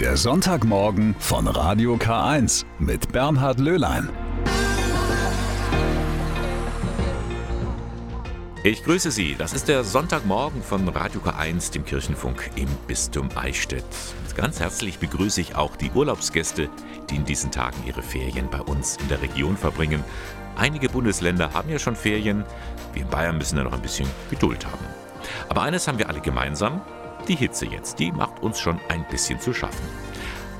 Der 0.00 0.18
Sonntagmorgen 0.18 1.16
von 1.18 1.48
Radio 1.48 1.94
K1 1.94 2.66
mit 2.78 3.12
Bernhard 3.12 3.58
Löhlein. 3.58 4.10
Ich 8.62 8.84
grüße 8.84 9.10
Sie. 9.10 9.34
Das 9.38 9.54
ist 9.54 9.68
der 9.68 9.84
Sonntagmorgen 9.84 10.62
von 10.62 10.86
Radio 10.86 11.22
K1, 11.22 11.72
dem 11.72 11.86
Kirchenfunk 11.86 12.50
im 12.56 12.68
Bistum 12.86 13.30
Eichstätt. 13.36 13.86
Ganz 14.36 14.60
herzlich 14.60 14.98
begrüße 14.98 15.40
ich 15.40 15.54
auch 15.56 15.76
die 15.76 15.90
Urlaubsgäste, 15.90 16.68
die 17.08 17.16
in 17.16 17.24
diesen 17.24 17.50
Tagen 17.50 17.82
ihre 17.86 18.02
Ferien 18.02 18.50
bei 18.50 18.60
uns 18.60 18.98
in 18.98 19.08
der 19.08 19.22
Region 19.22 19.56
verbringen. 19.56 20.04
Einige 20.56 20.90
Bundesländer 20.90 21.54
haben 21.54 21.70
ja 21.70 21.78
schon 21.78 21.96
Ferien. 21.96 22.44
Wir 22.92 23.00
in 23.00 23.08
Bayern 23.08 23.38
müssen 23.38 23.56
ja 23.56 23.64
noch 23.64 23.72
ein 23.72 23.80
bisschen 23.80 24.10
Geduld 24.28 24.66
haben. 24.66 24.84
Aber 25.48 25.62
eines 25.62 25.88
haben 25.88 25.98
wir 25.98 26.10
alle 26.10 26.20
gemeinsam. 26.20 26.82
Die 27.28 27.34
Hitze 27.34 27.66
jetzt, 27.66 27.98
die 27.98 28.12
macht 28.12 28.40
uns 28.40 28.60
schon 28.60 28.78
ein 28.88 29.04
bisschen 29.08 29.40
zu 29.40 29.52
schaffen. 29.52 29.84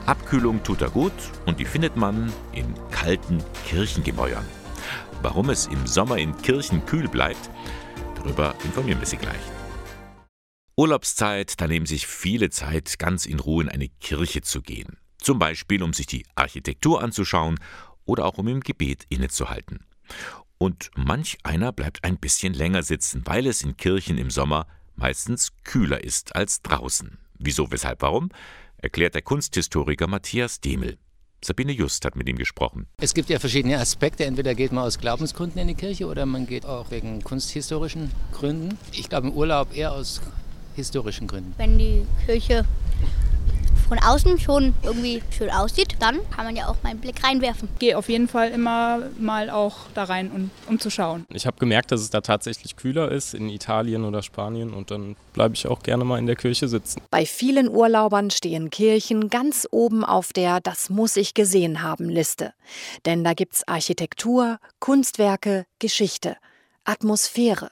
Abkühlung 0.06 0.64
tut 0.64 0.82
er 0.82 0.90
gut 0.90 1.12
und 1.46 1.60
die 1.60 1.64
findet 1.64 1.96
man 1.96 2.32
in 2.52 2.74
kalten 2.90 3.42
Kirchengemäuern. 3.66 4.44
Warum 5.22 5.50
es 5.50 5.66
im 5.66 5.86
Sommer 5.86 6.18
in 6.18 6.36
Kirchen 6.38 6.84
kühl 6.84 7.08
bleibt, 7.08 7.50
darüber 8.16 8.54
informieren 8.64 8.98
wir 8.98 9.06
Sie 9.06 9.16
gleich. 9.16 9.40
Urlaubszeit, 10.76 11.60
da 11.60 11.68
nehmen 11.68 11.86
sich 11.86 12.06
viele 12.06 12.50
Zeit, 12.50 12.98
ganz 12.98 13.26
in 13.26 13.38
Ruhe 13.38 13.62
in 13.62 13.68
eine 13.68 13.88
Kirche 13.88 14.42
zu 14.42 14.60
gehen. 14.60 14.98
Zum 15.18 15.38
Beispiel, 15.38 15.82
um 15.82 15.92
sich 15.92 16.06
die 16.06 16.26
Architektur 16.34 17.02
anzuschauen 17.02 17.58
oder 18.04 18.24
auch 18.24 18.38
um 18.38 18.48
im 18.48 18.60
Gebet 18.60 19.04
innezuhalten. 19.08 19.86
Und 20.58 20.90
manch 20.96 21.38
einer 21.44 21.72
bleibt 21.72 22.04
ein 22.04 22.18
bisschen 22.18 22.54
länger 22.54 22.82
sitzen, 22.82 23.22
weil 23.24 23.46
es 23.46 23.62
in 23.62 23.76
Kirchen 23.76 24.18
im 24.18 24.30
Sommer 24.30 24.66
meistens 24.96 25.52
kühler 25.64 26.02
ist 26.02 26.34
als 26.34 26.62
draußen. 26.62 27.18
Wieso, 27.38 27.70
weshalb, 27.70 28.02
warum? 28.02 28.30
erklärt 28.78 29.14
der 29.14 29.22
Kunsthistoriker 29.22 30.06
Matthias 30.06 30.60
Demel. 30.60 30.98
Sabine 31.44 31.72
Just 31.72 32.04
hat 32.04 32.16
mit 32.16 32.28
ihm 32.28 32.36
gesprochen. 32.36 32.86
Es 33.00 33.14
gibt 33.14 33.28
ja 33.28 33.38
verschiedene 33.38 33.78
Aspekte. 33.78 34.24
Entweder 34.24 34.54
geht 34.54 34.72
man 34.72 34.84
aus 34.84 34.98
Glaubensgründen 34.98 35.60
in 35.60 35.68
die 35.68 35.74
Kirche 35.74 36.06
oder 36.06 36.26
man 36.26 36.46
geht 36.46 36.66
auch 36.66 36.90
wegen 36.90 37.22
kunsthistorischen 37.22 38.10
Gründen. 38.32 38.78
Ich 38.92 39.08
glaube 39.08 39.28
im 39.28 39.32
Urlaub 39.32 39.74
eher 39.74 39.92
aus 39.92 40.20
historischen 40.74 41.26
Gründen. 41.26 41.54
Wenn 41.56 41.78
die 41.78 42.06
Kirche 42.26 42.64
von 43.88 43.98
außen 43.98 44.38
schon 44.40 44.74
irgendwie 44.82 45.22
schön 45.30 45.50
aussieht, 45.50 45.96
dann 46.00 46.18
kann 46.30 46.44
man 46.44 46.56
ja 46.56 46.66
auch 46.66 46.82
mal 46.82 46.90
einen 46.90 47.00
Blick 47.00 47.22
reinwerfen. 47.22 47.68
Ich 47.74 47.78
gehe 47.78 47.96
auf 47.96 48.08
jeden 48.08 48.28
Fall 48.28 48.50
immer 48.50 49.02
mal 49.18 49.48
auch 49.50 49.76
da 49.94 50.04
rein, 50.04 50.30
um, 50.32 50.50
um 50.68 50.78
zu 50.80 50.90
schauen. 50.90 51.24
Ich 51.32 51.46
habe 51.46 51.56
gemerkt, 51.58 51.92
dass 51.92 52.00
es 52.00 52.10
da 52.10 52.20
tatsächlich 52.20 52.76
kühler 52.76 53.10
ist 53.12 53.34
in 53.34 53.48
Italien 53.48 54.04
oder 54.04 54.22
Spanien 54.22 54.72
und 54.72 54.90
dann 54.90 55.16
bleibe 55.32 55.54
ich 55.54 55.66
auch 55.68 55.82
gerne 55.82 56.04
mal 56.04 56.18
in 56.18 56.26
der 56.26 56.36
Kirche 56.36 56.68
sitzen. 56.68 57.00
Bei 57.10 57.26
vielen 57.26 57.68
Urlaubern 57.68 58.30
stehen 58.30 58.70
Kirchen 58.70 59.30
ganz 59.30 59.68
oben 59.70 60.04
auf 60.04 60.32
der 60.32 60.60
Das 60.60 60.90
muss 60.90 61.16
ich 61.16 61.34
gesehen 61.34 61.82
haben 61.82 62.08
Liste. 62.08 62.54
Denn 63.04 63.22
da 63.22 63.34
gibt's 63.34 63.66
Architektur, 63.68 64.58
Kunstwerke, 64.80 65.66
Geschichte, 65.78 66.36
Atmosphäre. 66.84 67.70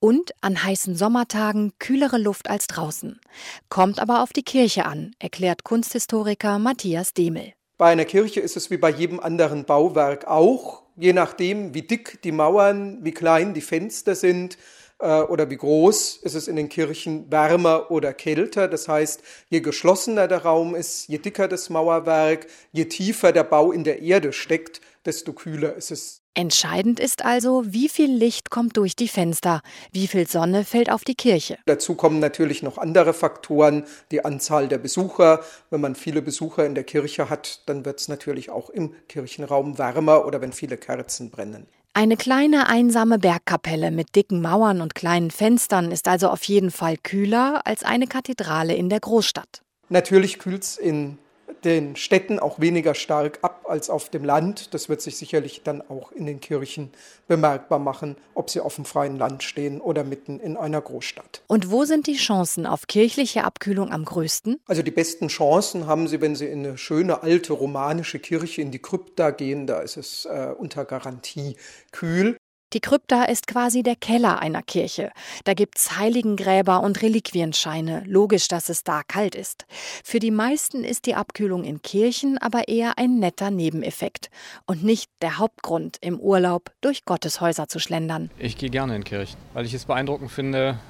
Und 0.00 0.32
an 0.40 0.62
heißen 0.62 0.96
Sommertagen 0.96 1.72
kühlere 1.78 2.18
Luft 2.18 2.50
als 2.50 2.66
draußen. 2.66 3.20
Kommt 3.68 3.98
aber 3.98 4.22
auf 4.22 4.32
die 4.32 4.42
Kirche 4.42 4.86
an, 4.86 5.14
erklärt 5.18 5.64
Kunsthistoriker 5.64 6.58
Matthias 6.58 7.14
Demel. 7.14 7.52
Bei 7.76 7.90
einer 7.90 8.04
Kirche 8.04 8.40
ist 8.40 8.56
es 8.56 8.70
wie 8.70 8.76
bei 8.76 8.90
jedem 8.90 9.18
anderen 9.18 9.64
Bauwerk 9.64 10.26
auch, 10.26 10.82
je 10.96 11.12
nachdem, 11.12 11.74
wie 11.74 11.82
dick 11.82 12.22
die 12.22 12.32
Mauern, 12.32 12.98
wie 13.02 13.12
klein 13.12 13.52
die 13.52 13.60
Fenster 13.60 14.14
sind 14.14 14.56
äh, 15.00 15.20
oder 15.22 15.50
wie 15.50 15.56
groß 15.56 16.18
ist 16.18 16.34
es 16.34 16.48
in 16.48 16.56
den 16.56 16.68
Kirchen 16.68 17.30
wärmer 17.30 17.90
oder 17.90 18.14
kälter. 18.14 18.68
Das 18.68 18.88
heißt, 18.88 19.22
je 19.48 19.60
geschlossener 19.60 20.28
der 20.28 20.42
Raum 20.42 20.74
ist, 20.74 21.08
je 21.08 21.18
dicker 21.18 21.48
das 21.48 21.68
Mauerwerk, 21.68 22.46
je 22.72 22.84
tiefer 22.86 23.32
der 23.32 23.44
Bau 23.44 23.72
in 23.72 23.84
der 23.84 24.02
Erde 24.02 24.32
steckt, 24.32 24.80
desto 25.04 25.32
kühler 25.32 25.74
ist 25.74 25.90
es. 25.90 26.23
Entscheidend 26.36 26.98
ist 26.98 27.24
also, 27.24 27.62
wie 27.64 27.88
viel 27.88 28.12
Licht 28.12 28.50
kommt 28.50 28.76
durch 28.76 28.96
die 28.96 29.06
Fenster, 29.06 29.62
wie 29.92 30.08
viel 30.08 30.26
Sonne 30.26 30.64
fällt 30.64 30.90
auf 30.90 31.04
die 31.04 31.14
Kirche. 31.14 31.58
Dazu 31.66 31.94
kommen 31.94 32.18
natürlich 32.18 32.60
noch 32.60 32.76
andere 32.76 33.14
Faktoren, 33.14 33.84
die 34.10 34.24
Anzahl 34.24 34.66
der 34.66 34.78
Besucher. 34.78 35.44
Wenn 35.70 35.80
man 35.80 35.94
viele 35.94 36.22
Besucher 36.22 36.66
in 36.66 36.74
der 36.74 36.82
Kirche 36.82 37.30
hat, 37.30 37.60
dann 37.66 37.84
wird 37.84 38.00
es 38.00 38.08
natürlich 38.08 38.50
auch 38.50 38.68
im 38.68 38.94
Kirchenraum 39.08 39.78
wärmer 39.78 40.26
oder 40.26 40.40
wenn 40.40 40.52
viele 40.52 40.76
Kerzen 40.76 41.30
brennen. 41.30 41.68
Eine 41.92 42.16
kleine 42.16 42.68
einsame 42.68 43.20
Bergkapelle 43.20 43.92
mit 43.92 44.16
dicken 44.16 44.42
Mauern 44.42 44.80
und 44.80 44.96
kleinen 44.96 45.30
Fenstern 45.30 45.92
ist 45.92 46.08
also 46.08 46.28
auf 46.28 46.42
jeden 46.42 46.72
Fall 46.72 46.96
kühler 46.96 47.62
als 47.64 47.84
eine 47.84 48.08
Kathedrale 48.08 48.74
in 48.74 48.88
der 48.88 48.98
Großstadt. 48.98 49.62
Natürlich 49.88 50.40
kühlt 50.40 50.64
es 50.64 50.76
in 50.76 51.18
den 51.64 51.96
Städten 51.96 52.38
auch 52.38 52.60
weniger 52.60 52.94
stark 52.94 53.38
ab 53.42 53.64
als 53.68 53.90
auf 53.90 54.10
dem 54.10 54.24
Land. 54.24 54.74
Das 54.74 54.88
wird 54.88 55.00
sich 55.00 55.16
sicherlich 55.16 55.62
dann 55.62 55.82
auch 55.82 56.12
in 56.12 56.26
den 56.26 56.40
Kirchen 56.40 56.90
bemerkbar 57.26 57.78
machen, 57.78 58.16
ob 58.34 58.50
sie 58.50 58.60
auf 58.60 58.76
dem 58.76 58.84
freien 58.84 59.16
Land 59.16 59.42
stehen 59.42 59.80
oder 59.80 60.04
mitten 60.04 60.40
in 60.40 60.56
einer 60.56 60.80
Großstadt. 60.80 61.42
Und 61.46 61.70
wo 61.70 61.84
sind 61.84 62.06
die 62.06 62.16
Chancen 62.16 62.66
auf 62.66 62.86
kirchliche 62.86 63.44
Abkühlung 63.44 63.90
am 63.90 64.04
größten? 64.04 64.60
Also 64.66 64.82
die 64.82 64.90
besten 64.90 65.28
Chancen 65.28 65.86
haben 65.86 66.08
Sie, 66.08 66.20
wenn 66.20 66.36
Sie 66.36 66.46
in 66.46 66.66
eine 66.66 66.78
schöne 66.78 67.22
alte 67.22 67.52
romanische 67.52 68.18
Kirche 68.18 68.62
in 68.62 68.70
die 68.70 68.80
Krypta 68.80 69.30
gehen. 69.30 69.66
Da 69.66 69.80
ist 69.80 69.96
es 69.96 70.26
äh, 70.26 70.52
unter 70.56 70.84
Garantie 70.84 71.56
kühl. 71.92 72.36
Die 72.74 72.80
Krypta 72.80 73.22
ist 73.22 73.46
quasi 73.46 73.84
der 73.84 73.94
Keller 73.94 74.40
einer 74.40 74.60
Kirche. 74.60 75.12
Da 75.44 75.54
gibt's 75.54 75.96
Heiligengräber 75.96 76.82
und 76.82 77.02
Reliquienscheine. 77.02 78.02
Logisch, 78.04 78.48
dass 78.48 78.68
es 78.68 78.82
da 78.82 79.02
kalt 79.06 79.36
ist. 79.36 79.64
Für 80.02 80.18
die 80.18 80.32
meisten 80.32 80.82
ist 80.82 81.06
die 81.06 81.14
Abkühlung 81.14 81.62
in 81.62 81.82
Kirchen 81.82 82.36
aber 82.36 82.66
eher 82.66 82.98
ein 82.98 83.20
netter 83.20 83.52
Nebeneffekt 83.52 84.28
und 84.66 84.82
nicht 84.82 85.08
der 85.22 85.38
Hauptgrund, 85.38 85.98
im 86.00 86.18
Urlaub 86.18 86.72
durch 86.80 87.04
Gotteshäuser 87.04 87.68
zu 87.68 87.78
schlendern. 87.78 88.28
Ich 88.40 88.58
gehe 88.58 88.70
gerne 88.70 88.96
in 88.96 89.04
Kirchen, 89.04 89.38
weil 89.52 89.66
ich 89.66 89.74
es 89.74 89.84
beeindruckend 89.84 90.32
finde, 90.32 90.80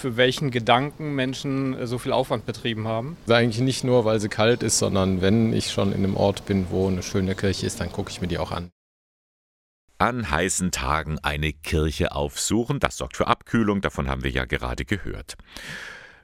für 0.00 0.16
welchen 0.16 0.52
Gedanken 0.52 1.16
Menschen 1.16 1.84
so 1.88 1.98
viel 1.98 2.12
Aufwand 2.12 2.46
betrieben 2.46 2.86
haben. 2.86 3.16
Eigentlich 3.28 3.60
nicht 3.60 3.82
nur, 3.82 4.04
weil 4.04 4.20
sie 4.20 4.28
kalt 4.28 4.62
ist, 4.62 4.78
sondern 4.78 5.20
wenn 5.20 5.52
ich 5.52 5.72
schon 5.72 5.90
in 5.90 6.04
einem 6.04 6.16
Ort 6.16 6.46
bin, 6.46 6.66
wo 6.70 6.86
eine 6.86 7.02
schöne 7.02 7.34
Kirche 7.34 7.66
ist, 7.66 7.80
dann 7.80 7.90
gucke 7.90 8.12
ich 8.12 8.20
mir 8.20 8.28
die 8.28 8.38
auch 8.38 8.52
an 8.52 8.70
an 9.98 10.30
heißen 10.30 10.70
Tagen 10.70 11.18
eine 11.20 11.52
Kirche 11.52 12.12
aufsuchen. 12.12 12.80
Das 12.80 12.96
sorgt 12.96 13.16
für 13.16 13.26
Abkühlung, 13.26 13.80
davon 13.80 14.08
haben 14.08 14.24
wir 14.24 14.30
ja 14.30 14.44
gerade 14.44 14.84
gehört. 14.84 15.36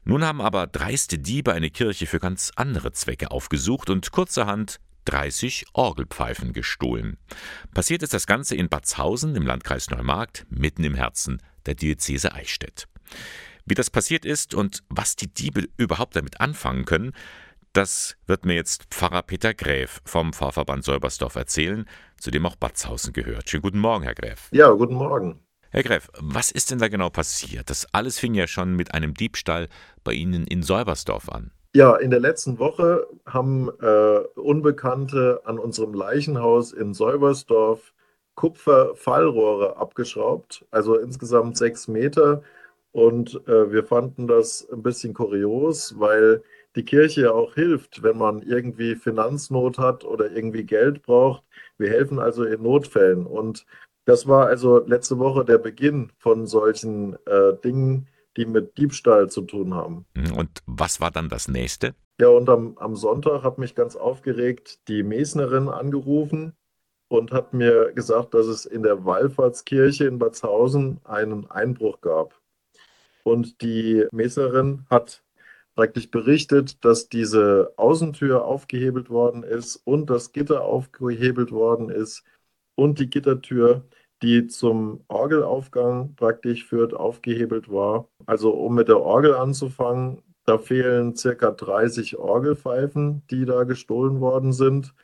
Nun 0.04 0.24
haben 0.24 0.40
aber 0.40 0.66
dreiste 0.66 1.18
Diebe 1.18 1.52
eine 1.52 1.70
Kirche 1.70 2.06
für 2.06 2.20
ganz 2.20 2.52
andere 2.56 2.92
Zwecke 2.92 3.30
aufgesucht 3.30 3.90
und 3.90 4.12
kurzerhand 4.12 4.80
30 5.06 5.66
Orgelpfeifen 5.72 6.52
gestohlen. 6.52 7.16
Passiert 7.72 8.02
ist 8.02 8.14
das 8.14 8.26
Ganze 8.26 8.54
in 8.54 8.68
Batzhausen 8.68 9.34
im 9.34 9.46
Landkreis 9.46 9.90
Neumarkt, 9.90 10.46
mitten 10.50 10.84
im 10.84 10.94
Herzen 10.94 11.42
der 11.66 11.74
Diözese 11.74 12.32
Eichstätt. 12.32 12.86
Wie 13.66 13.74
das 13.74 13.90
passiert 13.90 14.24
ist 14.24 14.54
und 14.54 14.82
was 14.88 15.16
die 15.16 15.32
Diebe 15.32 15.68
überhaupt 15.76 16.16
damit 16.16 16.40
anfangen 16.40 16.84
können, 16.84 17.12
das 17.74 18.16
wird 18.26 18.44
mir 18.46 18.54
jetzt 18.54 18.84
Pfarrer 18.90 19.22
Peter 19.22 19.52
Gräf 19.52 20.00
vom 20.04 20.32
Pfarrverband 20.32 20.84
Säubersdorf 20.84 21.34
erzählen, 21.34 21.86
zu 22.18 22.30
dem 22.30 22.46
auch 22.46 22.56
Batzhausen 22.56 23.12
gehört. 23.12 23.50
Schönen 23.50 23.62
guten 23.62 23.80
Morgen, 23.80 24.04
Herr 24.04 24.14
Gräf. 24.14 24.48
Ja, 24.52 24.70
guten 24.70 24.94
Morgen. 24.94 25.40
Herr 25.70 25.82
Gräf, 25.82 26.08
was 26.20 26.52
ist 26.52 26.70
denn 26.70 26.78
da 26.78 26.86
genau 26.86 27.10
passiert? 27.10 27.68
Das 27.68 27.92
alles 27.92 28.18
fing 28.18 28.34
ja 28.34 28.46
schon 28.46 28.76
mit 28.76 28.94
einem 28.94 29.12
Diebstahl 29.14 29.68
bei 30.04 30.12
Ihnen 30.12 30.46
in 30.46 30.62
Säubersdorf 30.62 31.28
an. 31.28 31.50
Ja, 31.74 31.96
in 31.96 32.12
der 32.12 32.20
letzten 32.20 32.60
Woche 32.60 33.08
haben 33.26 33.68
äh, 33.82 34.18
Unbekannte 34.36 35.40
an 35.44 35.58
unserem 35.58 35.92
Leichenhaus 35.92 36.72
in 36.72 36.94
Säubersdorf 36.94 37.92
Kupferfallrohre 38.36 39.76
abgeschraubt, 39.76 40.64
also 40.70 40.96
insgesamt 40.96 41.56
sechs 41.56 41.88
Meter. 41.88 42.42
Und 42.92 43.40
äh, 43.48 43.72
wir 43.72 43.82
fanden 43.82 44.28
das 44.28 44.68
ein 44.72 44.84
bisschen 44.84 45.14
kurios, 45.14 45.98
weil 45.98 46.44
die 46.76 46.84
Kirche 46.84 47.32
auch 47.32 47.54
hilft, 47.54 48.02
wenn 48.02 48.18
man 48.18 48.42
irgendwie 48.42 48.96
Finanznot 48.96 49.78
hat 49.78 50.04
oder 50.04 50.30
irgendwie 50.30 50.64
Geld 50.64 51.02
braucht. 51.02 51.44
Wir 51.78 51.90
helfen 51.90 52.18
also 52.18 52.44
in 52.44 52.62
Notfällen. 52.62 53.26
Und 53.26 53.66
das 54.04 54.26
war 54.26 54.46
also 54.46 54.84
letzte 54.84 55.18
Woche 55.18 55.44
der 55.44 55.58
Beginn 55.58 56.12
von 56.18 56.46
solchen 56.46 57.14
äh, 57.26 57.54
Dingen, 57.62 58.08
die 58.36 58.46
mit 58.46 58.76
Diebstahl 58.78 59.30
zu 59.30 59.42
tun 59.42 59.74
haben. 59.74 60.04
Mhm. 60.14 60.36
Und 60.36 60.62
was 60.66 61.00
war 61.00 61.10
dann 61.10 61.28
das 61.28 61.48
nächste? 61.48 61.94
Ja, 62.20 62.28
und 62.28 62.48
am, 62.48 62.76
am 62.78 62.96
Sonntag 62.96 63.42
hat 63.42 63.58
mich 63.58 63.74
ganz 63.74 63.96
aufgeregt 63.96 64.88
die 64.88 65.02
Mesnerin 65.02 65.68
angerufen 65.68 66.54
und 67.08 67.32
hat 67.32 67.54
mir 67.54 67.92
gesagt, 67.92 68.34
dass 68.34 68.46
es 68.46 68.66
in 68.66 68.82
der 68.82 69.04
Wallfahrtskirche 69.04 70.06
in 70.06 70.18
Batzhausen 70.18 71.00
einen 71.04 71.50
Einbruch 71.50 72.00
gab. 72.00 72.40
Und 73.24 73.62
die 73.62 74.06
Mesnerin 74.12 74.86
hat 74.90 75.23
praktisch 75.74 76.10
berichtet, 76.10 76.84
dass 76.84 77.08
diese 77.08 77.72
Außentür 77.76 78.44
aufgehebelt 78.44 79.10
worden 79.10 79.42
ist 79.42 79.76
und 79.84 80.10
das 80.10 80.32
Gitter 80.32 80.62
aufgehebelt 80.64 81.52
worden 81.52 81.90
ist 81.90 82.24
und 82.76 82.98
die 82.98 83.10
Gittertür, 83.10 83.84
die 84.22 84.46
zum 84.46 85.04
Orgelaufgang 85.08 86.14
praktisch 86.16 86.64
führt, 86.64 86.94
aufgehebelt 86.94 87.70
war. 87.70 88.08
Also 88.26 88.52
um 88.52 88.74
mit 88.74 88.88
der 88.88 89.00
Orgel 89.00 89.34
anzufangen, 89.34 90.22
Da 90.46 90.58
fehlen 90.58 91.16
circa 91.16 91.50
30 91.50 92.18
Orgelpfeifen, 92.18 93.22
die 93.30 93.46
da 93.46 93.64
gestohlen 93.64 94.20
worden 94.20 94.52
sind. 94.52 94.94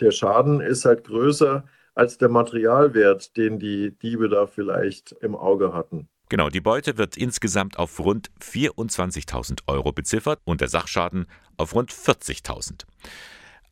Der 0.00 0.10
Schaden 0.12 0.60
ist 0.60 0.84
halt 0.86 1.04
größer 1.04 1.64
als 1.94 2.18
der 2.18 2.28
Materialwert, 2.30 3.36
den 3.36 3.58
die 3.58 3.92
Diebe 3.98 4.28
da 4.28 4.46
vielleicht 4.46 5.12
im 5.12 5.36
Auge 5.36 5.74
hatten. 5.74 6.08
Genau, 6.28 6.48
die 6.48 6.60
Beute 6.60 6.98
wird 6.98 7.16
insgesamt 7.16 7.78
auf 7.78 8.00
rund 8.00 8.30
24.000 8.40 9.60
Euro 9.68 9.92
beziffert 9.92 10.40
und 10.44 10.60
der 10.60 10.68
Sachschaden 10.68 11.26
auf 11.56 11.74
rund 11.74 11.92
40.000. 11.92 12.84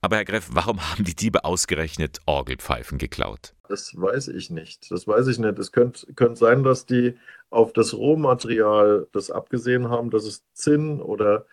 Aber 0.00 0.16
Herr 0.16 0.24
Greff, 0.24 0.50
warum 0.52 0.80
haben 0.90 1.04
die 1.04 1.16
Diebe 1.16 1.44
ausgerechnet 1.44 2.20
Orgelpfeifen 2.26 2.98
geklaut? 2.98 3.54
Das 3.68 3.98
weiß 4.00 4.28
ich 4.28 4.50
nicht. 4.50 4.90
Das 4.92 5.08
weiß 5.08 5.26
ich 5.26 5.38
nicht. 5.38 5.58
Es 5.58 5.72
könnte, 5.72 6.12
könnte 6.14 6.36
sein, 6.36 6.62
dass 6.62 6.86
die 6.86 7.16
auf 7.50 7.72
das 7.72 7.92
Rohmaterial 7.92 9.08
das 9.12 9.30
abgesehen 9.30 9.88
haben, 9.88 10.10
dass 10.10 10.24
es 10.24 10.44
Zinn 10.52 11.00
oder 11.00 11.46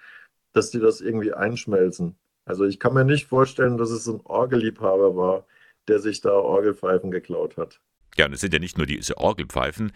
dass 0.54 0.69
die 0.69 0.80
das 0.80 1.01
irgendwie 1.01 1.33
einschmelzen. 1.33 2.15
Also 2.45 2.65
ich 2.65 2.80
kann 2.80 2.94
mir 2.94 3.06
nicht 3.06 3.27
vorstellen, 3.27 3.77
dass 3.77 3.89
es 3.89 4.07
ein 4.07 4.19
Orgelliebhaber 4.24 5.15
war, 5.15 5.45
der 5.88 6.00
sich 6.00 6.21
da 6.21 6.33
Orgelpfeifen 6.33 7.09
geklaut 7.09 7.57
hat. 7.57 7.80
Ja, 8.18 8.25
und 8.25 8.34
es 8.34 8.42
sind 8.42 8.54
ja 8.54 8.60
nicht 8.60 8.78
nur 8.78 8.88
diese 8.88 9.18
Orgelpfeifen. 9.18 9.92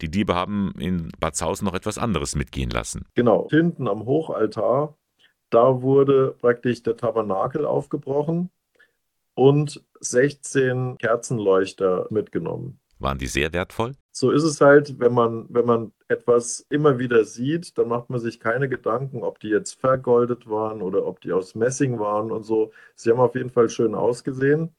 Die 0.00 0.10
Diebe 0.10 0.34
haben 0.34 0.72
in 0.78 1.10
Bad 1.20 1.36
Zausen 1.36 1.66
noch 1.66 1.74
etwas 1.74 1.98
anderes 1.98 2.34
mitgehen 2.34 2.70
lassen. 2.70 3.06
Genau. 3.14 3.48
Hinten 3.50 3.86
am 3.86 4.06
Hochaltar 4.06 4.96
da 5.50 5.82
wurde 5.82 6.36
praktisch 6.40 6.82
der 6.82 6.96
Tabernakel 6.96 7.66
aufgebrochen 7.66 8.50
und 9.34 9.84
16 10.00 10.96
Kerzenleuchter 10.98 12.06
mitgenommen. 12.10 12.80
Waren 13.00 13.18
die 13.18 13.26
sehr 13.26 13.52
wertvoll? 13.52 13.94
So 14.12 14.30
ist 14.30 14.42
es 14.42 14.60
halt, 14.60 15.00
wenn 15.00 15.14
man, 15.14 15.46
wenn 15.48 15.64
man 15.64 15.92
etwas 16.08 16.66
immer 16.68 16.98
wieder 16.98 17.24
sieht, 17.24 17.78
dann 17.78 17.88
macht 17.88 18.10
man 18.10 18.20
sich 18.20 18.38
keine 18.38 18.68
Gedanken, 18.68 19.22
ob 19.22 19.40
die 19.40 19.48
jetzt 19.48 19.80
vergoldet 19.80 20.48
waren 20.48 20.82
oder 20.82 21.06
ob 21.06 21.20
die 21.20 21.32
aus 21.32 21.54
Messing 21.54 21.98
waren 21.98 22.30
und 22.30 22.42
so. 22.42 22.72
Sie 22.94 23.10
haben 23.10 23.20
auf 23.20 23.34
jeden 23.34 23.50
Fall 23.50 23.70
schön 23.70 23.94
ausgesehen. 23.94 24.74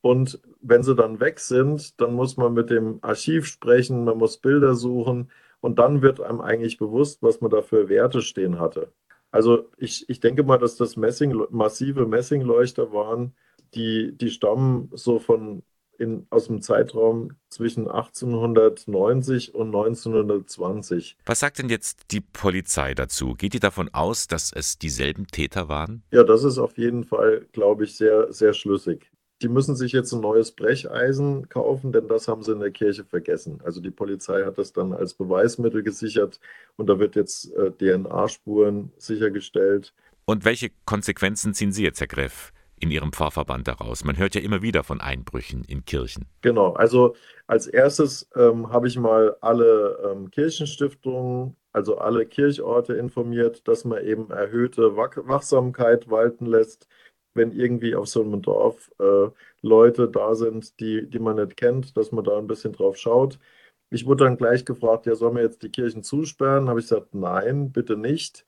Und 0.00 0.40
wenn 0.60 0.82
sie 0.82 0.94
dann 0.94 1.20
weg 1.20 1.40
sind, 1.40 2.00
dann 2.00 2.14
muss 2.14 2.36
man 2.36 2.52
mit 2.52 2.70
dem 2.70 2.98
Archiv 3.02 3.46
sprechen, 3.46 4.04
man 4.04 4.18
muss 4.18 4.38
Bilder 4.38 4.74
suchen 4.74 5.30
und 5.60 5.78
dann 5.78 6.02
wird 6.02 6.20
einem 6.20 6.40
eigentlich 6.40 6.78
bewusst, 6.78 7.22
was 7.22 7.40
man 7.40 7.50
da 7.50 7.62
für 7.62 7.88
Werte 7.88 8.22
stehen 8.22 8.60
hatte. 8.60 8.92
Also 9.30 9.68
ich, 9.76 10.08
ich 10.08 10.20
denke 10.20 10.44
mal, 10.44 10.58
dass 10.58 10.76
das 10.76 10.96
Messing, 10.96 11.34
massive 11.50 12.06
Messingleuchter 12.06 12.92
waren, 12.92 13.34
die, 13.74 14.16
die 14.16 14.30
stammen 14.30 14.90
so 14.92 15.18
von 15.18 15.62
in, 15.98 16.26
aus 16.30 16.46
dem 16.46 16.60
Zeitraum 16.60 17.32
zwischen 17.48 17.88
1890 17.88 19.54
und 19.54 19.68
1920. 19.68 21.16
Was 21.24 21.40
sagt 21.40 21.58
denn 21.58 21.68
jetzt 21.68 22.12
die 22.12 22.20
Polizei 22.20 22.94
dazu? 22.94 23.34
Geht 23.34 23.54
die 23.54 23.60
davon 23.60 23.88
aus, 23.92 24.26
dass 24.26 24.52
es 24.52 24.78
dieselben 24.78 25.26
Täter 25.26 25.68
waren? 25.68 26.02
Ja, 26.10 26.22
das 26.22 26.44
ist 26.44 26.58
auf 26.58 26.76
jeden 26.76 27.04
Fall, 27.04 27.46
glaube 27.52 27.84
ich, 27.84 27.96
sehr, 27.96 28.32
sehr 28.32 28.52
schlüssig 28.52 29.10
die 29.42 29.48
müssen 29.48 29.76
sich 29.76 29.92
jetzt 29.92 30.12
ein 30.12 30.20
neues 30.20 30.52
Brecheisen 30.52 31.48
kaufen, 31.48 31.92
denn 31.92 32.08
das 32.08 32.26
haben 32.26 32.42
sie 32.42 32.52
in 32.52 32.60
der 32.60 32.70
Kirche 32.70 33.04
vergessen. 33.04 33.60
Also 33.64 33.80
die 33.80 33.90
Polizei 33.90 34.44
hat 34.44 34.58
das 34.58 34.72
dann 34.72 34.92
als 34.92 35.14
Beweismittel 35.14 35.82
gesichert 35.82 36.40
und 36.76 36.88
da 36.88 36.98
wird 36.98 37.16
jetzt 37.16 37.52
äh, 37.54 37.70
DNA-Spuren 37.70 38.92
sichergestellt. 38.96 39.92
Und 40.24 40.44
welche 40.44 40.70
Konsequenzen 40.86 41.54
ziehen 41.54 41.72
Sie 41.72 41.84
jetzt, 41.84 42.00
Herr 42.00 42.06
Greff, 42.06 42.52
in 42.80 42.90
Ihrem 42.90 43.12
Pfarrverband 43.12 43.68
daraus? 43.68 44.04
Man 44.04 44.16
hört 44.16 44.34
ja 44.34 44.40
immer 44.40 44.62
wieder 44.62 44.82
von 44.82 45.00
Einbrüchen 45.00 45.64
in 45.64 45.84
Kirchen. 45.84 46.26
Genau, 46.40 46.72
also 46.72 47.14
als 47.46 47.66
erstes 47.66 48.28
ähm, 48.34 48.72
habe 48.72 48.88
ich 48.88 48.98
mal 48.98 49.36
alle 49.42 49.98
ähm, 50.10 50.30
Kirchenstiftungen, 50.30 51.56
also 51.72 51.98
alle 51.98 52.24
Kirchorte 52.24 52.94
informiert, 52.94 53.68
dass 53.68 53.84
man 53.84 54.02
eben 54.02 54.30
erhöhte 54.30 54.96
Wachsamkeit 54.96 56.08
walten 56.08 56.46
lässt 56.46 56.88
wenn 57.36 57.52
irgendwie 57.52 57.94
auf 57.94 58.08
so 58.08 58.22
einem 58.22 58.42
Dorf 58.42 58.90
äh, 58.98 59.28
Leute 59.62 60.08
da 60.08 60.34
sind, 60.34 60.78
die, 60.80 61.08
die 61.08 61.18
man 61.18 61.36
nicht 61.36 61.56
kennt, 61.56 61.96
dass 61.96 62.12
man 62.12 62.24
da 62.24 62.38
ein 62.38 62.46
bisschen 62.46 62.72
drauf 62.72 62.96
schaut. 62.96 63.38
Ich 63.90 64.06
wurde 64.06 64.24
dann 64.24 64.36
gleich 64.36 64.64
gefragt, 64.64 65.06
ja, 65.06 65.14
sollen 65.14 65.36
wir 65.36 65.42
jetzt 65.42 65.62
die 65.62 65.70
Kirchen 65.70 66.02
zusperren? 66.02 66.68
Habe 66.68 66.80
ich 66.80 66.86
gesagt, 66.88 67.14
nein, 67.14 67.72
bitte 67.72 67.96
nicht, 67.96 68.44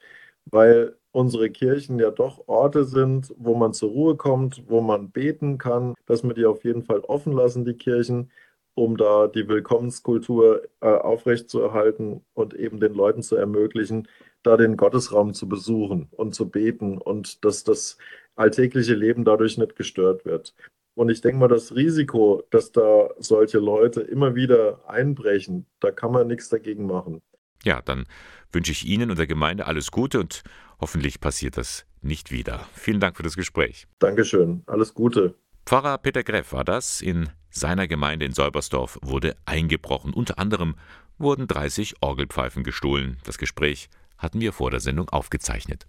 weil 0.46 0.96
unsere 1.12 1.50
Kirchen 1.50 1.98
ja 1.98 2.10
doch 2.10 2.46
Orte 2.48 2.84
sind, 2.84 3.34
wo 3.38 3.54
man 3.54 3.72
zur 3.72 3.90
Ruhe 3.90 4.16
kommt, 4.16 4.64
wo 4.68 4.80
man 4.80 5.10
beten 5.10 5.58
kann, 5.58 5.94
dass 6.06 6.22
wir 6.24 6.34
die 6.34 6.46
auf 6.46 6.64
jeden 6.64 6.82
Fall 6.82 7.00
offen 7.00 7.32
lassen, 7.32 7.64
die 7.64 7.74
Kirchen, 7.74 8.30
um 8.74 8.96
da 8.96 9.26
die 9.28 9.48
Willkommenskultur 9.48 10.62
äh, 10.80 10.86
aufrechtzuerhalten 10.86 12.24
und 12.34 12.54
eben 12.54 12.80
den 12.80 12.94
Leuten 12.94 13.22
zu 13.22 13.36
ermöglichen, 13.36 14.08
da 14.48 14.56
den 14.56 14.78
Gottesraum 14.78 15.34
zu 15.34 15.46
besuchen 15.46 16.08
und 16.12 16.34
zu 16.34 16.48
beten 16.48 16.96
und 16.96 17.44
dass 17.44 17.64
das 17.64 17.98
alltägliche 18.34 18.94
Leben 18.94 19.24
dadurch 19.24 19.58
nicht 19.58 19.76
gestört 19.76 20.24
wird. 20.24 20.54
Und 20.94 21.10
ich 21.10 21.20
denke 21.20 21.38
mal, 21.38 21.48
das 21.48 21.74
Risiko, 21.76 22.42
dass 22.50 22.72
da 22.72 23.10
solche 23.18 23.58
Leute 23.58 24.00
immer 24.00 24.34
wieder 24.34 24.88
einbrechen, 24.88 25.66
da 25.80 25.90
kann 25.90 26.12
man 26.12 26.26
nichts 26.26 26.48
dagegen 26.48 26.86
machen. 26.86 27.20
Ja, 27.62 27.82
dann 27.82 28.06
wünsche 28.50 28.72
ich 28.72 28.86
Ihnen 28.86 29.10
und 29.10 29.18
der 29.18 29.26
Gemeinde 29.26 29.66
alles 29.66 29.90
Gute 29.90 30.18
und 30.18 30.42
hoffentlich 30.80 31.20
passiert 31.20 31.58
das 31.58 31.84
nicht 32.00 32.32
wieder. 32.32 32.66
Vielen 32.72 33.00
Dank 33.00 33.16
für 33.18 33.22
das 33.22 33.36
Gespräch. 33.36 33.86
Dankeschön, 33.98 34.62
alles 34.66 34.94
Gute. 34.94 35.34
Pfarrer 35.66 35.98
Peter 35.98 36.22
Greff 36.22 36.54
war 36.54 36.64
das. 36.64 37.02
In 37.02 37.28
seiner 37.50 37.86
Gemeinde 37.86 38.24
in 38.24 38.32
Säubersdorf 38.32 38.98
wurde 39.02 39.36
eingebrochen. 39.44 40.14
Unter 40.14 40.38
anderem 40.38 40.76
wurden 41.18 41.46
30 41.46 41.96
Orgelpfeifen 42.00 42.64
gestohlen. 42.64 43.18
Das 43.24 43.36
Gespräch 43.36 43.90
hatten 44.18 44.40
wir 44.40 44.52
vor 44.52 44.70
der 44.70 44.80
Sendung 44.80 45.08
aufgezeichnet. 45.08 45.86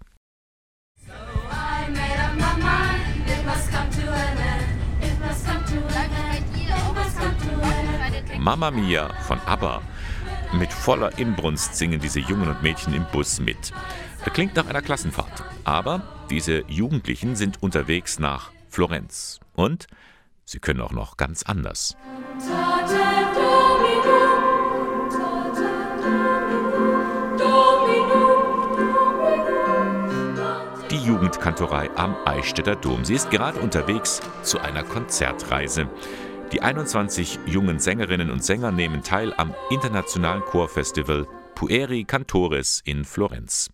Mama 8.38 8.70
Mia 8.70 9.12
von 9.24 9.38
ABBA. 9.40 9.82
Mit 10.54 10.72
voller 10.72 11.18
Inbrunst 11.18 11.76
singen 11.76 12.00
diese 12.00 12.20
Jungen 12.20 12.48
und 12.48 12.62
Mädchen 12.62 12.94
im 12.94 13.04
Bus 13.12 13.38
mit. 13.38 13.72
Klingt 14.32 14.56
nach 14.56 14.66
einer 14.66 14.82
Klassenfahrt. 14.82 15.44
Aber 15.64 16.02
diese 16.30 16.64
Jugendlichen 16.66 17.36
sind 17.36 17.62
unterwegs 17.62 18.18
nach 18.18 18.50
Florenz. 18.68 19.40
Und 19.54 19.86
sie 20.44 20.58
können 20.58 20.80
auch 20.80 20.92
noch 20.92 21.16
ganz 21.16 21.42
anders. 21.42 21.96
Jugendkantorei 31.10 31.90
am 31.96 32.14
Eichstätter 32.24 32.76
Dom. 32.76 33.04
Sie 33.04 33.14
ist 33.14 33.30
gerade 33.30 33.58
unterwegs 33.58 34.20
zu 34.44 34.60
einer 34.60 34.84
Konzertreise. 34.84 35.88
Die 36.52 36.62
21 36.62 37.40
jungen 37.46 37.80
Sängerinnen 37.80 38.30
und 38.30 38.44
Sänger 38.44 38.70
nehmen 38.70 39.02
teil 39.02 39.34
am 39.36 39.52
internationalen 39.70 40.40
Chorfestival 40.42 41.26
Pueri 41.56 42.04
Cantores 42.04 42.80
in 42.84 43.04
Florenz. 43.04 43.70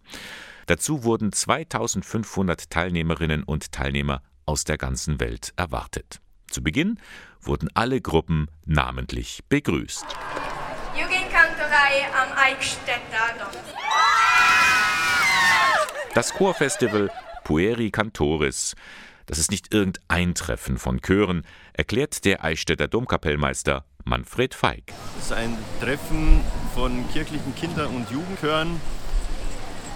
Dazu 0.64 1.04
wurden 1.04 1.30
2500 1.30 2.70
Teilnehmerinnen 2.70 3.42
und 3.42 3.70
Teilnehmer 3.70 4.22
aus 4.46 4.64
der 4.64 4.78
ganzen 4.78 5.20
Welt 5.20 5.52
erwartet. 5.56 6.22
Zu 6.50 6.62
Beginn 6.62 6.98
wurden 7.42 7.68
alle 7.74 8.00
Gruppen 8.00 8.48
namentlich 8.64 9.42
begrüßt. 9.50 10.06
Jugendkantorei 10.94 12.06
am 12.18 12.32
Eichstätter 12.34 13.36
Dom. 13.38 13.60
Das 16.14 16.32
Chorfestival 16.32 17.10
Pueri 17.46 17.92
Cantores 17.92 18.74
das 19.26 19.38
ist 19.38 19.50
nicht 19.50 19.74
irgendein 19.74 20.34
Treffen 20.34 20.78
von 20.78 21.00
Chören, 21.00 21.44
erklärt 21.72 22.24
der 22.24 22.44
Eichstätter 22.44 22.86
Domkapellmeister 22.86 23.84
Manfred 24.04 24.54
Feig. 24.54 24.84
Es 25.18 25.26
ist 25.26 25.32
ein 25.32 25.58
Treffen 25.80 26.40
von 26.74 27.04
kirchlichen 27.12 27.54
Kinder- 27.56 27.90
und 27.90 28.08
Jugendchören, 28.10 28.80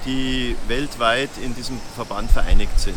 die 0.05 0.57
weltweit 0.67 1.31
in 1.45 1.55
diesem 1.55 1.79
Verband 1.95 2.31
vereinigt 2.33 2.79
sind. 2.79 2.97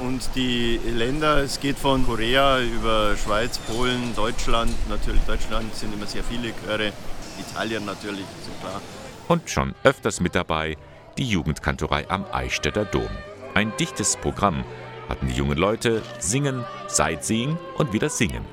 Und 0.00 0.28
die 0.34 0.80
Länder, 0.84 1.38
es 1.38 1.60
geht 1.60 1.78
von 1.78 2.04
Korea 2.04 2.60
über 2.60 3.16
Schweiz, 3.16 3.58
Polen, 3.58 4.14
Deutschland, 4.16 4.72
natürlich 4.88 5.22
Deutschland 5.22 5.72
sind 5.74 5.94
immer 5.94 6.06
sehr 6.06 6.24
viele 6.24 6.52
Chöre, 6.64 6.92
Italien 7.38 7.84
natürlich, 7.84 8.26
so 8.44 8.50
klar. 8.60 8.80
Und 9.28 9.48
schon 9.48 9.74
öfters 9.84 10.20
mit 10.20 10.34
dabei 10.34 10.76
die 11.16 11.28
Jugendkantorei 11.28 12.08
am 12.08 12.24
Eichstätter 12.32 12.84
Dom. 12.84 13.10
Ein 13.58 13.72
dichtes 13.76 14.16
Programm, 14.16 14.62
hatten 15.08 15.26
die 15.26 15.34
jungen 15.34 15.58
Leute 15.58 16.00
Singen, 16.20 16.64
Sightseeing 16.86 17.58
und 17.76 17.92
wieder 17.92 18.08
Singen. 18.08 18.44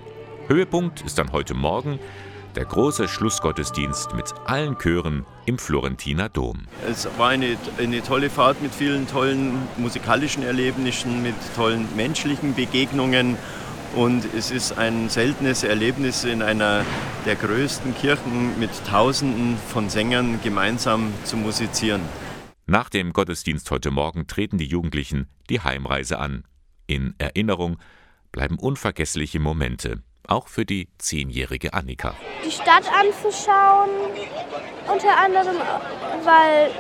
Höhepunkt 0.48 1.04
ist 1.04 1.20
dann 1.20 1.32
heute 1.32 1.54
Morgen 1.54 2.00
der 2.56 2.66
große 2.66 3.08
Schlussgottesdienst 3.08 4.16
mit 4.16 4.34
allen 4.46 4.80
Chören 4.80 5.24
im 5.46 5.60
Florentiner 5.60 6.28
Dom. 6.30 6.64
Es 6.90 7.08
war 7.20 7.30
eine, 7.30 7.56
eine 7.78 8.02
tolle 8.02 8.32
Fahrt 8.32 8.64
mit 8.64 8.74
vielen 8.74 9.08
tollen 9.08 9.68
musikalischen 9.78 10.42
Erlebnissen, 10.42 11.22
mit 11.22 11.36
tollen 11.56 11.88
menschlichen 11.96 12.56
Begegnungen. 12.56 13.38
Und 13.96 14.26
es 14.36 14.50
ist 14.50 14.76
ein 14.76 15.10
seltenes 15.10 15.64
Erlebnis 15.64 16.24
in 16.24 16.42
einer 16.42 16.84
der 17.28 17.36
größten 17.36 17.94
Kirchen 17.94 18.60
mit 18.60 18.72
Tausenden 18.90 19.60
von 19.72 19.88
Sängern 19.88 20.40
gemeinsam 20.44 21.14
zu 21.26 21.38
musizieren. 21.38 22.02
Nach 22.68 22.90
dem 22.90 23.14
Gottesdienst 23.14 23.70
heute 23.70 23.92
Morgen 23.92 24.26
treten 24.26 24.58
die 24.58 24.66
Jugendlichen 24.66 25.30
die 25.52 25.62
Heimreise 25.62 26.18
an. 26.18 26.46
In 26.88 27.14
Erinnerung 27.20 27.78
bleiben 28.32 28.58
unvergessliche 28.58 29.40
Momente, 29.40 30.02
auch 30.28 30.48
für 30.48 30.66
die 30.66 30.90
zehnjährige 30.98 31.76
Annika. 31.76 32.16
Die 32.44 32.50
Stadt 32.50 32.92
anzuschauen, 32.92 33.92
unter 34.92 35.16
anderem, 35.16 35.58
weil 36.24 36.72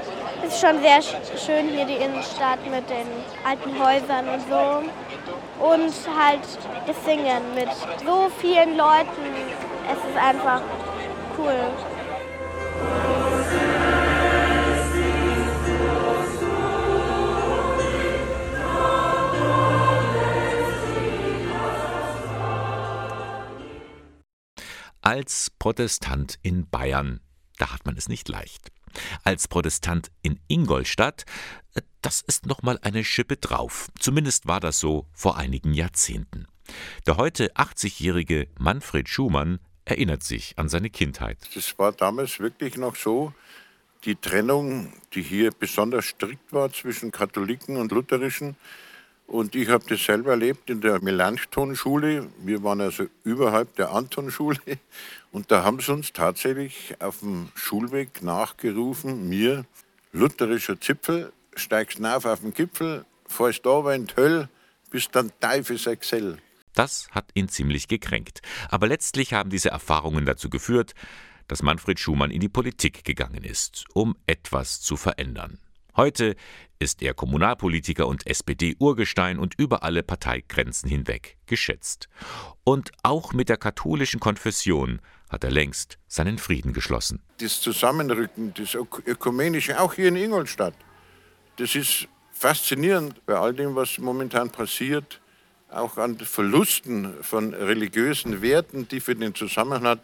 es 0.47 0.59
schon 0.59 0.79
sehr 0.79 1.03
schön 1.37 1.69
hier 1.69 1.85
die 1.85 2.03
Innenstadt 2.03 2.67
mit 2.67 2.89
den 2.89 3.05
alten 3.45 3.77
Häusern 3.79 4.27
und 4.27 4.41
so. 4.49 5.63
Und 5.63 5.93
halt 6.17 6.41
das 6.87 7.05
Singen 7.05 7.53
mit 7.53 7.69
so 8.03 8.31
vielen 8.41 8.75
Leuten. 8.75 9.21
Es 9.87 9.99
ist 10.09 10.17
einfach 10.17 10.63
cool. 11.37 11.71
Als 25.05 25.51
Protestant 25.59 26.39
in 26.41 26.67
Bayern, 26.67 27.19
da 27.59 27.71
hat 27.71 27.85
man 27.85 27.95
es 27.95 28.09
nicht 28.09 28.27
leicht. 28.27 28.71
Als 29.23 29.47
Protestant 29.47 30.09
in 30.23 30.39
Ingolstadt, 30.47 31.25
äh, 31.75 31.83
das 32.01 32.21
ist 32.21 32.47
noch 32.47 32.63
mal 32.63 32.79
eine 32.81 33.03
Schippe 33.03 33.37
drauf. 33.37 33.89
Zumindest 33.99 34.47
war 34.47 34.59
das 34.59 34.79
so 34.79 35.05
vor 35.13 35.37
einigen 35.37 35.75
Jahrzehnten. 35.75 36.47
Der 37.05 37.17
heute 37.17 37.53
80-jährige 37.53 38.47
Manfred 38.57 39.07
Schumann 39.07 39.59
erinnert 39.85 40.23
sich 40.23 40.57
an 40.57 40.69
seine 40.69 40.89
Kindheit. 40.89 41.37
Das 41.53 41.77
war 41.77 41.91
damals 41.91 42.39
wirklich 42.39 42.75
noch 42.75 42.95
so, 42.95 43.31
die 44.05 44.15
Trennung, 44.15 44.91
die 45.13 45.21
hier 45.21 45.51
besonders 45.51 46.05
strikt 46.05 46.51
war 46.51 46.73
zwischen 46.73 47.11
Katholiken 47.11 47.77
und 47.77 47.91
Lutherischen. 47.91 48.55
Und 49.27 49.55
ich 49.55 49.69
habe 49.69 49.83
das 49.87 50.03
selber 50.03 50.31
erlebt 50.31 50.69
in 50.69 50.81
der 50.81 51.01
Melanchthon-Schule. 51.01 52.29
Wir 52.43 52.63
waren 52.63 52.81
also 52.81 53.07
überhalb 53.23 53.75
der 53.75 53.91
Anton-Schule. 53.91 54.59
Und 55.31 55.51
da 55.51 55.63
haben 55.63 55.79
sie 55.79 55.91
uns 55.91 56.13
tatsächlich 56.13 56.95
auf 56.99 57.19
dem 57.19 57.49
Schulweg 57.55 58.21
nachgerufen, 58.21 59.27
mir, 59.27 59.65
lutherischer 60.11 60.79
Zipfel, 60.79 61.33
steigst 61.55 62.03
auf 62.05 62.25
auf 62.25 62.41
den 62.41 62.53
Gipfel, 62.53 63.05
fährst 63.27 63.65
da 63.65 63.91
in 63.93 64.07
die 64.07 64.15
Hölle, 64.15 64.49
bis 64.91 65.09
dann 65.09 65.31
Teufels 65.39 65.87
Excel. 65.87 66.37
Das 66.73 67.07
hat 67.11 67.31
ihn 67.33 67.49
ziemlich 67.49 67.87
gekränkt. 67.87 68.41
Aber 68.69 68.87
letztlich 68.87 69.33
haben 69.33 69.49
diese 69.49 69.69
Erfahrungen 69.69 70.25
dazu 70.25 70.49
geführt, 70.49 70.93
dass 71.47 71.63
Manfred 71.63 71.99
Schumann 71.99 72.31
in 72.31 72.41
die 72.41 72.49
Politik 72.49 73.03
gegangen 73.03 73.43
ist, 73.43 73.85
um 73.93 74.15
etwas 74.25 74.81
zu 74.81 74.97
verändern. 74.97 75.59
Heute 75.95 76.35
ist 76.77 77.01
er 77.01 77.13
Kommunalpolitiker 77.13 78.05
und 78.07 78.27
SPD-Urgestein 78.27 79.39
und 79.39 79.55
über 79.57 79.83
alle 79.83 80.03
Parteigrenzen 80.03 80.89
hinweg 80.89 81.37
geschätzt. 81.45 82.09
Und 82.63 82.91
auch 83.03 83.31
mit 83.31 83.47
der 83.47 83.57
katholischen 83.57 84.19
Konfession 84.19 84.99
hat 85.29 85.43
er 85.43 85.51
längst 85.51 85.97
seinen 86.07 86.37
Frieden 86.37 86.73
geschlossen. 86.73 87.21
Das 87.37 87.61
Zusammenrücken, 87.61 88.53
das 88.55 88.75
Ökumenische, 88.75 89.79
auch 89.79 89.93
hier 89.93 90.09
in 90.09 90.17
Ingolstadt, 90.17 90.75
das 91.57 91.75
ist 91.75 92.07
faszinierend 92.31 93.25
bei 93.25 93.35
all 93.35 93.53
dem, 93.53 93.75
was 93.75 93.97
momentan 93.97 94.49
passiert 94.49 95.21
auch 95.69 95.97
an 95.97 96.17
Verlusten 96.19 97.13
von 97.21 97.53
religiösen 97.53 98.41
Werten, 98.41 98.87
die 98.87 98.99
für 98.99 99.15
den 99.15 99.35
Zusammenhang 99.35 99.99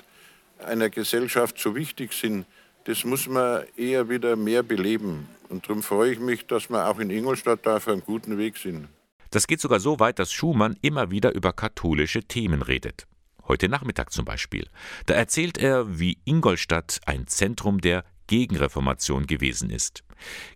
einer 0.60 0.90
Gesellschaft 0.90 1.60
so 1.60 1.76
wichtig 1.76 2.14
sind, 2.14 2.46
das 2.86 3.04
muss 3.04 3.28
man 3.28 3.64
eher 3.78 4.10
wieder 4.10 4.36
mehr 4.36 4.64
beleben. 4.64 5.28
Und 5.52 5.68
darum 5.68 5.84
freue 5.84 6.14
ich 6.14 6.20
mich, 6.20 6.48
dass 6.48 6.70
wir 6.70 6.88
auch 6.88 6.98
in 7.00 7.10
Ingolstadt 7.10 7.66
da 7.66 7.76
auf 7.76 7.88
einem 7.88 8.02
guten 8.02 8.38
Weg 8.38 8.58
sind. 8.58 8.88
Das 9.32 9.48
geht 9.48 9.60
sogar 9.60 9.82
so 9.82 10.00
weit, 10.00 10.18
dass 10.18 10.32
Schumann 10.32 10.78
immer 10.82 11.12
wieder 11.12 11.36
über 11.36 11.52
katholische 11.52 12.24
Themen 12.24 12.62
redet. 12.62 13.06
Heute 13.48 13.68
Nachmittag 13.68 14.14
zum 14.14 14.24
Beispiel. 14.24 14.68
Da 15.08 15.14
erzählt 15.14 15.58
er, 15.58 16.00
wie 16.00 16.18
Ingolstadt 16.24 17.02
ein 17.06 17.28
Zentrum 17.28 17.82
der 17.82 18.06
Gegenreformation 18.28 19.28
gewesen 19.28 19.70
ist. 19.70 20.04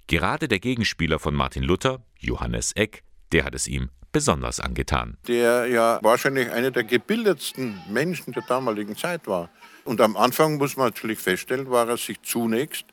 Gerade 0.07 0.47
der 0.47 0.59
Gegenspieler 0.59 1.19
von 1.19 1.35
Martin 1.35 1.63
Luther, 1.63 2.01
Johannes 2.19 2.71
Eck, 2.73 3.03
der 3.33 3.43
hat 3.43 3.53
es 3.53 3.67
ihm 3.67 3.89
besonders 4.13 4.61
angetan. 4.61 5.17
Der 5.27 5.65
ja 5.65 5.99
wahrscheinlich 6.01 6.49
einer 6.51 6.71
der 6.71 6.85
gebildetsten 6.85 7.81
Menschen 7.89 8.31
der 8.31 8.43
damaligen 8.43 8.95
Zeit 8.95 9.27
war. 9.27 9.49
Und 9.83 9.99
am 9.99 10.15
Anfang 10.15 10.55
muss 10.55 10.77
man 10.77 10.87
natürlich 10.87 11.19
feststellen, 11.19 11.69
war 11.69 11.89
er 11.89 11.97
sich 11.97 12.21
zunächst 12.21 12.85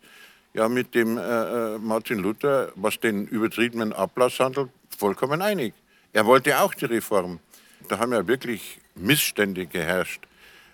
ja 0.55 0.69
mit 0.69 0.95
dem 0.95 1.19
äh, 1.19 1.21
äh 1.21 1.79
Martin 1.79 2.19
Luther, 2.19 2.73
was 2.75 2.99
den 3.01 3.27
übertriebenen 3.27 3.93
Ablass 3.93 4.39
handelt, 4.41 4.71
vollkommen 4.97 5.43
einig. 5.43 5.75
Er 6.13 6.27
wollte 6.27 6.61
auch 6.61 6.75
die 6.75 6.85
Reform. 6.87 7.41
Da 7.89 7.99
haben 7.99 8.13
ja 8.13 8.27
wirklich 8.27 8.79
Missstände 8.95 9.67
geherrscht. 9.67 10.27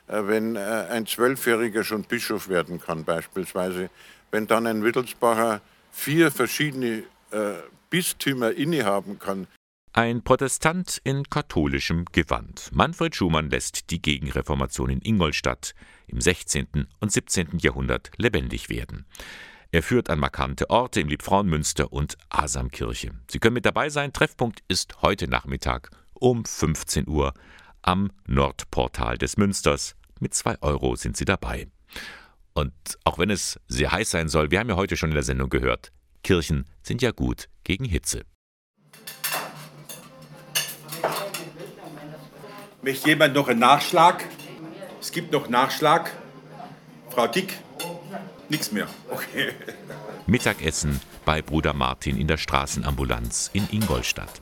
Äh, 0.09 0.27
wenn 0.27 0.57
äh, 0.57 0.61
ein 0.91 1.07
Zwölfjähriger 1.07 1.85
schon 1.85 2.03
Bischof 2.03 2.49
werden 2.49 2.81
kann 2.81 3.05
beispielsweise, 3.05 3.91
wenn 4.31 4.47
dann 4.47 4.67
ein 4.67 4.83
Wittelsbacher 4.83 5.61
vier 5.93 6.31
verschiedene 6.31 7.05
äh, 7.31 7.55
Bistümer 7.91 8.53
innehaben 8.53 9.19
kann, 9.19 9.47
ein 9.95 10.23
Protestant 10.23 11.01
in 11.03 11.25
katholischem 11.25 12.05
Gewand. 12.13 12.71
Manfred 12.73 13.17
Schumann 13.17 13.51
lässt 13.51 13.91
die 13.91 14.01
Gegenreformation 14.01 14.91
in 14.91 15.01
Ingolstadt 15.03 15.75
im 16.07 16.21
16. 16.21 16.87
und 17.01 17.11
17. 17.11 17.59
Jahrhundert 17.59 18.11
lebendig 18.17 18.69
werden. 18.69 19.07
Er 19.71 19.83
führt 19.83 20.09
an 20.09 20.19
markante 20.19 20.71
Orte 20.71 21.01
im 21.03 21.09
Liebfrauenmünster 21.09 21.93
und 21.93 22.17
Asamkirche. 22.31 23.11
Sie 23.31 23.39
können 23.39 23.53
mit 23.53 23.67
dabei 23.67 23.91
sein. 23.91 24.15
Treffpunkt 24.15 24.61
ist 24.67 25.03
heute 25.03 25.29
Nachmittag 25.29 25.91
um 26.15 26.47
15 26.47 27.07
Uhr 27.07 27.35
am 27.83 28.11
Nordportal 28.27 29.19
des 29.19 29.37
Münsters. 29.37 29.95
Mit 30.21 30.33
zwei 30.33 30.57
Euro 30.63 30.97
sind 30.97 31.19
Sie 31.19 31.27
dabei. 31.27 31.69
Und 32.55 32.73
auch 33.05 33.19
wenn 33.19 33.29
es 33.29 33.61
sehr 33.69 33.93
heiß 33.93 34.11
sein 34.11 34.31
soll, 34.31 34.51
wir 34.51 34.59
haben 34.59 34.71
ja 34.71 34.77
heute 34.77 34.97
schon 34.97 35.11
in 35.11 35.15
der 35.15 35.23
Sendung 35.23 35.51
gehört, 35.51 35.93
Kirchen 36.23 36.65
sind 36.83 37.03
ja 37.03 37.11
gut 37.11 37.51
gegen 37.63 37.85
Hitze. 37.85 38.23
Möchte 42.81 43.09
jemand 43.11 43.35
noch 43.35 43.49
einen 43.49 43.61
Nachschlag? 43.61 44.25
Es 44.99 45.13
gibt 45.13 45.31
noch 45.31 45.51
Nachschlag. 45.51 46.11
Frau 47.11 47.27
Dick? 47.27 47.59
Nichts 48.49 48.73
mehr. 48.73 48.89
Okay. 49.11 49.53
Mittagessen 50.27 51.01
bei 51.25 51.43
Bruder 51.43 51.75
Martin 51.75 52.19
in 52.19 52.29
der 52.29 52.39
Straßenambulanz 52.39 53.51
in 53.53 53.69
Ingolstadt. 53.71 54.41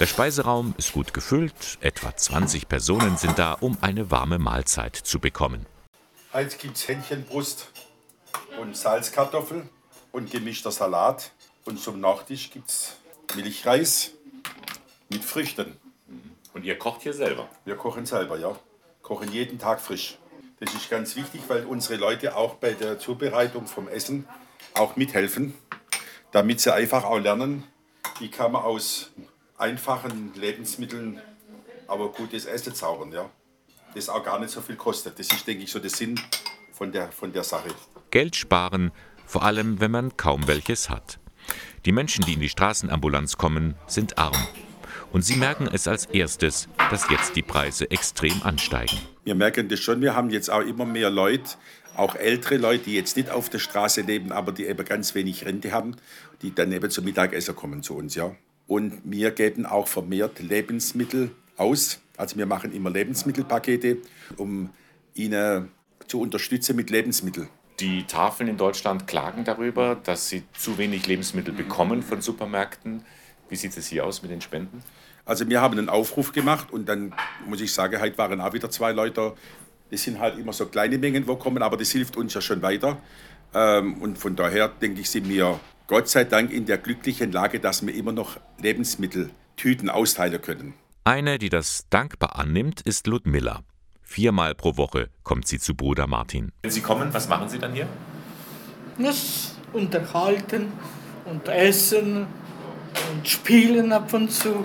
Der 0.00 0.06
Speiseraum 0.06 0.74
ist 0.78 0.92
gut 0.92 1.12
gefüllt, 1.12 1.78
etwa 1.80 2.16
20 2.16 2.68
Personen 2.68 3.16
sind 3.16 3.38
da, 3.38 3.52
um 3.52 3.76
eine 3.82 4.10
warme 4.10 4.38
Mahlzeit 4.38 4.96
zu 4.96 5.20
bekommen. 5.20 5.66
Heute 6.32 6.56
gibt 6.56 6.76
es 6.76 6.88
Hähnchenbrust 6.88 7.72
und 8.60 8.76
Salzkartoffel 8.76 9.68
und 10.12 10.30
gemischter 10.30 10.70
Salat. 10.70 11.30
Und 11.66 11.80
zum 11.80 12.00
Nachtisch 12.00 12.50
gibt 12.50 12.70
es 12.70 12.96
Milchreis 13.34 14.12
mit 15.10 15.24
Früchten. 15.24 15.76
Und 16.54 16.64
ihr 16.64 16.78
kocht 16.78 17.02
hier 17.02 17.12
selber? 17.12 17.48
Wir 17.64 17.76
kochen 17.76 18.06
selber, 18.06 18.38
ja. 18.38 18.56
Kochen 19.02 19.30
jeden 19.30 19.58
Tag 19.58 19.80
frisch. 19.80 20.16
Das 20.58 20.72
ist 20.74 20.88
ganz 20.88 21.16
wichtig, 21.16 21.42
weil 21.48 21.66
unsere 21.66 21.96
Leute 21.96 22.34
auch 22.34 22.54
bei 22.54 22.72
der 22.72 22.98
Zubereitung 22.98 23.66
vom 23.66 23.88
Essen 23.88 24.26
auch 24.74 24.96
mithelfen, 24.96 25.54
damit 26.32 26.60
sie 26.60 26.72
einfach 26.72 27.04
auch 27.04 27.18
lernen, 27.18 27.64
wie 28.20 28.30
kann 28.30 28.52
man 28.52 28.62
aus 28.62 29.10
einfachen 29.58 30.32
Lebensmitteln 30.34 31.20
aber 31.88 32.10
gutes 32.10 32.46
Essen 32.46 32.74
zaubern, 32.74 33.12
ja. 33.12 33.30
Das 33.94 34.08
auch 34.08 34.22
gar 34.22 34.38
nicht 34.40 34.50
so 34.50 34.60
viel 34.60 34.76
kostet. 34.76 35.18
Das 35.18 35.32
ist, 35.32 35.46
denke 35.46 35.64
ich, 35.64 35.70
so 35.70 35.78
der 35.78 35.90
Sinn 35.90 36.20
von 36.72 36.92
der, 36.92 37.10
von 37.12 37.32
der 37.32 37.44
Sache. 37.44 37.68
Geld 38.10 38.36
sparen, 38.36 38.92
vor 39.24 39.42
allem 39.42 39.80
wenn 39.80 39.90
man 39.90 40.16
kaum 40.16 40.46
welches 40.46 40.90
hat. 40.90 41.18
Die 41.84 41.92
Menschen, 41.92 42.24
die 42.24 42.34
in 42.34 42.40
die 42.40 42.48
Straßenambulanz 42.48 43.38
kommen, 43.38 43.76
sind 43.86 44.18
arm. 44.18 44.36
Und 45.16 45.22
sie 45.22 45.36
merken 45.36 45.66
es 45.72 45.88
als 45.88 46.04
erstes, 46.04 46.68
dass 46.90 47.08
jetzt 47.08 47.36
die 47.36 47.42
Preise 47.42 47.90
extrem 47.90 48.42
ansteigen. 48.42 48.98
Wir 49.24 49.34
merken 49.34 49.66
das 49.66 49.80
schon, 49.80 50.02
wir 50.02 50.14
haben 50.14 50.28
jetzt 50.28 50.50
auch 50.50 50.60
immer 50.60 50.84
mehr 50.84 51.08
Leute, 51.08 51.52
auch 51.96 52.16
ältere 52.16 52.58
Leute, 52.58 52.84
die 52.84 52.96
jetzt 52.96 53.16
nicht 53.16 53.30
auf 53.30 53.48
der 53.48 53.58
Straße 53.58 54.02
leben, 54.02 54.30
aber 54.30 54.52
die 54.52 54.66
eben 54.66 54.84
ganz 54.84 55.14
wenig 55.14 55.46
Rente 55.46 55.72
haben, 55.72 55.96
die 56.42 56.54
dann 56.54 56.70
eben 56.70 56.90
zum 56.90 57.06
Mittagessen 57.06 57.56
kommen 57.56 57.82
zu 57.82 57.96
uns. 57.96 58.14
Ja. 58.14 58.36
Und 58.66 59.00
wir 59.04 59.30
geben 59.30 59.64
auch 59.64 59.88
vermehrt 59.88 60.38
Lebensmittel 60.40 61.30
aus. 61.56 61.98
Also 62.18 62.36
wir 62.36 62.44
machen 62.44 62.74
immer 62.74 62.90
Lebensmittelpakete, 62.90 63.96
um 64.36 64.68
ihnen 65.14 65.70
zu 66.08 66.20
unterstützen 66.20 66.76
mit 66.76 66.90
Lebensmitteln. 66.90 67.48
Die 67.80 68.04
Tafeln 68.04 68.50
in 68.50 68.58
Deutschland 68.58 69.06
klagen 69.06 69.44
darüber, 69.44 69.94
dass 69.94 70.28
sie 70.28 70.42
zu 70.52 70.76
wenig 70.76 71.06
Lebensmittel 71.06 71.54
bekommen 71.54 72.02
von 72.02 72.20
Supermärkten. 72.20 73.02
Wie 73.48 73.56
sieht 73.56 73.74
es 73.78 73.86
hier 73.86 74.04
aus 74.04 74.20
mit 74.20 74.30
den 74.30 74.42
Spenden? 74.42 74.82
Also 75.26 75.48
wir 75.48 75.60
haben 75.60 75.76
einen 75.76 75.88
Aufruf 75.88 76.32
gemacht 76.32 76.72
und 76.72 76.88
dann 76.88 77.12
muss 77.46 77.60
ich 77.60 77.74
sagen, 77.74 78.00
heute 78.00 78.16
waren 78.16 78.40
auch 78.40 78.52
wieder 78.52 78.70
zwei 78.70 78.92
Leute. 78.92 79.34
Das 79.90 80.02
sind 80.02 80.20
halt 80.20 80.38
immer 80.38 80.52
so 80.52 80.66
kleine 80.66 80.98
Mengen, 80.98 81.26
wo 81.26 81.34
kommen, 81.34 81.62
aber 81.62 81.76
das 81.76 81.90
hilft 81.90 82.16
uns 82.16 82.32
ja 82.32 82.40
schon 82.40 82.62
weiter. 82.62 82.96
Ähm, 83.52 84.00
und 84.00 84.18
von 84.18 84.36
daher 84.36 84.68
denke 84.68 85.00
ich, 85.00 85.10
sind 85.10 85.28
wir 85.28 85.58
Gott 85.88 86.08
sei 86.08 86.24
Dank 86.24 86.52
in 86.52 86.64
der 86.64 86.78
glücklichen 86.78 87.32
Lage, 87.32 87.58
dass 87.58 87.84
wir 87.84 87.92
immer 87.92 88.12
noch 88.12 88.38
Lebensmitteltüten 88.60 89.90
austeilen 89.90 90.40
können. 90.40 90.74
Eine, 91.02 91.38
die 91.38 91.48
das 91.48 91.86
dankbar 91.90 92.36
annimmt, 92.36 92.80
ist 92.82 93.08
Ludmilla. 93.08 93.62
Viermal 94.02 94.54
pro 94.54 94.76
Woche 94.76 95.10
kommt 95.24 95.48
sie 95.48 95.58
zu 95.58 95.74
Bruder 95.74 96.06
Martin. 96.06 96.52
Wenn 96.62 96.70
Sie 96.70 96.80
kommen, 96.80 97.12
was 97.12 97.28
machen 97.28 97.48
Sie 97.48 97.58
dann 97.58 97.72
hier? 97.72 97.88
Das 98.98 99.56
unterhalten 99.72 100.72
und 101.24 101.48
essen 101.48 102.26
und 103.12 103.28
spielen 103.28 103.92
ab 103.92 104.12
und 104.14 104.30
zu. 104.30 104.64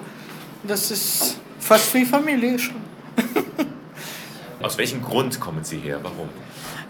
Das 0.64 0.92
ist 0.92 1.38
fast 1.60 1.94
wie 1.94 2.06
Familie 2.06 2.58
schon. 2.60 2.76
Aus 4.62 4.78
welchem 4.78 5.02
Grund 5.02 5.40
kommen 5.40 5.64
Sie 5.64 5.80
her? 5.80 6.00
Warum? 6.04 6.30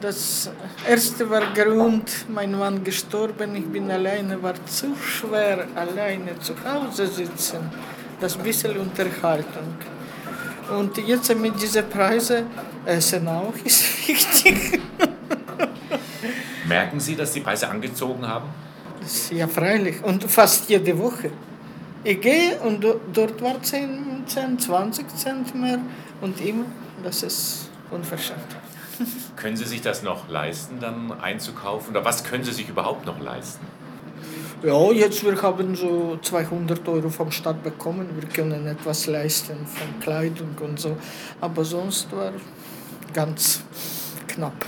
Das 0.01 0.49
erste 0.87 1.29
war 1.29 1.41
Grund, 1.53 2.25
mein 2.27 2.57
Mann 2.57 2.83
gestorben, 2.83 3.55
ich 3.55 3.65
bin 3.65 3.89
alleine, 3.91 4.41
war 4.41 4.55
zu 4.65 4.95
schwer, 4.95 5.67
alleine 5.75 6.37
zu 6.39 6.53
Hause 6.65 7.07
sitzen. 7.07 7.69
Das 8.19 8.35
bisschen 8.35 8.77
Unterhaltung. 8.77 9.75
Und 10.77 10.97
jetzt 10.97 11.33
mit 11.35 11.61
diesen 11.61 11.87
Preisen, 11.89 12.45
Essen 12.85 13.27
auch 13.27 13.53
ist 13.63 13.83
wichtig. 14.07 14.81
Merken 16.67 16.99
Sie, 16.99 17.15
dass 17.15 17.33
die 17.33 17.41
Preise 17.41 17.67
angezogen 17.69 18.27
haben? 18.27 18.49
Ja, 19.31 19.47
freilich. 19.47 20.03
Und 20.03 20.23
fast 20.23 20.69
jede 20.69 20.97
Woche. 20.97 21.31
Ich 22.03 22.19
gehe 22.19 22.59
und 22.61 22.83
dort 23.13 23.41
war 23.41 23.61
10, 23.61 24.23
10 24.25 24.57
20 24.57 25.07
Cent 25.15 25.55
mehr 25.55 25.79
und 26.21 26.41
immer, 26.41 26.65
das 27.03 27.21
ist 27.21 27.69
unverschämt. 27.91 28.39
Können 29.35 29.55
Sie 29.55 29.65
sich 29.65 29.81
das 29.81 30.01
noch 30.01 30.27
leisten, 30.27 30.79
dann 30.79 31.11
einzukaufen? 31.21 31.91
Oder 31.91 32.03
was 32.03 32.23
können 32.23 32.43
Sie 32.43 32.51
sich 32.51 32.69
überhaupt 32.69 33.05
noch 33.05 33.19
leisten? 33.19 33.65
Ja, 34.63 34.91
jetzt 34.91 35.23
wir 35.25 35.41
haben 35.41 35.75
so 35.75 36.19
200 36.21 36.87
Euro 36.87 37.09
vom 37.09 37.31
Staat 37.31 37.63
bekommen. 37.63 38.07
Wir 38.19 38.29
können 38.29 38.67
etwas 38.67 39.07
leisten 39.07 39.65
von 39.65 39.99
Kleidung 39.99 40.55
und 40.59 40.79
so. 40.79 40.97
Aber 41.39 41.65
sonst 41.65 42.11
war 42.15 42.31
ganz 43.11 43.63
knapp. 44.27 44.65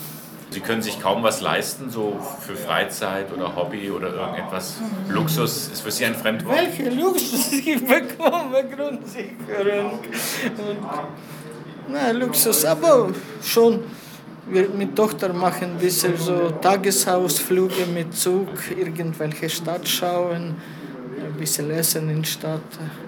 Sie 0.53 0.59
können 0.59 0.83
sich 0.83 1.01
kaum 1.01 1.23
was 1.23 1.41
leisten, 1.41 1.89
so 1.89 2.19
für 2.39 2.55
Freizeit 2.55 3.33
oder 3.33 3.55
Hobby 3.55 3.89
oder 3.89 4.13
irgendetwas. 4.13 4.75
Luxus 5.09 5.69
ist 5.69 5.81
für 5.81 5.89
Sie 5.89 6.05
ein 6.05 6.13
Fremdwort? 6.13 6.55
Welche 6.55 6.91
Luxus 6.91 7.51
ich 7.65 7.83
bekomme, 7.83 8.63
Grundsicherung. 8.69 9.99
Und, 9.99 10.77
na, 11.89 12.11
Luxus, 12.11 12.65
aber 12.65 13.09
schon 13.43 13.79
wir 14.47 14.69
mit 14.69 14.95
Tochter 14.95 15.33
machen 15.33 15.71
ein 15.71 15.77
bisschen 15.77 16.17
so 16.17 16.51
Tagesausflüge 16.51 17.87
mit 17.91 18.15
Zug, 18.15 18.49
irgendwelche 18.77 19.49
Stadt 19.49 19.87
schauen, 19.87 20.55
ein 21.19 21.33
bisschen 21.39 21.71
essen 21.71 22.09
in 22.09 22.21
der 22.21 22.29
Stadt, 22.29 22.61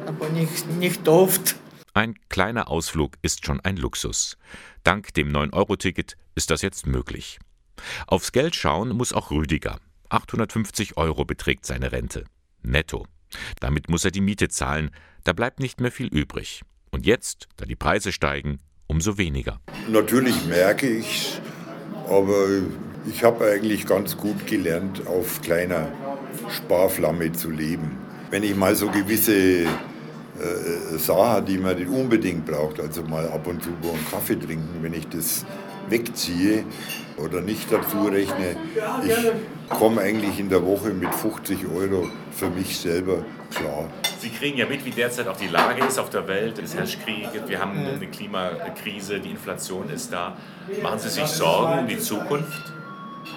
aber 0.07 0.29
nicht, 0.29 0.67
nicht 0.79 1.07
oft. 1.07 1.55
Ein 1.95 2.15
kleiner 2.27 2.69
Ausflug 2.69 3.13
ist 3.21 3.45
schon 3.45 3.61
ein 3.61 3.77
Luxus. 3.77 4.37
Dank 4.83 5.13
dem 5.13 5.31
9-Euro-Ticket 5.31 6.17
ist 6.35 6.51
das 6.51 6.61
jetzt 6.61 6.85
möglich. 6.85 7.39
Aufs 8.05 8.33
Geld 8.33 8.53
schauen 8.53 8.89
muss 8.89 9.13
auch 9.13 9.31
Rüdiger. 9.31 9.79
850 10.09 10.97
Euro 10.97 11.23
beträgt 11.23 11.65
seine 11.65 11.93
Rente. 11.93 12.25
Netto. 12.61 13.07
Damit 13.61 13.87
muss 13.87 14.03
er 14.03 14.11
die 14.11 14.19
Miete 14.19 14.49
zahlen, 14.49 14.91
da 15.23 15.31
bleibt 15.31 15.61
nicht 15.61 15.79
mehr 15.79 15.89
viel 15.89 16.07
übrig. 16.07 16.63
Und 16.91 17.05
jetzt, 17.05 17.47
da 17.55 17.63
die 17.63 17.77
Preise 17.77 18.11
steigen, 18.11 18.59
umso 18.87 19.17
weniger. 19.17 19.61
Natürlich 19.89 20.45
merke 20.47 20.89
ich 20.89 21.15
es, 21.15 21.41
aber 22.09 22.45
ich 23.09 23.23
habe 23.23 23.45
eigentlich 23.45 23.85
ganz 23.85 24.17
gut 24.17 24.45
gelernt, 24.47 25.07
auf 25.07 25.41
kleiner 25.41 25.93
Sparflamme 26.49 27.31
zu 27.31 27.51
leben. 27.51 27.97
Wenn 28.31 28.43
ich 28.43 28.53
mal 28.53 28.75
so 28.75 28.89
gewisse 28.89 29.65
äh, 30.39 31.41
die 31.41 31.57
man 31.57 31.77
nicht 31.77 31.89
unbedingt 31.89 32.45
braucht, 32.45 32.79
also 32.79 33.03
mal 33.03 33.27
ab 33.29 33.47
und 33.47 33.63
zu 33.63 33.69
einen 33.69 34.05
Kaffee 34.09 34.35
trinken, 34.35 34.79
wenn 34.81 34.93
ich 34.93 35.07
das 35.07 35.45
wegziehe 35.89 36.63
oder 37.17 37.41
nicht 37.41 37.71
dazu 37.71 38.05
rechne, 38.05 38.57
ich 39.05 39.77
komme 39.77 40.01
eigentlich 40.01 40.39
in 40.39 40.49
der 40.49 40.65
Woche 40.65 40.89
mit 40.89 41.13
50 41.13 41.59
Euro 41.73 42.09
für 42.31 42.49
mich 42.49 42.77
selber 42.77 43.23
klar. 43.53 43.89
Sie 44.19 44.29
kriegen 44.29 44.57
ja 44.57 44.65
mit, 44.65 44.83
wie 44.85 44.91
derzeit 44.91 45.27
auch 45.27 45.37
die 45.37 45.47
Lage 45.47 45.85
ist 45.85 45.99
auf 45.99 46.09
der 46.09 46.27
Welt. 46.27 46.59
Es 46.59 46.75
herrscht 46.75 47.03
Krieg, 47.03 47.29
wir 47.47 47.59
haben 47.59 47.77
eine 47.77 48.07
Klimakrise, 48.07 49.19
die 49.19 49.29
Inflation 49.29 49.89
ist 49.89 50.11
da. 50.11 50.35
Machen 50.81 50.99
Sie 50.99 51.09
sich 51.09 51.27
Sorgen 51.27 51.79
um 51.79 51.87
die 51.87 51.99
Zukunft? 51.99 52.73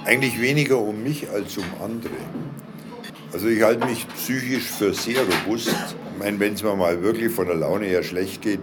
Eigentlich 0.04 0.40
weniger 0.40 0.78
um 0.78 1.02
mich 1.02 1.28
als 1.30 1.56
um 1.58 1.64
andere. 1.84 2.14
Also 3.32 3.48
ich 3.48 3.62
halte 3.62 3.86
mich 3.86 4.06
psychisch 4.08 4.64
für 4.64 4.94
sehr 4.94 5.20
robust. 5.20 5.68
Ich 5.68 6.18
meine, 6.18 6.40
wenn 6.40 6.54
es 6.54 6.62
mir 6.62 6.74
mal 6.74 7.02
wirklich 7.02 7.30
von 7.30 7.46
der 7.46 7.56
Laune 7.56 7.84
her 7.86 8.02
schlecht 8.02 8.40
geht, 8.40 8.60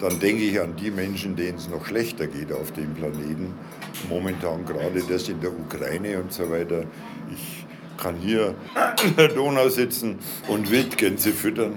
dann 0.00 0.18
denke 0.20 0.42
ich 0.42 0.60
an 0.60 0.74
die 0.74 0.90
Menschen, 0.90 1.36
denen 1.36 1.58
es 1.58 1.68
noch 1.68 1.86
schlechter 1.86 2.26
geht 2.26 2.50
auf 2.50 2.72
dem 2.72 2.94
Planeten. 2.94 3.54
Momentan 4.08 4.64
gerade 4.64 5.02
das 5.06 5.28
in 5.28 5.40
der 5.40 5.50
Ukraine 5.52 6.18
und 6.20 6.32
so 6.32 6.50
weiter. 6.50 6.84
Ich 7.32 7.66
kann 8.02 8.16
hier 8.16 8.54
in 9.04 9.16
der 9.16 9.28
Donau 9.28 9.68
sitzen 9.68 10.18
und 10.48 10.70
Wildgänse 10.70 11.30
füttern 11.30 11.74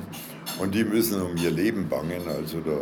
und 0.59 0.73
die 0.73 0.85
müssen 0.85 1.21
um 1.21 1.35
ihr 1.37 1.51
Leben 1.51 1.89
bangen. 1.89 2.21
Also 2.27 2.59
da 2.61 2.79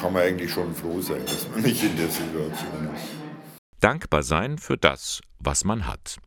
kann 0.00 0.14
man 0.14 0.22
eigentlich 0.22 0.50
schon 0.50 0.74
froh 0.74 1.00
sein, 1.00 1.20
dass 1.26 1.46
man 1.50 1.62
nicht 1.62 1.82
in 1.82 1.96
der 1.96 2.08
Situation 2.08 2.88
ist. 2.94 3.21
Dankbar 3.82 4.22
sein 4.22 4.58
für 4.58 4.76
das, 4.76 5.22
was 5.40 5.64
man 5.64 5.88
hat. 5.88 6.18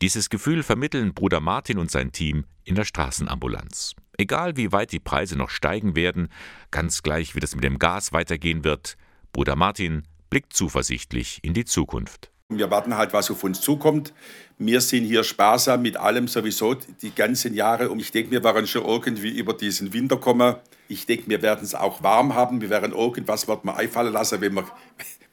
Dieses 0.00 0.30
Gefühl 0.30 0.62
vermitteln 0.62 1.14
Bruder 1.14 1.40
Martin 1.40 1.78
und 1.78 1.90
sein 1.90 2.12
Team 2.12 2.44
in 2.62 2.76
der 2.76 2.84
Straßenambulanz. 2.84 3.96
Egal 4.18 4.56
wie 4.56 4.70
weit 4.70 4.92
die 4.92 5.00
Preise 5.00 5.36
noch 5.36 5.50
steigen 5.50 5.96
werden, 5.96 6.28
ganz 6.70 7.02
gleich 7.02 7.34
wie 7.34 7.40
das 7.40 7.56
mit 7.56 7.64
dem 7.64 7.80
Gas 7.80 8.12
weitergehen 8.12 8.62
wird, 8.62 8.96
Bruder 9.32 9.56
Martin 9.56 10.04
blickt 10.30 10.52
zuversichtlich 10.52 11.40
in 11.42 11.54
die 11.54 11.64
Zukunft. 11.64 12.30
Wir 12.50 12.70
warten 12.70 12.96
halt, 12.96 13.12
was 13.12 13.32
auf 13.32 13.42
uns 13.42 13.60
zukommt. 13.60 14.14
Wir 14.58 14.80
sind 14.80 15.04
hier 15.04 15.24
sparsam 15.24 15.82
mit 15.82 15.96
allem 15.96 16.28
sowieso 16.28 16.74
die 16.74 17.12
ganzen 17.12 17.54
Jahre 17.54 17.90
und 17.90 17.98
ich 17.98 18.12
denke, 18.12 18.30
wir 18.30 18.44
werden 18.44 18.68
schon 18.68 18.84
irgendwie 18.84 19.36
über 19.36 19.54
diesen 19.54 19.92
Winter 19.92 20.18
kommen. 20.18 20.54
Ich 20.86 21.06
denke, 21.06 21.28
wir 21.28 21.42
werden 21.42 21.64
es 21.64 21.74
auch 21.74 22.04
warm 22.04 22.36
haben. 22.36 22.60
Wir 22.60 22.70
werden 22.70 22.92
irgendwas 22.92 23.48
wird 23.48 23.64
mir 23.64 23.74
einfallen 23.74 24.12
lassen, 24.12 24.40
wenn 24.40 24.54
wir, 24.54 24.66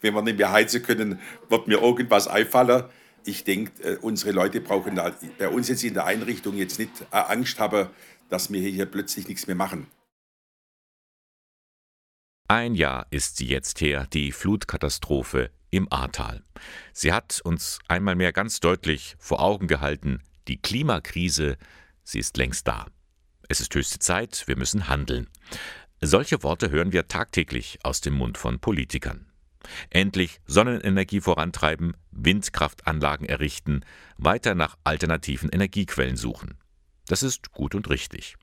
wenn 0.02 0.14
wir 0.14 0.22
nicht 0.22 0.38
mehr 0.38 0.52
heizen 0.52 0.82
können, 0.84 1.20
wird 1.50 1.68
mir 1.68 1.82
irgendwas 1.82 2.28
einfallen. 2.28 2.86
Ich 3.26 3.44
denke, 3.44 3.72
äh, 3.84 3.98
unsere 3.98 4.32
Leute 4.32 4.62
brauchen 4.62 5.00
bei 5.38 5.50
uns 5.50 5.68
jetzt 5.68 5.84
in 5.84 5.94
der 5.94 6.06
Einrichtung 6.06 6.56
jetzt 6.56 6.80
nicht 6.80 6.92
äh, 7.12 7.18
Angst 7.18 7.60
haben, 7.60 7.90
dass 8.30 8.52
wir 8.52 8.62
hier 8.62 8.86
plötzlich 8.86 9.28
nichts 9.28 9.48
mehr 9.48 9.56
machen. 9.56 9.88
Ein 12.48 12.74
Jahr 12.74 13.06
ist 13.12 13.38
sie 13.38 13.46
jetzt 13.46 13.80
her, 13.82 14.08
die 14.12 14.32
Flutkatastrophe 14.32 15.52
im 15.70 15.92
Ahrtal. 15.92 16.42
Sie 16.94 17.14
hat 17.14 17.42
uns 17.44 17.78
einmal 17.88 18.16
mehr 18.16 18.34
ganz 18.34 18.60
deutlich 18.60 19.16
vor 19.20 19.40
Augen 19.42 19.68
gehalten, 19.68 20.24
die 20.48 20.58
Klimakrise, 20.58 21.58
sie 22.04 22.18
ist 22.18 22.38
längst 22.38 22.68
da. 22.68 22.88
Es 23.48 23.60
ist 23.60 23.76
höchste 23.76 24.00
Zeit, 24.00 24.48
wir 24.48 24.58
müssen 24.58 24.88
handeln. 24.88 25.28
Solche 26.02 26.42
Worte 26.42 26.72
hören 26.72 26.92
wir 26.92 27.08
tagtäglich 27.08 27.78
aus 27.84 28.02
dem 28.02 28.16
Mund 28.16 28.38
von 28.38 28.60
Politikern. 28.60 29.29
Endlich 29.90 30.40
Sonnenenergie 30.46 31.22
vorantreiben, 31.22 31.96
Windkraftanlagen 32.12 33.28
errichten, 33.28 33.82
weiter 34.18 34.56
nach 34.56 34.78
alternativen 34.84 35.50
Energiequellen 35.50 36.18
suchen. 36.18 36.58
Das 37.08 37.24
ist 37.24 37.52
gut 37.52 37.76
und 37.76 37.90
richtig. 37.90 38.36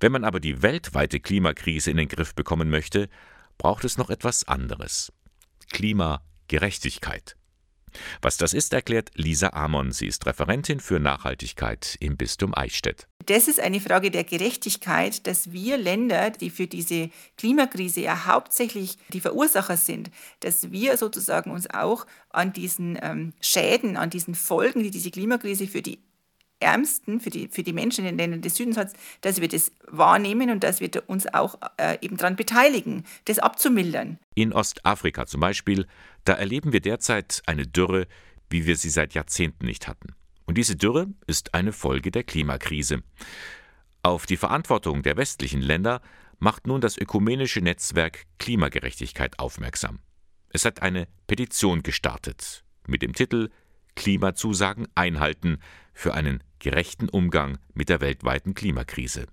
Wenn 0.00 0.12
man 0.12 0.24
aber 0.24 0.40
die 0.40 0.62
weltweite 0.62 1.20
Klimakrise 1.20 1.90
in 1.90 1.96
den 1.96 2.08
Griff 2.08 2.34
bekommen 2.34 2.70
möchte, 2.70 3.08
braucht 3.58 3.84
es 3.84 3.98
noch 3.98 4.10
etwas 4.10 4.46
anderes. 4.46 5.12
Klimagerechtigkeit. 5.72 7.36
Was 8.22 8.36
das 8.36 8.52
ist, 8.54 8.72
erklärt 8.72 9.10
Lisa 9.14 9.50
Amon. 9.50 9.92
Sie 9.92 10.06
ist 10.06 10.26
Referentin 10.26 10.80
für 10.80 11.00
Nachhaltigkeit 11.00 11.96
im 12.00 12.16
Bistum 12.16 12.54
Eichstätt. 12.54 13.06
Das 13.26 13.48
ist 13.48 13.60
eine 13.60 13.80
Frage 13.80 14.10
der 14.10 14.24
Gerechtigkeit, 14.24 15.26
dass 15.26 15.52
wir 15.52 15.78
Länder, 15.78 16.30
die 16.30 16.50
für 16.50 16.66
diese 16.66 17.10
Klimakrise 17.38 18.02
ja 18.02 18.26
hauptsächlich 18.26 18.98
die 19.08 19.20
Verursacher 19.20 19.76
sind, 19.76 20.10
dass 20.40 20.70
wir 20.72 20.96
sozusagen 20.98 21.50
uns 21.50 21.70
auch 21.70 22.06
an 22.30 22.52
diesen 22.52 22.98
ähm, 23.00 23.32
Schäden, 23.40 23.96
an 23.96 24.10
diesen 24.10 24.34
Folgen, 24.34 24.82
die 24.82 24.90
diese 24.90 25.10
Klimakrise 25.10 25.66
für 25.66 25.80
die 25.80 26.00
Ärmsten, 26.60 27.20
für 27.20 27.30
die, 27.30 27.48
für 27.48 27.62
die 27.62 27.72
Menschen 27.72 28.04
in 28.04 28.12
den 28.12 28.18
Ländern 28.18 28.42
des 28.42 28.56
Südens 28.56 28.78
dass 29.20 29.40
wir 29.40 29.48
das 29.48 29.72
wahrnehmen 29.86 30.50
und 30.50 30.64
dass 30.64 30.80
wir 30.80 30.90
uns 31.06 31.26
auch 31.32 31.58
äh, 31.76 31.98
eben 32.00 32.16
daran 32.16 32.36
beteiligen, 32.36 33.04
das 33.26 33.38
abzumildern. 33.38 34.18
In 34.34 34.52
Ostafrika 34.52 35.26
zum 35.26 35.40
Beispiel, 35.40 35.86
da 36.24 36.34
erleben 36.34 36.72
wir 36.72 36.80
derzeit 36.80 37.42
eine 37.46 37.66
Dürre, 37.66 38.06
wie 38.50 38.66
wir 38.66 38.76
sie 38.76 38.90
seit 38.90 39.14
Jahrzehnten 39.14 39.66
nicht 39.66 39.88
hatten. 39.88 40.14
Und 40.46 40.58
diese 40.58 40.76
Dürre 40.76 41.08
ist 41.26 41.54
eine 41.54 41.72
Folge 41.72 42.10
der 42.10 42.22
Klimakrise. 42.22 43.02
Auf 44.02 44.26
die 44.26 44.36
Verantwortung 44.36 45.02
der 45.02 45.16
westlichen 45.16 45.62
Länder 45.62 46.02
macht 46.38 46.66
nun 46.66 46.80
das 46.80 46.98
ökumenische 46.98 47.60
Netzwerk 47.60 48.24
Klimagerechtigkeit 48.38 49.38
aufmerksam. 49.38 50.00
Es 50.50 50.64
hat 50.64 50.82
eine 50.82 51.08
Petition 51.26 51.82
gestartet 51.82 52.64
mit 52.86 53.02
dem 53.02 53.14
Titel 53.14 53.50
Klimazusagen 53.96 54.86
einhalten 54.94 55.58
für 55.94 56.14
einen 56.14 56.42
gerechten 56.58 57.08
Umgang 57.08 57.58
mit 57.72 57.88
der 57.88 58.00
weltweiten 58.00 58.54
Klimakrise. 58.54 59.26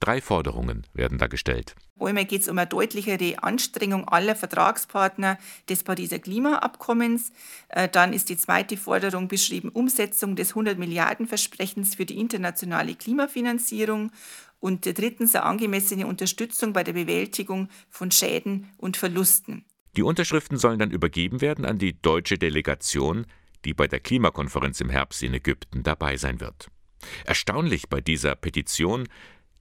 Drei 0.00 0.20
Forderungen 0.20 0.86
werden 0.92 1.18
da 1.18 1.26
gestellt. 1.26 1.74
Einmal 1.98 2.26
geht 2.26 2.42
es 2.42 2.48
um 2.48 2.58
eine 2.58 2.66
deutlichere 2.66 3.42
Anstrengung 3.42 4.06
aller 4.06 4.36
Vertragspartner 4.36 5.38
des 5.68 5.82
Pariser 5.82 6.18
Klimaabkommens. 6.18 7.32
Äh, 7.68 7.88
dann 7.88 8.12
ist 8.12 8.28
die 8.28 8.36
zweite 8.36 8.76
Forderung 8.76 9.28
beschrieben, 9.28 9.70
Umsetzung 9.70 10.36
des 10.36 10.50
100 10.50 10.78
Milliarden 10.78 11.26
Versprechens 11.26 11.94
für 11.94 12.04
die 12.04 12.20
internationale 12.20 12.94
Klimafinanzierung. 12.94 14.12
Und 14.60 14.84
drittens 14.84 15.34
eine 15.34 15.44
angemessene 15.44 16.06
Unterstützung 16.06 16.72
bei 16.72 16.82
der 16.82 16.92
Bewältigung 16.92 17.68
von 17.88 18.10
Schäden 18.10 18.68
und 18.76 18.96
Verlusten. 18.96 19.64
Die 19.96 20.02
Unterschriften 20.02 20.58
sollen 20.58 20.78
dann 20.78 20.90
übergeben 20.90 21.40
werden 21.40 21.64
an 21.64 21.78
die 21.78 22.00
deutsche 22.00 22.36
Delegation, 22.36 23.26
die 23.66 23.74
bei 23.74 23.88
der 23.88 24.00
Klimakonferenz 24.00 24.80
im 24.80 24.90
Herbst 24.90 25.22
in 25.24 25.34
Ägypten 25.34 25.82
dabei 25.82 26.16
sein 26.16 26.40
wird. 26.40 26.68
Erstaunlich 27.24 27.88
bei 27.88 28.00
dieser 28.00 28.36
Petition, 28.36 29.08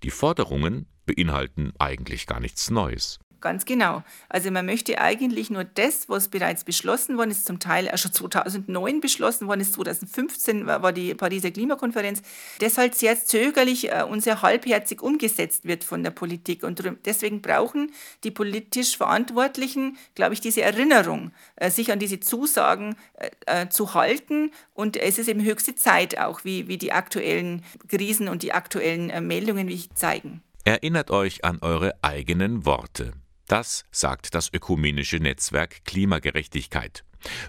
die 0.04 0.12
Forderungen 0.12 0.86
beinhalten 1.06 1.74
eigentlich 1.80 2.28
gar 2.28 2.40
nichts 2.40 2.70
Neues. 2.70 3.20
Ganz 3.42 3.66
genau. 3.66 4.04
Also 4.30 4.52
man 4.52 4.66
möchte 4.66 5.00
eigentlich 5.00 5.50
nur 5.50 5.64
das, 5.64 6.10
was 6.10 6.30
bereits 6.30 6.64
beschlossen 6.64 7.18
worden 7.18 7.32
ist, 7.32 7.46
zum 7.46 7.60
Teil 7.60 7.90
auch 7.90 7.98
schon 7.98 8.14
2009 8.14 9.02
beschlossen 9.02 9.48
worden 9.48 9.62
ist, 9.62 9.74
2015 9.74 10.66
war 10.66 10.92
die 10.92 11.14
Pariser 11.14 11.52
Klimakonferenz, 11.52 12.22
das 12.60 12.78
halt 12.78 12.96
sehr 12.96 13.24
zögerlich 13.24 13.92
äh, 13.92 14.04
und 14.04 14.22
sehr 14.22 14.42
halbherzig 14.42 15.02
umgesetzt 15.02 15.66
wird 15.66 15.84
von 15.84 16.04
der 16.04 16.12
Politik. 16.12 16.64
Und 16.64 16.82
deswegen 17.06 17.42
brauchen 17.42 17.92
die 18.24 18.32
politisch 18.32 18.98
Verantwortlichen, 18.98 19.98
glaube 20.16 20.34
ich, 20.34 20.42
diese 20.42 20.62
Erinnerung, 20.62 21.32
äh, 21.56 21.70
sich 21.70 21.92
an 21.92 22.00
diese 22.00 22.20
Zusagen 22.20 22.96
äh, 23.46 23.68
zu 23.68 23.94
halten. 23.94 24.52
Und 24.74 24.98
es 24.98 25.18
ist 25.18 25.28
eben 25.28 25.44
höchste 25.44 25.76
Zeit 25.76 26.18
auch, 26.18 26.44
wie, 26.44 26.68
wie 26.68 26.78
die 26.78 26.92
aktuellen 26.92 27.64
Krisen 27.88 28.28
und 28.28 28.44
die 28.44 28.54
aktuellen 28.54 29.28
Meldungen 29.28 29.68
wie 29.68 29.76
zeigen. 29.94 30.42
Erinnert 30.64 31.12
euch 31.12 31.46
an 31.46 31.60
eure 31.62 31.94
eigenen 32.02 32.66
Worte. 32.66 33.12
Das 33.48 33.86
sagt 33.92 34.34
das 34.34 34.52
ökumenische 34.52 35.18
Netzwerk 35.18 35.86
Klimagerechtigkeit. 35.86 37.04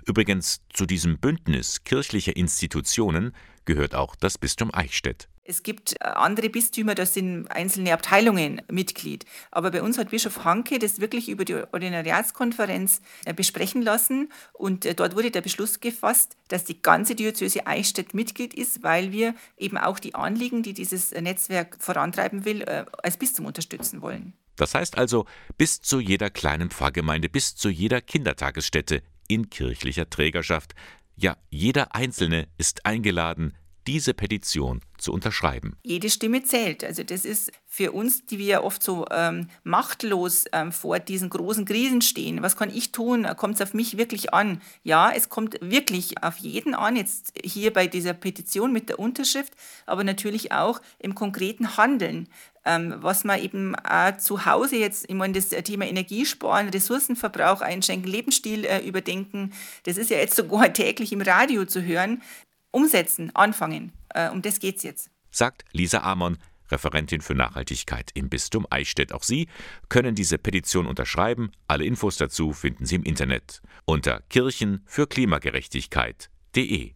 Übrigens 0.06 0.60
zu 0.72 0.86
diesem 0.86 1.18
Bündnis 1.18 1.84
kirchlicher 1.84 2.36
Institutionen 2.36 3.34
gehört 3.64 3.94
auch 3.94 4.14
das 4.14 4.38
Bistum 4.38 4.72
Eichstätt. 4.72 5.28
Es 5.48 5.62
gibt 5.62 5.94
äh, 6.00 6.04
andere 6.04 6.50
Bistümer, 6.50 6.94
da 6.94 7.06
sind 7.06 7.46
einzelne 7.48 7.92
Abteilungen 7.92 8.62
Mitglied. 8.70 9.24
Aber 9.52 9.70
bei 9.70 9.80
uns 9.80 9.96
hat 9.96 10.10
Bischof 10.10 10.44
Hanke 10.44 10.78
das 10.78 11.00
wirklich 11.00 11.28
über 11.28 11.44
die 11.44 11.54
Ordinariatskonferenz 11.54 13.00
äh, 13.24 13.32
besprechen 13.32 13.82
lassen. 13.82 14.30
Und 14.52 14.84
äh, 14.84 14.94
dort 14.94 15.14
wurde 15.14 15.30
der 15.30 15.42
Beschluss 15.42 15.80
gefasst, 15.80 16.36
dass 16.48 16.64
die 16.64 16.82
ganze 16.82 17.14
Diözese 17.14 17.66
Eichstätt 17.66 18.12
Mitglied 18.12 18.54
ist, 18.54 18.82
weil 18.82 19.12
wir 19.12 19.34
eben 19.56 19.78
auch 19.78 20.00
die 20.00 20.14
Anliegen, 20.14 20.62
die 20.62 20.74
dieses 20.74 21.12
Netzwerk 21.12 21.76
vorantreiben 21.78 22.44
will, 22.44 22.64
als 22.64 23.16
Bistum 23.16 23.46
unterstützen 23.46 24.02
wollen. 24.02 24.32
Das 24.56 24.74
heißt 24.74 24.98
also, 24.98 25.26
bis 25.58 25.80
zu 25.80 26.00
jeder 26.00 26.30
kleinen 26.30 26.70
Pfarrgemeinde, 26.70 27.28
bis 27.28 27.54
zu 27.54 27.68
jeder 27.68 28.00
Kindertagesstätte 28.00 29.02
in 29.28 29.50
kirchlicher 29.50 30.08
Trägerschaft, 30.08 30.74
ja, 31.14 31.36
jeder 31.50 31.94
Einzelne 31.94 32.48
ist 32.58 32.84
eingeladen, 32.84 33.54
diese 33.86 34.14
Petition 34.14 34.80
zu 34.98 35.12
unterschreiben. 35.12 35.76
Jede 35.82 36.10
Stimme 36.10 36.42
zählt. 36.42 36.82
Also 36.82 37.02
das 37.02 37.24
ist 37.24 37.52
für 37.66 37.92
uns, 37.92 38.24
die 38.26 38.38
wir 38.38 38.64
oft 38.64 38.82
so 38.82 39.06
ähm, 39.10 39.48
machtlos 39.62 40.46
ähm, 40.52 40.72
vor 40.72 40.98
diesen 40.98 41.30
großen 41.30 41.64
Krisen 41.64 42.00
stehen. 42.00 42.42
Was 42.42 42.56
kann 42.56 42.74
ich 42.74 42.92
tun? 42.92 43.26
Kommt 43.36 43.56
es 43.56 43.60
auf 43.60 43.74
mich 43.74 43.98
wirklich 43.98 44.32
an? 44.32 44.60
Ja, 44.82 45.12
es 45.12 45.28
kommt 45.28 45.58
wirklich 45.60 46.22
auf 46.22 46.38
jeden 46.38 46.74
an, 46.74 46.96
jetzt 46.96 47.34
hier 47.44 47.72
bei 47.72 47.86
dieser 47.86 48.14
Petition 48.14 48.72
mit 48.72 48.88
der 48.88 48.98
Unterschrift, 48.98 49.52
aber 49.84 50.04
natürlich 50.04 50.52
auch 50.52 50.80
im 50.98 51.14
konkreten 51.14 51.76
Handeln. 51.76 52.28
Ähm, 52.64 52.94
was 52.98 53.22
man 53.22 53.40
eben 53.40 53.76
auch 53.76 54.16
zu 54.16 54.44
Hause 54.44 54.76
jetzt, 54.76 55.08
ich 55.08 55.14
meine, 55.14 55.34
das 55.34 55.50
Thema 55.50 55.86
Energiesparen, 55.86 56.68
Ressourcenverbrauch 56.68 57.60
einschränken, 57.60 58.10
Lebensstil 58.10 58.64
äh, 58.64 58.80
überdenken, 58.80 59.52
das 59.84 59.96
ist 59.96 60.10
ja 60.10 60.16
jetzt 60.16 60.34
sogar 60.34 60.72
täglich 60.72 61.12
im 61.12 61.20
Radio 61.20 61.64
zu 61.64 61.84
hören 61.84 62.22
umsetzen, 62.70 63.34
anfangen. 63.34 63.92
Äh, 64.10 64.30
um 64.30 64.42
das 64.42 64.60
geht 64.60 64.76
es 64.76 64.82
jetzt. 64.82 65.10
Sagt 65.30 65.64
Lisa 65.72 66.00
Amon, 66.00 66.38
Referentin 66.70 67.20
für 67.20 67.34
Nachhaltigkeit 67.34 68.10
im 68.14 68.28
Bistum 68.28 68.66
Eichstätt. 68.70 69.12
Auch 69.12 69.22
Sie 69.22 69.48
können 69.88 70.14
diese 70.14 70.38
Petition 70.38 70.86
unterschreiben. 70.86 71.52
Alle 71.68 71.84
Infos 71.84 72.16
dazu 72.16 72.52
finden 72.52 72.86
Sie 72.86 72.96
im 72.96 73.04
Internet 73.04 73.62
unter 73.84 74.22
Kirchen 74.28 74.82
für 74.86 75.06
Klimagerechtigkeit.de. 75.06 76.94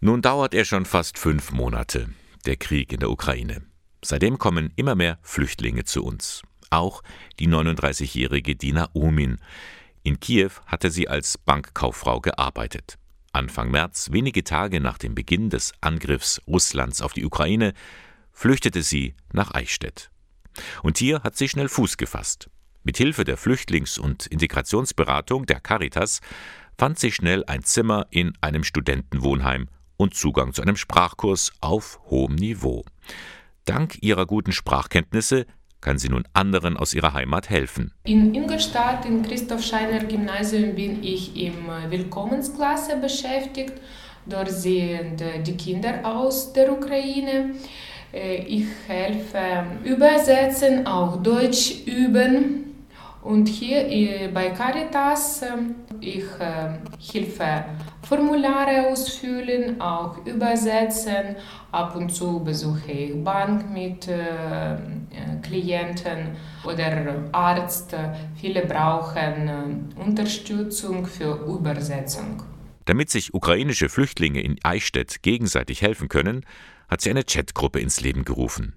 Nun 0.00 0.22
dauert 0.22 0.54
er 0.54 0.64
schon 0.64 0.84
fast 0.84 1.18
fünf 1.18 1.50
Monate, 1.50 2.10
der 2.46 2.56
Krieg 2.56 2.92
in 2.92 3.00
der 3.00 3.10
Ukraine. 3.10 3.62
Seitdem 4.04 4.38
kommen 4.38 4.72
immer 4.76 4.94
mehr 4.94 5.18
Flüchtlinge 5.22 5.84
zu 5.84 6.04
uns. 6.04 6.42
Auch 6.70 7.02
die 7.40 7.48
39-jährige 7.48 8.54
Dina 8.54 8.90
Umin. 8.92 9.38
In 10.04 10.20
Kiew 10.20 10.50
hatte 10.66 10.90
sie 10.90 11.08
als 11.08 11.36
Bankkauffrau 11.38 12.20
gearbeitet. 12.20 12.98
Anfang 13.32 13.70
März, 13.70 14.10
wenige 14.12 14.44
Tage 14.44 14.80
nach 14.80 14.98
dem 14.98 15.14
Beginn 15.14 15.50
des 15.50 15.72
Angriffs 15.80 16.40
Russlands 16.46 17.02
auf 17.02 17.12
die 17.12 17.24
Ukraine, 17.24 17.72
flüchtete 18.32 18.82
sie 18.82 19.14
nach 19.32 19.52
Eichstätt. 19.54 20.10
Und 20.82 20.98
hier 20.98 21.22
hat 21.22 21.36
sie 21.36 21.48
schnell 21.48 21.68
Fuß 21.68 21.96
gefasst. 21.96 22.50
Mit 22.84 22.96
Hilfe 22.96 23.24
der 23.24 23.36
Flüchtlings- 23.36 23.98
und 23.98 24.26
Integrationsberatung 24.26 25.46
der 25.46 25.60
Caritas 25.60 26.20
fand 26.76 26.98
sie 26.98 27.12
schnell 27.12 27.44
ein 27.46 27.64
Zimmer 27.64 28.06
in 28.10 28.32
einem 28.40 28.64
Studentenwohnheim 28.64 29.68
und 29.96 30.14
Zugang 30.14 30.54
zu 30.54 30.62
einem 30.62 30.76
Sprachkurs 30.76 31.52
auf 31.60 32.00
hohem 32.06 32.36
Niveau. 32.36 32.84
Dank 33.64 34.02
ihrer 34.02 34.24
guten 34.24 34.52
Sprachkenntnisse 34.52 35.44
kann 35.80 35.98
sie 35.98 36.08
nun 36.08 36.24
anderen 36.32 36.76
aus 36.76 36.94
ihrer 36.94 37.12
Heimat 37.14 37.50
helfen. 37.50 37.92
In 38.04 38.34
Ingolstadt 38.34 39.06
im 39.06 39.22
Christoph 39.22 39.62
Scheiner 39.62 40.04
Gymnasium 40.04 40.74
bin 40.74 41.02
ich 41.02 41.36
im 41.36 41.68
Willkommensklasse 41.88 42.96
beschäftigt. 42.96 43.74
Dort 44.26 44.50
sind 44.50 45.22
die 45.46 45.56
Kinder 45.56 46.00
aus 46.04 46.52
der 46.52 46.72
Ukraine. 46.72 47.54
Äh, 48.12 48.44
ich 48.44 48.66
helfe 48.86 49.66
übersetzen, 49.84 50.86
auch 50.86 51.22
Deutsch 51.22 51.86
üben. 51.86 52.64
Und 53.22 53.48
hier 53.48 53.88
äh, 53.88 54.28
bei 54.28 54.50
Caritas, 54.50 55.42
ähm, 55.42 55.74
ich 56.00 56.24
äh, 56.38 56.78
helfe 57.12 57.64
Formulare 58.08 58.88
ausfüllen, 58.88 59.82
auch 59.82 60.24
übersetzen. 60.24 61.36
Ab 61.70 61.94
und 61.94 62.08
zu 62.08 62.42
besuche 62.42 62.90
ich 62.90 63.22
Bank 63.22 63.70
mit 63.70 64.08
äh, 64.08 64.76
äh, 64.76 64.78
Klienten 65.42 66.34
oder 66.64 67.28
Arzt. 67.32 67.94
Viele 68.40 68.64
brauchen 68.64 69.48
äh, 69.96 70.00
Unterstützung 70.00 71.04
für 71.04 71.34
Übersetzung. 71.46 72.42
Damit 72.86 73.10
sich 73.10 73.34
ukrainische 73.34 73.90
Flüchtlinge 73.90 74.40
in 74.40 74.56
Eichstätt 74.62 75.22
gegenseitig 75.22 75.82
helfen 75.82 76.08
können, 76.08 76.46
hat 76.88 77.02
sie 77.02 77.10
eine 77.10 77.24
Chatgruppe 77.24 77.78
ins 77.78 78.00
Leben 78.00 78.24
gerufen. 78.24 78.74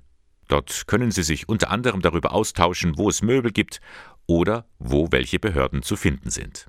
Dort 0.49 0.87
können 0.87 1.11
sie 1.11 1.23
sich 1.23 1.47
unter 1.47 1.71
anderem 1.71 2.01
darüber 2.01 2.33
austauschen, 2.33 2.97
wo 2.97 3.07
es 3.07 3.21
Möbel 3.21 3.53
gibt 3.53 3.79
oder 4.27 4.65
wo 4.77 5.13
welche 5.13 5.39
Behörden 5.39 5.83
zu 5.83 5.95
finden 5.95 6.29
sind. 6.29 6.67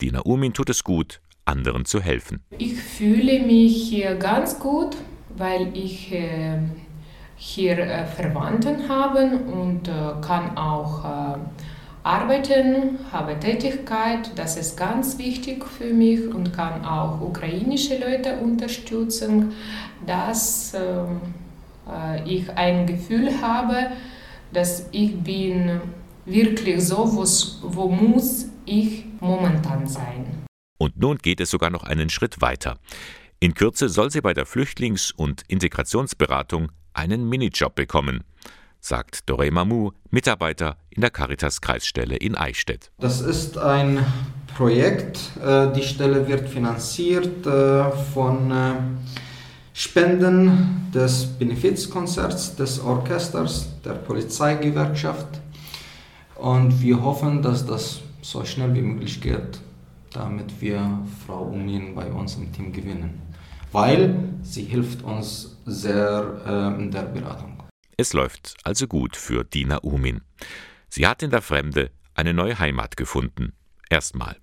Dina 0.00 0.20
Umin 0.20 0.54
tut 0.54 0.70
es 0.70 0.84
gut, 0.84 1.20
anderen 1.48 1.84
zu 1.84 2.00
helfen. 2.00 2.40
Ich 2.58 2.74
fühle 2.74 3.40
mich 3.40 3.88
hier 3.88 4.14
ganz 4.14 4.58
gut, 4.58 4.96
weil 5.36 5.76
ich 5.76 6.12
äh, 6.12 6.58
hier 7.36 7.78
äh, 7.78 8.06
Verwandten 8.06 8.88
habe 8.88 9.38
und 9.52 9.88
äh, 9.88 9.92
kann 10.20 10.56
auch 10.56 11.04
arbeiten, 12.08 12.98
habe 13.12 13.38
Tätigkeit. 13.38 14.30
Das 14.36 14.56
ist 14.56 14.76
ganz 14.76 15.18
wichtig 15.18 15.64
für 15.64 15.92
mich 15.92 16.26
und 16.34 16.52
kann 16.54 16.84
auch 16.84 17.20
ukrainische 17.20 17.98
Leute 17.98 18.38
unterstützen, 18.38 19.52
dass 20.06 20.74
äh, 20.74 20.78
äh, 20.78 22.24
ich 22.24 22.50
ein 22.50 22.86
Gefühl 22.86 23.30
habe, 23.42 23.88
dass 24.52 24.86
ich 24.92 25.18
bin 25.20 25.80
wirklich 26.24 26.82
so, 26.82 26.96
wo 27.62 27.88
muss 27.88 28.46
ich 28.64 29.04
momentan 29.20 29.86
sein. 29.86 30.37
Und 30.78 30.96
nun 30.96 31.18
geht 31.18 31.40
es 31.40 31.50
sogar 31.50 31.70
noch 31.70 31.82
einen 31.82 32.08
Schritt 32.08 32.40
weiter. 32.40 32.78
In 33.40 33.54
Kürze 33.54 33.88
soll 33.88 34.10
sie 34.10 34.20
bei 34.20 34.32
der 34.32 34.46
Flüchtlings- 34.46 35.12
und 35.14 35.42
Integrationsberatung 35.48 36.72
einen 36.94 37.28
Minijob 37.28 37.74
bekommen, 37.74 38.24
sagt 38.80 39.28
Dore 39.28 39.50
Mamou, 39.50 39.92
Mitarbeiter 40.10 40.76
in 40.90 41.02
der 41.02 41.10
Caritas-Kreisstelle 41.10 42.16
in 42.16 42.36
Eichstätt. 42.36 42.90
Das 42.98 43.20
ist 43.20 43.58
ein 43.58 44.04
Projekt. 44.56 45.18
Äh, 45.44 45.72
die 45.72 45.82
Stelle 45.82 46.26
wird 46.26 46.48
finanziert 46.48 47.46
äh, 47.46 47.90
von 48.12 48.50
äh, 48.50 48.74
Spenden 49.72 50.90
des 50.92 51.26
Benefizkonzerts, 51.26 52.56
des 52.56 52.80
Orchesters, 52.80 53.68
der 53.84 53.92
Polizeigewerkschaft. 53.92 55.28
Und 56.34 56.80
wir 56.80 57.02
hoffen, 57.02 57.42
dass 57.42 57.66
das 57.66 58.00
so 58.22 58.44
schnell 58.44 58.74
wie 58.74 58.82
möglich 58.82 59.20
geht 59.20 59.60
damit 60.12 60.60
wir 60.60 61.06
Frau 61.26 61.44
Umin 61.44 61.94
bei 61.94 62.10
uns 62.10 62.36
im 62.36 62.52
Team 62.52 62.72
gewinnen. 62.72 63.22
weil 63.72 64.14
sie 64.42 64.64
hilft 64.64 65.02
uns 65.02 65.58
sehr 65.66 66.40
äh, 66.46 66.82
in 66.82 66.90
der 66.90 67.02
Beratung. 67.02 67.62
Es 67.96 68.12
läuft 68.12 68.56
also 68.64 68.86
gut 68.86 69.16
für 69.16 69.44
Dina 69.44 69.78
Umin. 69.82 70.22
Sie 70.88 71.06
hat 71.06 71.22
in 71.22 71.30
der 71.30 71.42
Fremde 71.42 71.90
eine 72.14 72.32
neue 72.32 72.58
Heimat 72.58 72.96
gefunden. 72.96 73.52
Erstmal. 73.90 74.36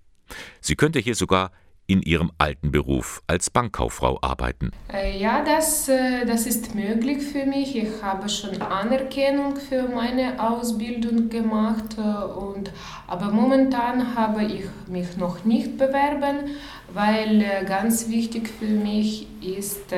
Sie 0.62 0.76
könnte 0.76 1.00
hier 1.00 1.16
sogar 1.16 1.52
in 1.88 2.02
ihrem 2.02 2.32
alten 2.38 2.72
Beruf 2.72 3.22
als 3.28 3.50
Bankkauffrau 3.50 4.20
arbeiten. 4.22 4.72
Äh, 4.92 5.20
ja, 5.20 5.44
das, 5.44 5.88
äh, 5.88 6.26
das 6.26 6.46
ist 6.48 6.74
möglich 6.76 7.24
für 7.24 7.46
mich. 7.46 7.76
Ich 7.76 8.02
habe 8.02 8.28
schon 8.30 8.62
Anerkennung 8.62 9.56
für 9.56 9.84
meine 9.84 10.42
Ausbildung 10.42 11.30
gemacht. 11.30 11.98
Äh, 11.98 12.02
und, 12.02 12.72
aber 13.08 13.32
momentan 13.32 14.16
habe 14.16 14.44
ich 14.44 14.66
mich 14.88 15.18
noch 15.18 15.46
nicht 15.46 15.78
bewerben, 15.78 16.56
weil 16.94 17.66
ganz 17.68 18.10
wichtig 18.10 18.50
für 18.50 18.66
mich 18.66 19.28
ist, 19.42 19.94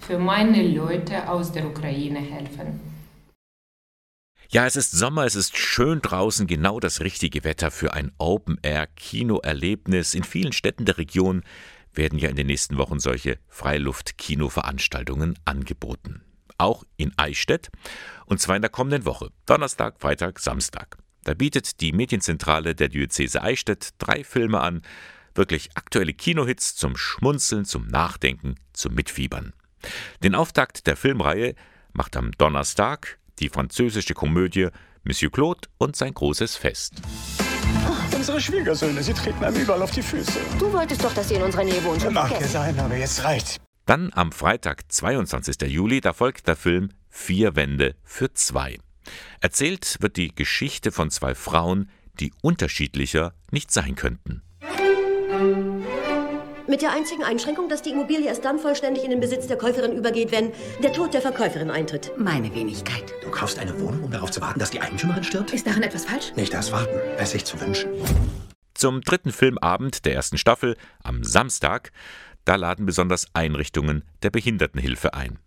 für 0.00 0.18
meine 0.18 0.62
Leute 0.62 1.28
aus 1.28 1.50
der 1.52 1.66
Ukraine 1.66 2.18
helfen. 2.18 2.85
Ja, 4.48 4.64
es 4.64 4.76
ist 4.76 4.92
Sommer, 4.92 5.24
es 5.24 5.34
ist 5.34 5.56
schön 5.56 6.00
draußen, 6.00 6.46
genau 6.46 6.78
das 6.78 7.00
richtige 7.00 7.42
Wetter 7.42 7.72
für 7.72 7.94
ein 7.94 8.12
Open-Air-Kinoerlebnis. 8.18 10.14
In 10.14 10.22
vielen 10.22 10.52
Städten 10.52 10.84
der 10.84 10.98
Region 10.98 11.42
werden 11.92 12.20
ja 12.20 12.28
in 12.28 12.36
den 12.36 12.46
nächsten 12.46 12.78
Wochen 12.78 13.00
solche 13.00 13.38
Freiluft-Kino-Veranstaltungen 13.48 15.36
angeboten. 15.44 16.22
Auch 16.58 16.84
in 16.96 17.12
Eichstätt, 17.16 17.70
und 18.26 18.40
zwar 18.40 18.54
in 18.54 18.62
der 18.62 18.70
kommenden 18.70 19.04
Woche, 19.04 19.30
Donnerstag, 19.46 20.00
Freitag, 20.00 20.38
Samstag. 20.38 20.96
Da 21.24 21.34
bietet 21.34 21.80
die 21.80 21.92
Medienzentrale 21.92 22.76
der 22.76 22.88
Diözese 22.88 23.42
Eichstätt 23.42 23.94
drei 23.98 24.22
Filme 24.22 24.60
an, 24.60 24.82
wirklich 25.34 25.70
aktuelle 25.74 26.14
Kinohits 26.14 26.76
zum 26.76 26.96
Schmunzeln, 26.96 27.64
zum 27.64 27.88
Nachdenken, 27.88 28.54
zum 28.72 28.94
Mitfiebern. 28.94 29.54
Den 30.22 30.36
Auftakt 30.36 30.86
der 30.86 30.96
Filmreihe 30.96 31.56
macht 31.92 32.16
am 32.16 32.30
Donnerstag 32.32 33.18
die 33.38 33.48
französische 33.48 34.14
Komödie 34.14 34.68
Monsieur 35.04 35.30
Claude 35.30 35.68
und 35.78 35.96
sein 35.96 36.14
großes 36.14 36.56
Fest. 36.56 36.94
Unsere 38.14 38.40
Schwiegersöhne, 38.40 39.02
sie 39.02 39.12
treten 39.12 39.44
einem 39.44 39.56
überall 39.56 39.82
auf 39.82 39.90
die 39.90 40.02
Füße. 40.02 40.40
Du 40.58 40.72
wolltest 40.72 41.04
doch, 41.04 41.14
dass 41.14 41.28
sie 41.28 41.34
in 41.34 41.42
unserer 41.42 41.64
Nähe 41.64 41.82
wohnen. 41.84 42.12
Mag 42.12 42.32
ja 42.32 42.46
sein, 42.46 42.78
aber 42.78 42.96
jetzt 42.96 43.22
reicht. 43.24 43.60
Dann 43.84 44.10
am 44.14 44.32
Freitag, 44.32 44.90
22. 44.90 45.60
Juli, 45.70 46.00
da 46.00 46.12
folgt 46.12 46.48
der 46.48 46.56
Film 46.56 46.90
Vier 47.08 47.54
Wände 47.56 47.94
für 48.02 48.32
zwei. 48.32 48.78
Erzählt 49.40 49.98
wird 50.00 50.16
die 50.16 50.34
Geschichte 50.34 50.90
von 50.90 51.10
zwei 51.10 51.34
Frauen, 51.34 51.88
die 52.18 52.32
unterschiedlicher 52.42 53.32
nicht 53.50 53.70
sein 53.70 53.94
könnten. 53.94 54.42
Mit 56.68 56.82
der 56.82 56.92
einzigen 56.92 57.22
Einschränkung, 57.22 57.68
dass 57.68 57.82
die 57.82 57.90
Immobilie 57.90 58.26
erst 58.26 58.44
dann 58.44 58.58
vollständig 58.58 59.04
in 59.04 59.10
den 59.10 59.20
Besitz 59.20 59.46
der 59.46 59.56
Käuferin 59.56 59.92
übergeht, 59.92 60.32
wenn 60.32 60.50
der 60.82 60.92
Tod 60.92 61.14
der 61.14 61.20
Verkäuferin 61.20 61.70
eintritt. 61.70 62.10
Meine 62.18 62.52
Wenigkeit. 62.56 63.04
Du 63.22 63.30
kaufst 63.30 63.60
eine 63.60 63.78
Wohnung, 63.80 64.02
um 64.02 64.10
darauf 64.10 64.32
zu 64.32 64.40
warten, 64.40 64.58
dass 64.58 64.70
die 64.70 64.80
Eigentümerin 64.80 65.22
stirbt? 65.22 65.52
Ist 65.52 65.64
daran 65.64 65.84
etwas 65.84 66.06
falsch? 66.06 66.32
Nicht 66.34 66.52
das 66.52 66.72
Warten, 66.72 66.98
es 67.18 67.30
sich 67.30 67.44
zu 67.44 67.60
wünschen. 67.60 67.90
Zum 68.74 69.00
dritten 69.00 69.30
Filmabend 69.30 70.04
der 70.04 70.14
ersten 70.14 70.38
Staffel 70.38 70.76
am 71.04 71.22
Samstag, 71.22 71.92
da 72.44 72.56
laden 72.56 72.84
besonders 72.84 73.28
Einrichtungen 73.32 74.02
der 74.22 74.30
Behindertenhilfe 74.30 75.14
ein. 75.14 75.38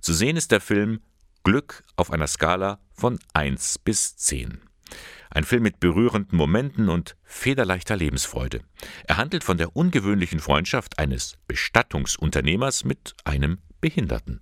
Zu 0.00 0.14
sehen 0.14 0.36
ist 0.36 0.50
der 0.50 0.60
Film 0.60 1.00
Glück 1.44 1.84
auf 1.94 2.10
einer 2.10 2.26
Skala 2.26 2.80
von 2.92 3.20
1 3.34 3.78
bis 3.78 4.16
10. 4.16 4.60
Ein 5.30 5.44
Film 5.44 5.62
mit 5.62 5.80
berührenden 5.80 6.36
Momenten 6.36 6.88
und 6.88 7.16
federleichter 7.24 7.96
Lebensfreude. 7.96 8.60
Er 9.06 9.16
handelt 9.16 9.44
von 9.44 9.58
der 9.58 9.76
ungewöhnlichen 9.76 10.40
Freundschaft 10.40 10.98
eines 10.98 11.36
Bestattungsunternehmers 11.46 12.84
mit 12.84 13.14
einem 13.24 13.58
Behinderten. 13.80 14.40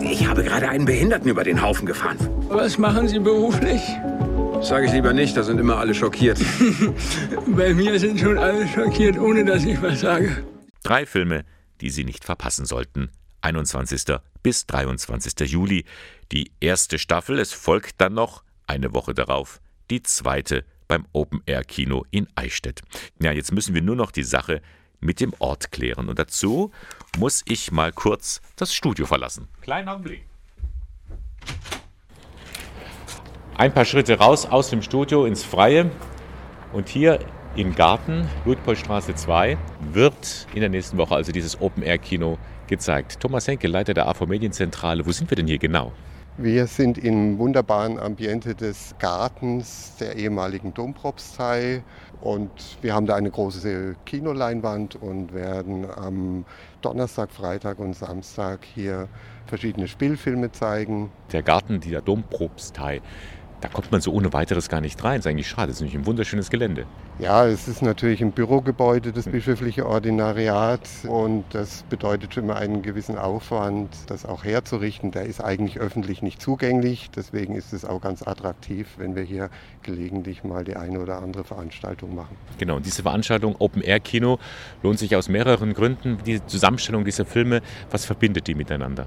Ich 0.00 0.26
habe 0.26 0.44
gerade 0.44 0.68
einen 0.68 0.84
Behinderten 0.84 1.30
über 1.30 1.44
den 1.44 1.62
Haufen 1.62 1.86
gefahren. 1.86 2.18
Was 2.48 2.78
machen 2.78 3.08
Sie 3.08 3.18
beruflich? 3.18 3.80
Sage 4.60 4.86
ich 4.86 4.92
lieber 4.92 5.12
nicht, 5.12 5.36
da 5.36 5.42
sind 5.42 5.58
immer 5.58 5.78
alle 5.78 5.94
schockiert. 5.94 6.38
Bei 7.46 7.74
mir 7.74 7.98
sind 7.98 8.20
schon 8.20 8.38
alle 8.38 8.68
schockiert, 8.68 9.18
ohne 9.18 9.44
dass 9.44 9.64
ich 9.64 9.80
was 9.82 10.00
sage. 10.00 10.44
Drei 10.84 11.06
Filme, 11.06 11.44
die 11.80 11.90
Sie 11.90 12.04
nicht 12.04 12.24
verpassen 12.24 12.64
sollten. 12.64 13.10
21. 13.42 14.16
bis 14.42 14.66
23. 14.66 15.50
Juli. 15.50 15.84
Die 16.32 16.52
erste 16.60 16.98
Staffel, 16.98 17.38
es 17.38 17.52
folgt 17.52 18.00
dann 18.00 18.14
noch 18.14 18.42
eine 18.66 18.94
Woche 18.94 19.14
darauf 19.14 19.60
die 19.90 20.02
zweite 20.02 20.64
beim 20.88 21.06
Open 21.12 21.42
Air 21.46 21.64
Kino 21.64 22.04
in 22.10 22.26
Eichstätt. 22.34 22.80
Ja, 23.20 23.32
jetzt 23.32 23.52
müssen 23.52 23.74
wir 23.74 23.82
nur 23.82 23.96
noch 23.96 24.10
die 24.10 24.22
Sache 24.22 24.62
mit 25.00 25.20
dem 25.20 25.34
Ort 25.38 25.72
klären 25.72 26.08
und 26.08 26.18
dazu 26.18 26.70
muss 27.18 27.42
ich 27.44 27.72
mal 27.72 27.92
kurz 27.92 28.40
das 28.56 28.74
Studio 28.74 29.04
verlassen. 29.04 29.48
Kleinen 29.60 29.88
Augenblick. 29.88 30.24
Ein 33.58 33.74
paar 33.74 33.84
Schritte 33.84 34.18
raus 34.18 34.46
aus 34.46 34.70
dem 34.70 34.80
Studio 34.80 35.26
ins 35.26 35.44
Freie 35.44 35.90
und 36.72 36.88
hier 36.88 37.18
im 37.54 37.74
Garten, 37.74 38.26
Ludpolstraße 38.46 39.14
2, 39.14 39.58
wird 39.92 40.46
in 40.54 40.60
der 40.60 40.70
nächsten 40.70 40.96
Woche 40.96 41.14
also 41.14 41.32
dieses 41.32 41.60
Open 41.60 41.82
Air 41.82 41.98
Kino 41.98 42.38
gezeigt. 42.66 43.20
Thomas 43.20 43.46
Henke, 43.48 43.68
Leiter 43.68 43.94
der 43.94 44.08
AV 44.08 44.26
Medienzentrale. 44.26 45.06
Wo 45.06 45.12
sind 45.12 45.30
wir 45.30 45.36
denn 45.36 45.46
hier 45.46 45.58
genau? 45.58 45.92
Wir 46.38 46.66
sind 46.66 46.96
im 46.96 47.38
wunderbaren 47.38 47.98
Ambiente 47.98 48.54
des 48.54 48.94
Gartens 48.98 49.96
der 50.00 50.16
ehemaligen 50.16 50.72
Dompropstei 50.72 51.82
und 52.22 52.50
wir 52.80 52.94
haben 52.94 53.04
da 53.04 53.16
eine 53.16 53.30
große 53.30 53.96
Kinoleinwand 54.06 54.96
und 54.96 55.34
werden 55.34 55.84
am 55.94 56.46
Donnerstag, 56.80 57.30
Freitag 57.32 57.78
und 57.78 57.94
Samstag 57.94 58.60
hier 58.64 59.08
verschiedene 59.44 59.88
Spielfilme 59.88 60.50
zeigen. 60.52 61.12
Der 61.32 61.42
Garten 61.42 61.80
der 61.80 62.00
Dompropstei, 62.00 63.02
da 63.62 63.68
kommt 63.68 63.92
man 63.92 64.00
so 64.00 64.12
ohne 64.12 64.32
weiteres 64.32 64.68
gar 64.68 64.80
nicht 64.80 65.02
rein. 65.04 65.18
Das 65.18 65.26
ist 65.26 65.30
eigentlich 65.30 65.48
schade, 65.48 65.68
das 65.68 65.76
ist 65.76 65.80
nämlich 65.82 65.96
ein 65.96 66.04
wunderschönes 66.04 66.50
Gelände. 66.50 66.84
Ja, 67.20 67.46
es 67.46 67.68
ist 67.68 67.80
natürlich 67.80 68.20
ein 68.20 68.32
Bürogebäude, 68.32 69.12
das 69.12 69.26
bischöfliche 69.26 69.86
Ordinariat. 69.86 70.80
Und 71.06 71.44
das 71.50 71.84
bedeutet 71.88 72.34
schon 72.34 72.44
immer 72.44 72.56
einen 72.56 72.82
gewissen 72.82 73.16
Aufwand, 73.16 73.90
das 74.08 74.26
auch 74.26 74.44
herzurichten. 74.44 75.12
Der 75.12 75.26
ist 75.26 75.40
eigentlich 75.40 75.78
öffentlich 75.78 76.22
nicht 76.22 76.42
zugänglich. 76.42 77.10
Deswegen 77.14 77.54
ist 77.54 77.72
es 77.72 77.84
auch 77.84 78.00
ganz 78.00 78.26
attraktiv, 78.26 78.88
wenn 78.96 79.14
wir 79.14 79.22
hier 79.22 79.48
gelegentlich 79.84 80.42
mal 80.42 80.64
die 80.64 80.74
eine 80.74 80.98
oder 80.98 81.22
andere 81.22 81.44
Veranstaltung 81.44 82.16
machen. 82.16 82.36
Genau, 82.58 82.76
und 82.76 82.86
diese 82.86 83.02
Veranstaltung 83.02 83.54
Open 83.60 83.82
Air 83.82 84.00
Kino 84.00 84.40
lohnt 84.82 84.98
sich 84.98 85.14
aus 85.14 85.28
mehreren 85.28 85.72
Gründen. 85.72 86.18
Die 86.26 86.44
Zusammenstellung 86.44 87.04
dieser 87.04 87.24
Filme, 87.24 87.62
was 87.92 88.04
verbindet 88.04 88.48
die 88.48 88.56
miteinander? 88.56 89.06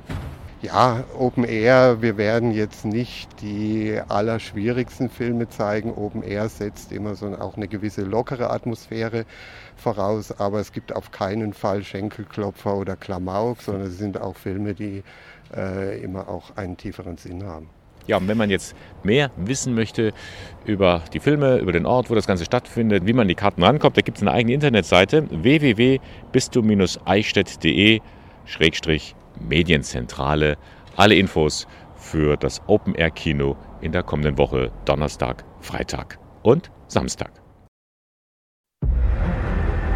Ja, 0.66 1.04
Open 1.20 1.44
Air, 1.44 2.02
wir 2.02 2.18
werden 2.18 2.52
jetzt 2.52 2.86
nicht 2.86 3.30
die 3.42 4.02
allerschwierigsten 4.08 5.12
Filme 5.12 5.48
zeigen. 5.48 5.94
Open 5.94 6.24
Air 6.24 6.50
setzt 6.50 6.92
immer 6.92 7.14
so 7.14 7.28
auch 7.28 7.56
eine 7.56 7.68
gewisse 7.68 8.02
lockere 8.02 8.50
Atmosphäre 8.50 9.26
voraus, 9.76 10.32
aber 10.32 10.60
es 10.60 10.72
gibt 10.72 10.96
auf 10.96 11.12
keinen 11.12 11.54
Fall 11.54 11.84
Schenkelklopfer 11.84 12.76
oder 12.76 12.96
Klamauk, 12.96 13.62
sondern 13.62 13.90
es 13.90 14.00
sind 14.00 14.20
auch 14.20 14.36
Filme, 14.36 14.74
die 14.74 15.04
äh, 15.56 16.02
immer 16.02 16.28
auch 16.30 16.56
einen 16.56 16.78
tieferen 16.78 17.18
Sinn 17.18 17.46
haben. 17.46 17.70
Ja, 18.08 18.18
und 18.18 18.28
wenn 18.28 18.38
man 18.38 18.50
jetzt 18.50 18.76
mehr 19.04 19.30
wissen 19.38 19.76
möchte 19.76 20.14
über 20.66 21.04
die 21.14 21.20
Filme, 21.20 21.58
über 21.58 21.74
den 21.74 21.86
Ort, 21.86 22.10
wo 22.10 22.16
das 22.16 22.26
Ganze 22.26 22.46
stattfindet, 22.46 23.06
wie 23.06 23.14
man 23.14 23.28
die 23.28 23.36
Karten 23.36 23.62
rankommt, 23.62 23.98
da 23.98 24.02
gibt 24.02 24.18
es 24.18 24.24
eine 24.24 24.32
eigene 24.32 24.56
Internetseite 24.56 25.28
www.bistu-eichstätt.de 25.30 28.02
Medienzentrale. 29.40 30.58
Alle 30.96 31.16
Infos 31.16 31.68
für 31.96 32.38
das 32.38 32.62
Open 32.68 32.96
Air 32.96 33.12
Kino 33.12 33.58
in 33.82 33.92
der 33.92 34.04
kommenden 34.04 34.38
Woche 34.38 34.72
Donnerstag, 34.86 35.44
Freitag 35.62 36.20
und 36.44 36.72
Samstag. 36.88 37.32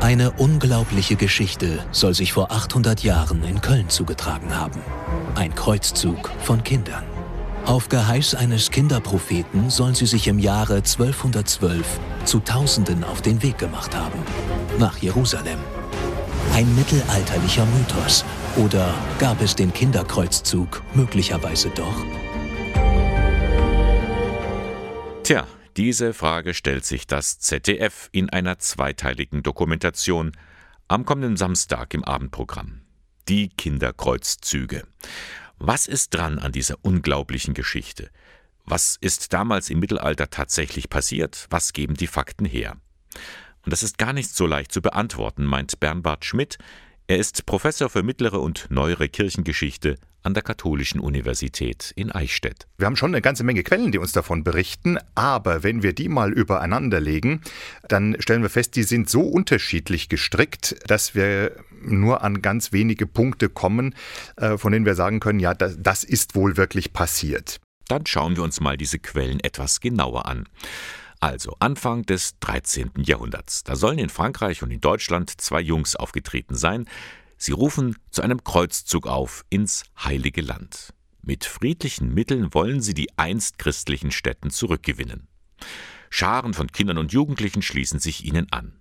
Eine 0.02 0.32
unglaubliche 0.32 1.16
Geschichte 1.16 1.86
soll 1.92 2.14
sich 2.14 2.34
vor 2.34 2.52
800 2.52 3.04
Jahren 3.04 3.44
in 3.44 3.62
Köln 3.62 3.90
zugetragen 3.90 4.58
haben. 4.58 4.82
Ein 5.36 5.54
Kreuzzug 5.54 6.32
von 6.40 6.64
Kindern. 6.64 7.04
Auf 7.66 7.90
Geheiß 7.90 8.34
eines 8.34 8.72
Kinderpropheten 8.72 9.70
sollen 9.70 9.94
sie 9.94 10.08
sich 10.08 10.28
im 10.28 10.40
Jahre 10.40 10.78
1212 10.78 12.00
zu 12.26 12.40
Tausenden 12.40 13.04
auf 13.04 13.22
den 13.22 13.44
Weg 13.44 13.58
gemacht 13.60 13.96
haben. 13.96 14.20
Nach 14.80 14.98
Jerusalem. 14.98 15.60
Ein 16.54 16.76
mittelalterlicher 16.76 17.66
Mythos. 17.66 18.26
Oder 18.58 18.94
gab 19.20 19.42
es 19.42 19.56
den 19.56 19.72
Kinderkreuzzug 19.72 20.84
möglicherweise 20.94 21.70
doch? 21.70 22.06
Tja, 25.24 25.48
diese 25.78 26.14
Frage 26.14 26.54
stellt 26.54 26.86
sich 26.86 27.08
das 27.08 27.40
ZDF 27.40 28.10
in 28.12 28.30
einer 28.30 28.60
zweiteiligen 28.60 29.44
Dokumentation 29.44 30.32
am 30.88 31.06
kommenden 31.06 31.38
Samstag 31.38 31.94
im 31.94 32.04
Abendprogramm. 32.04 32.82
Die 33.28 33.50
Kinderkreuzzüge. 33.50 34.84
Was 35.60 35.88
ist 35.88 36.14
dran 36.14 36.40
an 36.40 36.52
dieser 36.52 36.76
unglaublichen 36.82 37.54
Geschichte? 37.54 38.10
Was 38.66 38.98
ist 39.00 39.34
damals 39.34 39.70
im 39.70 39.80
Mittelalter 39.80 40.30
tatsächlich 40.30 40.90
passiert? 40.90 41.48
Was 41.50 41.74
geben 41.74 41.94
die 41.94 42.08
Fakten 42.08 42.46
her? 42.46 42.78
Und 43.66 43.72
das 43.72 43.84
ist 43.84 43.98
gar 43.98 44.14
nicht 44.14 44.36
so 44.36 44.46
leicht 44.46 44.72
zu 44.72 44.82
beantworten, 44.82 45.46
meint 45.46 45.80
Bernhard 45.80 46.26
Schmidt. 46.26 46.58
Er 47.08 47.18
ist 47.18 47.46
Professor 47.46 47.90
für 47.90 48.04
mittlere 48.04 48.40
und 48.40 48.68
neuere 48.70 49.10
Kirchengeschichte 49.10 49.98
an 50.22 50.34
der 50.34 50.44
Katholischen 50.44 51.00
Universität 51.00 51.92
in 51.96 52.12
Eichstätt. 52.12 52.68
Wir 52.78 52.86
haben 52.86 52.96
schon 52.96 53.12
eine 53.12 53.22
ganze 53.22 53.44
Menge 53.44 53.64
Quellen, 53.64 53.92
die 53.92 53.98
uns 53.98 54.12
davon 54.12 54.44
berichten, 54.44 54.98
aber 55.16 55.64
wenn 55.64 55.82
wir 55.82 55.94
die 55.94 56.10
mal 56.10 56.32
übereinander 56.32 57.00
legen, 57.00 57.42
dann 57.88 58.16
stellen 58.20 58.42
wir 58.42 58.50
fest, 58.50 58.76
die 58.76 58.84
sind 58.84 59.10
so 59.10 59.22
unterschiedlich 59.22 60.10
gestrickt, 60.10 60.76
dass 60.88 61.16
wir 61.16 61.56
nur 61.82 62.22
an 62.22 62.42
ganz 62.42 62.74
wenige 62.74 63.08
Punkte 63.08 63.50
kommen, 63.50 63.96
äh, 64.36 64.58
von 64.58 64.72
denen 64.72 64.86
wir 64.86 64.96
sagen 64.96 65.20
können, 65.20 65.40
ja, 65.40 65.54
das, 65.54 65.78
das 65.80 66.04
ist 66.04 66.36
wohl 66.36 66.58
wirklich 66.58 66.94
passiert. 66.94 67.60
Dann 67.88 68.06
schauen 68.06 68.36
wir 68.36 68.44
uns 68.44 68.60
mal 68.60 68.78
diese 68.78 69.00
Quellen 69.00 69.40
etwas 69.40 69.80
genauer 69.80 70.26
an. 70.28 70.48
Also 71.20 71.56
Anfang 71.60 72.04
des 72.04 72.40
13. 72.40 72.92
Jahrhunderts. 72.98 73.64
Da 73.64 73.76
sollen 73.76 74.00
in 74.00 74.10
Frankreich 74.10 74.64
und 74.64 74.72
in 74.72 74.80
Deutschland 74.80 75.42
zwei 75.42 75.60
Jungs 75.60 75.96
aufgetreten 75.96 76.56
sein, 76.56 76.88
Sie 77.42 77.54
rufen 77.54 77.96
zu 78.12 78.22
einem 78.22 78.44
Kreuzzug 78.44 79.08
auf 79.08 79.46
ins 79.50 79.86
Heilige 79.98 80.42
Land. 80.42 80.94
Mit 81.22 81.46
friedlichen 81.46 82.14
Mitteln 82.14 82.54
wollen 82.54 82.82
sie 82.82 82.94
die 82.94 83.18
einst 83.18 83.58
christlichen 83.58 84.12
Städten 84.12 84.50
zurückgewinnen. 84.50 85.30
Scharen 86.10 86.54
von 86.54 86.68
Kindern 86.68 86.98
und 86.98 87.14
Jugendlichen 87.14 87.62
schließen 87.62 88.02
sich 88.02 88.26
ihnen 88.26 88.52
an. 88.52 88.78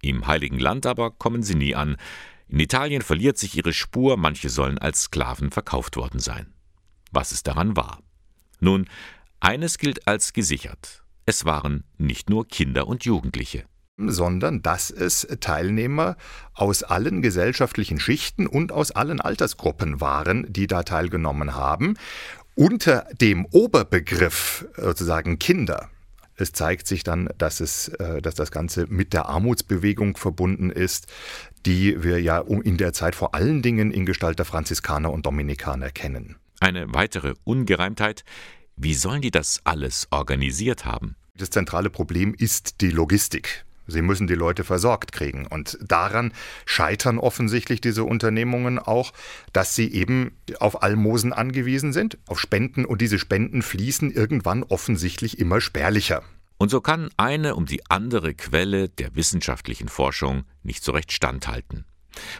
Im 0.00 0.26
Heiligen 0.26 0.58
Land 0.58 0.86
aber 0.86 1.10
kommen 1.10 1.42
sie 1.42 1.54
nie 1.54 1.74
an. 1.74 1.98
In 2.48 2.60
Italien 2.60 3.02
verliert 3.02 3.36
sich 3.36 3.58
ihre 3.58 3.74
Spur, 3.74 4.16
manche 4.16 4.48
sollen 4.48 4.78
als 4.78 5.02
Sklaven 5.02 5.50
verkauft 5.50 5.96
worden 5.96 6.18
sein. 6.18 6.54
Was 7.10 7.30
es 7.30 7.42
daran 7.42 7.76
war? 7.76 8.02
Nun, 8.58 8.88
eines 9.38 9.76
gilt 9.76 10.08
als 10.08 10.32
gesichert. 10.32 11.01
Es 11.26 11.44
waren 11.44 11.84
nicht 11.98 12.30
nur 12.30 12.46
Kinder 12.46 12.86
und 12.88 13.04
Jugendliche 13.04 13.64
sondern 13.98 14.62
dass 14.62 14.90
es 14.90 15.28
Teilnehmer 15.40 16.16
aus 16.54 16.82
allen 16.82 17.22
gesellschaftlichen 17.22 18.00
Schichten 18.00 18.46
und 18.46 18.72
aus 18.72 18.90
allen 18.90 19.20
Altersgruppen 19.20 20.00
waren, 20.00 20.50
die 20.52 20.66
da 20.66 20.82
teilgenommen 20.82 21.54
haben, 21.54 21.94
unter 22.54 23.06
dem 23.20 23.46
Oberbegriff 23.46 24.66
sozusagen 24.76 25.38
Kinder. 25.38 25.88
Es 26.34 26.52
zeigt 26.52 26.86
sich 26.86 27.04
dann, 27.04 27.28
dass, 27.38 27.60
es, 27.60 27.88
äh, 27.88 28.22
dass 28.22 28.34
das 28.34 28.50
Ganze 28.50 28.86
mit 28.88 29.12
der 29.12 29.26
Armutsbewegung 29.26 30.16
verbunden 30.16 30.70
ist, 30.70 31.06
die 31.66 32.02
wir 32.02 32.20
ja 32.20 32.38
in 32.40 32.78
der 32.78 32.92
Zeit 32.92 33.14
vor 33.14 33.34
allen 33.34 33.62
Dingen 33.62 33.90
in 33.90 34.06
Gestalt 34.06 34.38
der 34.38 34.46
Franziskaner 34.46 35.12
und 35.12 35.26
Dominikaner 35.26 35.90
kennen. 35.90 36.36
Eine 36.60 36.92
weitere 36.94 37.34
Ungereimtheit, 37.44 38.24
wie 38.76 38.94
sollen 38.94 39.22
die 39.22 39.30
das 39.30 39.60
alles 39.64 40.08
organisiert 40.10 40.84
haben? 40.84 41.16
Das 41.36 41.50
zentrale 41.50 41.90
Problem 41.90 42.34
ist 42.34 42.80
die 42.80 42.90
Logistik. 42.90 43.64
Sie 43.86 44.02
müssen 44.02 44.26
die 44.26 44.34
Leute 44.34 44.64
versorgt 44.64 45.12
kriegen. 45.12 45.46
Und 45.46 45.78
daran 45.82 46.32
scheitern 46.66 47.18
offensichtlich 47.18 47.80
diese 47.80 48.04
Unternehmungen 48.04 48.78
auch, 48.78 49.12
dass 49.52 49.74
sie 49.74 49.92
eben 49.92 50.36
auf 50.60 50.82
Almosen 50.82 51.32
angewiesen 51.32 51.92
sind, 51.92 52.18
auf 52.26 52.38
Spenden. 52.40 52.84
Und 52.84 53.00
diese 53.00 53.18
Spenden 53.18 53.62
fließen 53.62 54.10
irgendwann 54.10 54.62
offensichtlich 54.62 55.38
immer 55.38 55.60
spärlicher. 55.60 56.22
Und 56.58 56.70
so 56.70 56.80
kann 56.80 57.10
eine 57.16 57.56
um 57.56 57.66
die 57.66 57.84
andere 57.90 58.34
Quelle 58.34 58.88
der 58.88 59.16
wissenschaftlichen 59.16 59.88
Forschung 59.88 60.44
nicht 60.62 60.84
so 60.84 60.92
recht 60.92 61.12
standhalten 61.12 61.84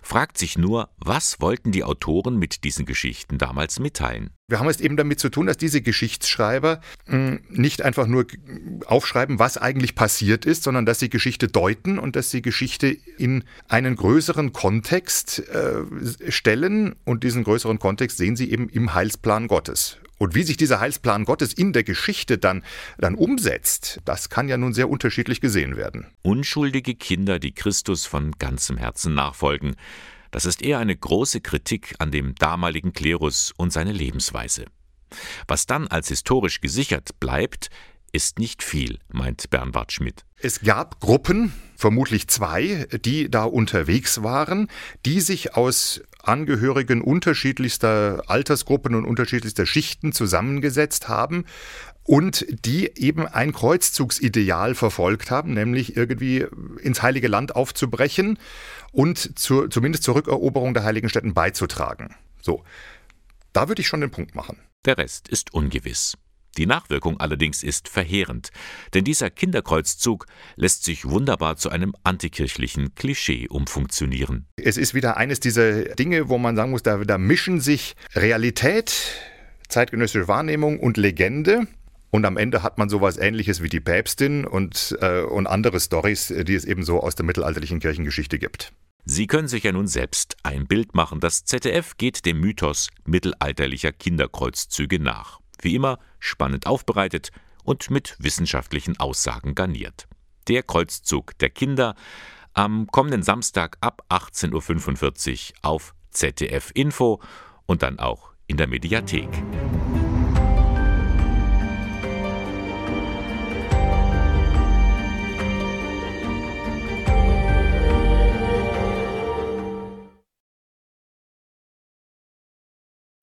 fragt 0.03 0.39
sich 0.39 0.59
nur, 0.59 0.91
was 0.99 1.41
wollten 1.41 1.73
die 1.73 1.85
Autoren 1.85 2.39
mit 2.39 2.65
diesen 2.65 2.87
Geschichten 2.87 3.39
damals 3.39 3.79
mitteilen? 3.79 4.31
Wir 4.49 4.59
haben 4.59 4.69
es 4.69 4.81
eben 4.81 4.97
damit 4.99 5.19
zu 5.19 5.31
tun, 5.31 5.47
dass 5.47 5.57
diese 5.57 5.81
Geschichtsschreiber 5.81 6.81
hm, 7.07 7.41
nicht 7.49 7.81
einfach 7.83 8.07
nur 8.07 8.27
aufschreiben, 8.85 9.39
was 9.39 9.57
eigentlich 9.57 9.95
passiert 9.95 10.45
ist, 10.45 10.65
sondern 10.65 10.85
dass 10.85 10.99
sie 10.99 11.09
Geschichte 11.09 11.49
deuten 11.49 11.99
und 11.99 12.17
dass 12.17 12.31
sie 12.31 12.43
Geschichte 12.43 12.89
in 13.17 13.45
einen 13.69 13.97
größeren 13.97 14.53
Kontext 14.53 15.39
äh, 15.49 16.31
stellen. 16.31 16.95
Und 17.05 17.25
diesen 17.25 17.45
größeren 17.45 17.79
Kontext 17.79 18.19
sehen 18.19 18.37
sie 18.37 18.51
eben 18.51 18.69
im 18.69 18.93
Heilsplan 18.93 19.49
Gottes. 19.49 20.02
Und 20.23 20.37
wie 20.37 20.45
sich 20.45 20.57
dieser 20.57 20.79
Heilsplan 20.79 21.25
Gottes 21.25 21.53
in 21.53 21.73
der 21.73 21.83
Geschichte 21.83 22.39
dann, 22.39 22.63
dann 22.97 23.17
umsetzt, 23.17 23.99
das 24.05 24.29
kann 24.29 24.47
ja 24.47 24.57
nun 24.57 24.73
sehr 24.73 24.89
unterschiedlich 24.89 25.41
gesehen 25.41 25.77
werden. 25.77 26.07
Unschuldige 26.23 26.95
Kinder, 26.95 27.41
die 27.41 27.53
Christus 27.53 28.07
von 28.07 28.31
ganzem 28.39 28.77
Herzen 28.77 29.15
nachfolgen, 29.15 29.75
das 30.31 30.45
ist 30.45 30.63
eher 30.63 30.79
eine 30.79 30.95
große 30.97 31.41
Kritik 31.41 31.97
an 31.99 32.13
dem 32.13 32.37
damaligen 32.37 32.93
Klerus 32.93 33.53
und 33.57 33.73
seine 33.73 33.91
Lebensweise. 33.91 34.67
Was 35.49 35.67
dann 35.67 35.89
als 35.89 36.07
historisch 36.07 36.61
gesichert 36.61 37.19
bleibt, 37.19 37.71
ist 38.13 38.39
nicht 38.39 38.63
viel, 38.63 39.01
meint 39.09 39.51
Bernhard 39.51 39.91
Schmidt. 39.91 40.25
Es 40.39 40.61
gab 40.61 41.01
Gruppen, 41.01 41.53
vermutlich 41.77 42.29
zwei, 42.29 42.87
die 43.05 43.29
da 43.29 43.43
unterwegs 43.43 44.23
waren, 44.23 44.69
die 45.05 45.21
sich 45.21 45.57
aus 45.57 46.01
Angehörigen 46.23 47.01
unterschiedlichster 47.03 48.23
Altersgruppen 48.27 48.95
und 48.95 49.05
unterschiedlichster 49.05 49.67
Schichten 49.67 50.13
zusammengesetzt 50.13 51.09
haben 51.09 51.45
und 52.05 52.47
die 52.65 52.91
eben 52.97 53.27
ein 53.27 53.53
Kreuzzugsideal 53.53 54.75
verfolgt 54.75 55.31
haben, 55.31 55.55
nämlich 55.55 55.97
irgendwie 55.97 56.47
ins 56.81 57.03
Heilige 57.03 57.29
Land 57.29 57.55
aufzubrechen 57.55 58.39
und 58.91 59.39
zur, 59.39 59.71
zumindest 59.71 60.05
zur 60.05 60.17
Rückeroberung 60.17 60.75
der 60.75 60.85
heiligen 60.85 61.09
Städten 61.09 61.35
beizutragen. 61.35 62.15
So, 62.41 62.65
da 63.53 63.69
würde 63.69 63.83
ich 63.83 63.89
schon 63.89 64.01
den 64.01 64.11
Punkt 64.11 64.35
machen. 64.35 64.59
Der 64.85 64.99
Rest 64.99 65.29
ist 65.29 65.55
ungewiss. 65.55 66.17
Die 66.59 66.67
Nachwirkung 66.67 67.19
allerdings 67.19 67.63
ist 67.63 67.89
verheerend, 67.89 68.51
denn 68.93 69.05
dieser 69.05 69.31
Kinderkreuzzug 69.31 70.27
lässt 70.57 70.85
sich 70.85 71.07
wunderbar 71.09 71.57
zu 71.57 71.71
einem 71.71 71.95
antikirchlichen 72.05 72.95
Klischee 72.95 73.49
umfunktionieren. 73.49 74.47
Es 74.57 74.77
ist 74.77 74.93
wieder 74.95 75.17
eines 75.17 75.41
dieser 75.41 75.85
Dinge, 75.95 76.29
wo 76.29 76.39
man 76.39 76.57
sagen 76.57 76.71
muss, 76.71 76.83
da, 76.83 76.99
da 76.99 77.19
mischen 77.19 77.61
sich 77.61 77.97
Realität, 78.15 78.93
zeitgenössische 79.69 80.29
Wahrnehmung 80.29 80.79
und 80.79 80.97
Legende. 80.97 81.67
Und 82.11 82.27
am 82.27 82.37
Ende 82.37 82.63
hat 82.63 82.77
man 82.77 82.91
sowas 82.91 83.17
ähnliches 83.17 83.63
wie 83.63 83.71
die 83.71 83.81
Päpstin 83.81 84.45
und, 84.45 84.97
äh, 85.01 85.23
und 85.23 85.47
andere 85.47 85.81
Stories, 85.81 86.27
die 86.47 86.55
es 86.55 86.67
eben 86.67 86.85
so 86.85 87.01
aus 87.01 87.15
der 87.15 87.25
mittelalterlichen 87.25 87.81
Kirchengeschichte 87.81 88.39
gibt. 88.39 88.73
Sie 89.05 89.27
können 89.27 89.49
sich 89.49 89.65
ja 89.65 89.73
nun 89.73 89.89
selbst 89.89 90.37
ein 90.43 90.67
Bild 90.67 90.95
machen. 90.95 91.21
Das 91.21 91.45
ZDF 91.45 91.97
geht 91.97 92.27
dem 92.27 92.39
Mythos 92.39 92.89
mittelalterlicher 93.05 93.93
Kinderkreuzzüge 93.93 95.01
nach. 95.01 95.42
Wie 95.63 95.75
immer 95.75 95.99
spannend 96.19 96.67
aufbereitet 96.67 97.31
und 97.65 97.91
mit 97.91 98.17
wissenschaftlichen 98.19 99.01
Aussagen 99.01 99.55
garniert. 99.55 100.07
Der 100.49 100.63
Kreuzzug 100.63 101.39
der 101.39 101.51
Kinder 101.51 101.95
am 102.53 102.87
kommenden 102.89 103.23
Samstag 103.23 103.79
ab 103.81 104.05
18.45 104.11 105.53
Uhr 105.53 105.59
auf 105.63 105.95
ZDF 106.11 106.71
Info 106.75 107.23
und 107.67 107.83
dann 107.83 107.99
auch 107.99 108.33
in 108.47 108.57
der 108.57 108.67
Mediathek. 108.67 109.29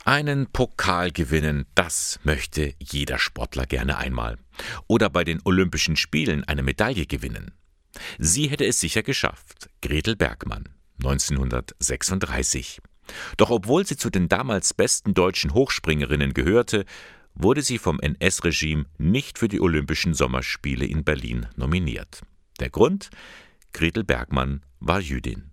Einen 0.10 0.48
Pokal 0.48 1.12
gewinnen, 1.12 1.68
das 1.76 2.20
möchte 2.24 2.74
jeder 2.80 3.20
Sportler 3.20 3.68
gerne 3.68 4.00
einmal. 4.00 4.40
Oder 4.88 5.08
bei 5.08 5.24
den 5.24 5.40
Olympischen 5.46 5.96
Spielen 5.96 6.44
eine 6.46 6.64
Medaille 6.64 7.06
gewinnen. 7.06 7.52
Sie 8.18 8.50
hätte 8.50 8.66
es 8.66 8.80
sicher 8.80 9.04
geschafft, 9.04 9.70
Gretel 9.84 10.16
Bergmann, 10.16 10.68
1936. 10.98 12.80
Doch 13.38 13.52
obwohl 13.52 13.86
sie 13.86 13.98
zu 13.98 14.10
den 14.10 14.30
damals 14.30 14.74
besten 14.74 15.14
deutschen 15.14 15.54
Hochspringerinnen 15.54 16.34
gehörte, 16.34 16.86
wurde 17.36 17.62
sie 17.62 17.78
vom 17.78 18.00
NS-Regime 18.00 18.86
nicht 18.98 19.38
für 19.38 19.48
die 19.48 19.62
Olympischen 19.62 20.16
Sommerspiele 20.16 20.88
in 20.88 21.04
Berlin 21.04 21.46
nominiert. 21.56 22.24
Der 22.60 22.72
Grund? 22.72 23.12
Gretel 23.74 24.06
Bergmann 24.06 24.66
war 24.80 25.02
Jüdin. 25.02 25.52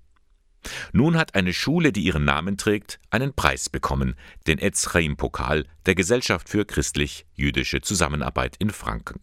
Nun 0.92 1.16
hat 1.16 1.34
eine 1.34 1.52
Schule, 1.52 1.92
die 1.92 2.02
ihren 2.02 2.24
Namen 2.24 2.56
trägt, 2.56 2.98
einen 3.10 3.34
Preis 3.34 3.68
bekommen, 3.68 4.14
den 4.46 4.58
Etzraim-Pokal 4.58 5.64
der 5.86 5.94
Gesellschaft 5.94 6.48
für 6.48 6.64
christlich-jüdische 6.64 7.80
Zusammenarbeit 7.80 8.56
in 8.58 8.70
Franken. 8.70 9.20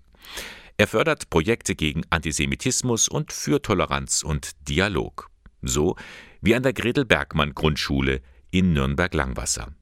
Er 0.77 0.87
fördert 0.87 1.29
Projekte 1.29 1.75
gegen 1.75 2.03
Antisemitismus 2.09 3.07
und 3.07 3.31
für 3.31 3.61
Toleranz 3.61 4.23
und 4.23 4.51
Dialog. 4.67 5.29
So 5.61 5.95
wie 6.41 6.55
an 6.55 6.63
der 6.63 6.73
Gretel 6.73 7.05
Bergmann 7.05 7.53
Grundschule 7.53 8.21
in 8.51 8.73
Nürnberg-Langwasser. 8.73 9.73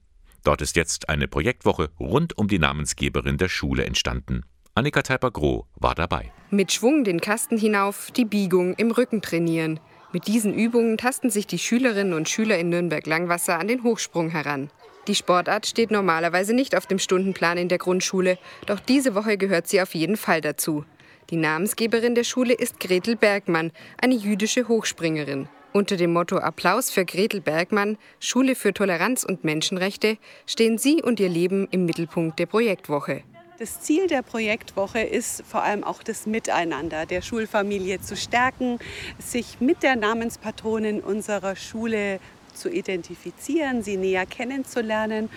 Dort 0.44 0.60
ist 0.60 0.76
jetzt 0.76 1.08
eine 1.08 1.28
Projektwoche 1.28 1.90
rund 1.98 2.36
um 2.36 2.48
die 2.48 2.58
Namensgeberin 2.58 3.38
der 3.38 3.48
Schule 3.48 3.84
entstanden. 3.84 4.42
Annika 4.74 5.02
Teiper-Groh 5.02 5.66
war 5.74 5.94
dabei. 5.94 6.32
Mit 6.50 6.72
Schwung 6.72 7.04
den 7.04 7.20
Kasten 7.20 7.58
hinauf, 7.58 8.10
die 8.10 8.24
Biegung 8.24 8.74
im 8.74 8.90
Rücken 8.90 9.20
trainieren. 9.22 9.80
Mit 10.12 10.26
diesen 10.26 10.52
Übungen 10.52 10.98
tasten 10.98 11.30
sich 11.30 11.46
die 11.46 11.58
Schülerinnen 11.58 12.12
und 12.12 12.28
Schüler 12.28 12.58
in 12.58 12.68
Nürnberg-Langwasser 12.68 13.58
an 13.58 13.68
den 13.68 13.82
Hochsprung 13.82 14.28
heran. 14.28 14.70
Die 15.08 15.14
Sportart 15.14 15.66
steht 15.66 15.90
normalerweise 15.90 16.54
nicht 16.54 16.76
auf 16.76 16.86
dem 16.86 16.98
Stundenplan 16.98 17.56
in 17.56 17.68
der 17.68 17.78
Grundschule, 17.78 18.38
doch 18.66 18.78
diese 18.78 19.14
Woche 19.14 19.38
gehört 19.38 19.68
sie 19.68 19.80
auf 19.80 19.94
jeden 19.94 20.16
Fall 20.16 20.42
dazu. 20.42 20.84
Die 21.30 21.36
Namensgeberin 21.36 22.14
der 22.14 22.24
Schule 22.24 22.52
ist 22.52 22.78
Gretel 22.78 23.16
Bergmann, 23.16 23.72
eine 24.00 24.14
jüdische 24.14 24.68
Hochspringerin. 24.68 25.48
Unter 25.72 25.96
dem 25.96 26.12
Motto 26.12 26.36
Applaus 26.36 26.90
für 26.90 27.06
Gretel 27.06 27.40
Bergmann, 27.40 27.96
Schule 28.20 28.54
für 28.54 28.74
Toleranz 28.74 29.24
und 29.24 29.44
Menschenrechte, 29.44 30.18
stehen 30.46 30.76
sie 30.76 31.02
und 31.02 31.18
ihr 31.20 31.30
Leben 31.30 31.66
im 31.70 31.86
Mittelpunkt 31.86 32.38
der 32.38 32.46
Projektwoche. 32.46 33.22
Das 33.62 33.80
Ziel 33.80 34.08
der 34.08 34.22
Projektwoche 34.22 34.98
ist 34.98 35.44
vor 35.46 35.62
allem 35.62 35.84
auch 35.84 36.02
das 36.02 36.26
Miteinander 36.26 37.06
der 37.06 37.22
Schulfamilie 37.22 38.00
zu 38.00 38.16
stärken, 38.16 38.80
sich 39.20 39.60
mit 39.60 39.84
der 39.84 39.94
Namenspatronin 39.94 41.00
unserer 41.00 41.54
Schule 41.54 42.18
zu 42.54 42.68
identifizieren, 42.68 43.84
sie 43.84 43.96
näher 43.96 44.26
kennenzulernen, 44.26 45.30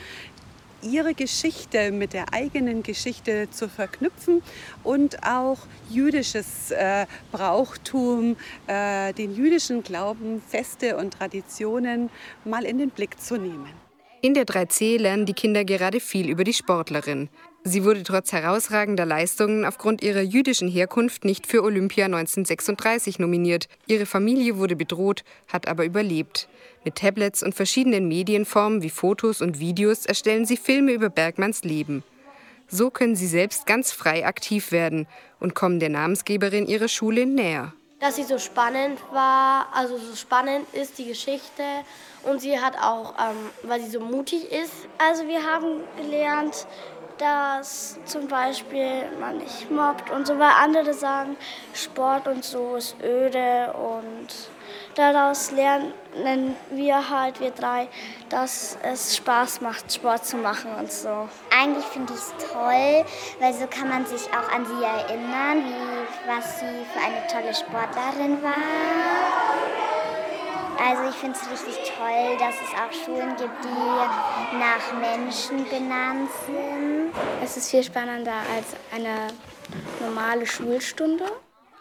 ihre 0.82 1.14
Geschichte 1.14 1.92
mit 1.92 2.14
der 2.14 2.34
eigenen 2.34 2.82
Geschichte 2.82 3.48
zu 3.52 3.70
verknüpfen 3.70 4.42
und 4.84 5.24
auch 5.24 5.60
jüdisches 5.92 6.72
äh, 6.72 7.06
Brauchtum, 7.32 8.38
äh, 8.66 9.14
den 9.14 9.36
jüdischen 9.36 9.84
Glauben, 9.84 10.42
Feste 10.42 10.98
und 10.98 11.14
Traditionen 11.14 12.10
mal 12.44 12.66
in 12.66 12.80
den 12.80 12.90
Blick 12.90 13.22
zu 13.22 13.38
nehmen. 13.38 13.85
In 14.26 14.34
der 14.34 14.48
3C 14.48 14.98
lernen 14.98 15.28
die 15.28 15.36
Kinder 15.36 15.64
gerade 15.66 16.00
viel 16.00 16.32
über 16.32 16.44
die 16.44 16.54
Sportlerin. 16.56 17.30
Sie 17.64 17.84
wurde 17.84 18.02
trotz 18.02 18.32
herausragender 18.32 19.06
Leistungen 19.06 19.64
aufgrund 19.66 20.02
ihrer 20.02 20.24
jüdischen 20.24 20.68
Herkunft 20.68 21.26
nicht 21.26 21.46
für 21.46 21.62
Olympia 21.62 22.06
1936 22.06 23.20
nominiert. 23.20 23.68
Ihre 23.86 24.08
Familie 24.08 24.58
wurde 24.58 24.76
bedroht, 24.76 25.24
hat 25.54 25.68
aber 25.68 25.86
überlebt. 25.86 26.50
Mit 26.84 26.96
Tablets 26.96 27.44
und 27.44 27.54
verschiedenen 27.54 28.08
Medienformen 28.08 28.82
wie 28.82 28.90
Fotos 28.90 29.44
und 29.44 29.60
Videos 29.60 30.08
erstellen 30.08 30.48
sie 30.48 30.58
Filme 30.58 30.94
über 30.94 31.12
Bergmanns 31.12 31.64
Leben. 31.64 32.04
So 32.68 32.90
können 32.90 33.16
sie 33.16 33.28
selbst 33.28 33.68
ganz 33.68 33.92
frei 33.92 34.26
aktiv 34.26 34.72
werden 34.72 35.06
und 35.40 35.54
kommen 35.54 35.80
der 35.80 35.90
Namensgeberin 35.90 36.66
ihrer 36.66 36.88
Schule 36.88 37.28
näher. 37.28 37.76
Dass 38.06 38.18
sie 38.18 38.24
so 38.24 38.38
spannend 38.38 39.00
war, 39.12 39.66
also 39.74 39.98
so 39.98 40.16
spannend 40.16 40.72
ist 40.76 41.00
die 41.00 41.06
Geschichte 41.06 41.64
und 42.22 42.40
sie 42.40 42.60
hat 42.60 42.78
auch, 42.80 43.16
ähm, 43.18 43.50
weil 43.64 43.82
sie 43.82 43.90
so 43.90 44.00
mutig 44.00 44.52
ist. 44.52 44.88
Also 45.00 45.28
wir 45.28 45.42
haben 45.42 45.82
gelernt, 45.98 46.68
dass 47.18 47.98
zum 48.06 48.28
Beispiel 48.28 49.10
man 49.20 49.40
nicht 49.40 49.72
mobbt 49.72 50.12
und 50.12 50.28
so, 50.28 50.38
weil 50.38 50.52
andere 50.62 50.94
sagen, 50.94 51.36
Sport 51.74 52.28
und 52.28 52.46
so 52.46 52.76
ist 52.76 52.96
öde 53.02 53.74
und 53.74 54.28
daraus 54.96 55.52
lernen 55.52 55.94
wir 56.72 57.10
halt, 57.10 57.40
wir 57.40 57.52
drei, 57.52 57.88
dass 58.30 58.78
es 58.84 59.16
Spaß 59.18 59.62
macht, 59.62 59.94
Sport 59.94 60.26
zu 60.26 60.38
machen 60.38 60.74
und 60.80 60.92
so. 60.92 61.30
Eigentlich 61.58 61.86
finde 61.86 62.14
ich 62.14 62.20
es 62.20 62.34
toll, 62.52 63.06
weil 63.40 63.54
so 63.54 63.68
kann 63.68 63.90
man 63.90 64.06
sich 64.06 64.24
auch 64.30 64.52
an 64.54 64.66
sie 64.66 64.84
erinnern, 64.84 65.64
wie, 65.66 66.30
was 66.30 66.60
sie 66.60 66.86
für 66.94 67.00
eine 67.00 67.28
tolle 67.28 67.54
Sportlerin 67.54 68.42
war. 68.42 68.56
Also 70.78 71.10
ich 71.10 71.16
finde 71.16 71.38
es 71.42 71.50
richtig 71.50 71.92
toll, 71.98 72.38
dass 72.38 72.56
es 72.56 72.74
auch 72.74 73.06
Schulen 73.06 73.36
gibt, 73.38 73.64
die 73.64 74.58
nach 74.58 74.94
Menschen 75.00 75.64
benannt 75.70 76.30
sind. 76.46 77.14
Es 77.44 77.58
ist 77.58 77.72
viel 77.72 77.84
spannender 77.84 78.34
als 78.56 78.68
eine 78.94 79.28
normale 80.02 80.46
Schulstunde. 80.46 81.26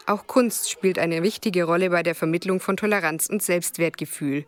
Auch 0.07 0.27
Kunst 0.27 0.69
spielt 0.69 0.99
eine 0.99 1.23
wichtige 1.23 1.63
Rolle 1.63 1.89
bei 1.89 2.03
der 2.03 2.15
Vermittlung 2.15 2.59
von 2.59 2.77
Toleranz 2.77 3.27
und 3.27 3.41
Selbstwertgefühl. 3.41 4.45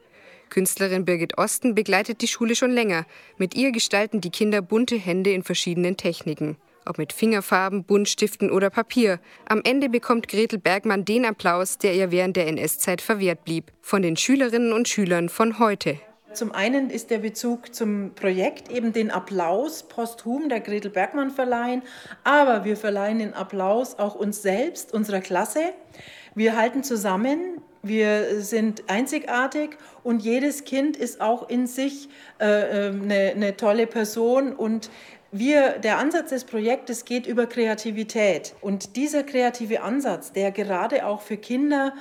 Künstlerin 0.50 1.04
Birgit 1.04 1.38
Osten 1.38 1.76
begleitet 1.76 2.22
die 2.22 2.28
Schule 2.28 2.56
schon 2.56 2.72
länger. 2.72 3.06
Mit 3.38 3.56
ihr 3.56 3.72
gestalten 3.72 4.22
die 4.22 4.30
Kinder 4.30 4.62
bunte 4.62 4.96
Hände 4.96 5.32
in 5.32 5.44
verschiedenen 5.44 5.98
Techniken 5.98 6.58
ob 6.88 6.98
mit 6.98 7.14
Fingerfarben, 7.14 7.84
Buntstiften 7.84 8.50
oder 8.50 8.70
Papier. 8.70 9.20
Am 9.46 9.62
Ende 9.64 9.90
bekommt 9.90 10.28
Gretel 10.28 10.60
Bergmann 10.60 11.06
den 11.06 11.26
Applaus, 11.26 11.78
der 11.78 11.94
ihr 11.94 12.12
während 12.12 12.38
der 12.38 12.48
NS-Zeit 12.48 13.02
verwehrt 13.02 13.44
blieb, 13.44 13.72
von 13.82 14.02
den 14.02 14.18
Schülerinnen 14.18 14.74
und 14.74 14.88
Schülern 14.88 15.30
von 15.30 15.60
heute. 15.60 16.00
Zum 16.38 16.52
einen 16.52 16.92
ist 16.92 17.10
der 17.10 17.18
Bezug 17.18 17.74
zum 17.74 18.14
Projekt 18.14 18.72
eben 18.72 18.94
den 18.94 19.10
Applaus 19.10 19.82
posthum 19.82 20.50
der 20.50 20.60
Gretel 20.60 20.92
Bergmann 20.92 21.32
verleihen, 21.32 21.82
aber 22.24 22.64
wir 22.64 22.78
verleihen 22.78 23.18
den 23.18 23.34
Applaus 23.34 23.98
auch 23.98 24.14
uns 24.14 24.44
selbst, 24.44 24.94
unserer 24.94 25.20
Klasse. 25.20 25.74
Wir 26.36 26.56
halten 26.56 26.84
zusammen, 26.84 27.60
wir 27.82 28.40
sind 28.44 28.84
einzigartig 28.86 29.78
und 30.04 30.22
jedes 30.22 30.64
Kind 30.64 30.96
ist 30.96 31.22
auch 31.22 31.50
in 31.50 31.66
sich 31.66 32.08
äh, 32.38 32.46
eine, 32.46 33.16
äh, 33.16 33.32
eine 33.32 33.58
tolle 33.58 33.88
Person 33.88 34.54
und 34.54 34.92
wir, 35.32 35.80
der 35.80 35.98
Ansatz 35.98 36.30
des 36.30 36.44
Projektes 36.44 37.04
geht 37.04 37.26
über 37.26 37.48
Kreativität. 37.48 38.54
Und 38.62 38.96
dieser 38.96 39.24
kreative 39.24 39.82
Ansatz, 39.82 40.32
der 40.32 40.52
gerade 40.52 41.06
auch 41.06 41.22
für 41.22 41.38
Kinder, 41.38 41.94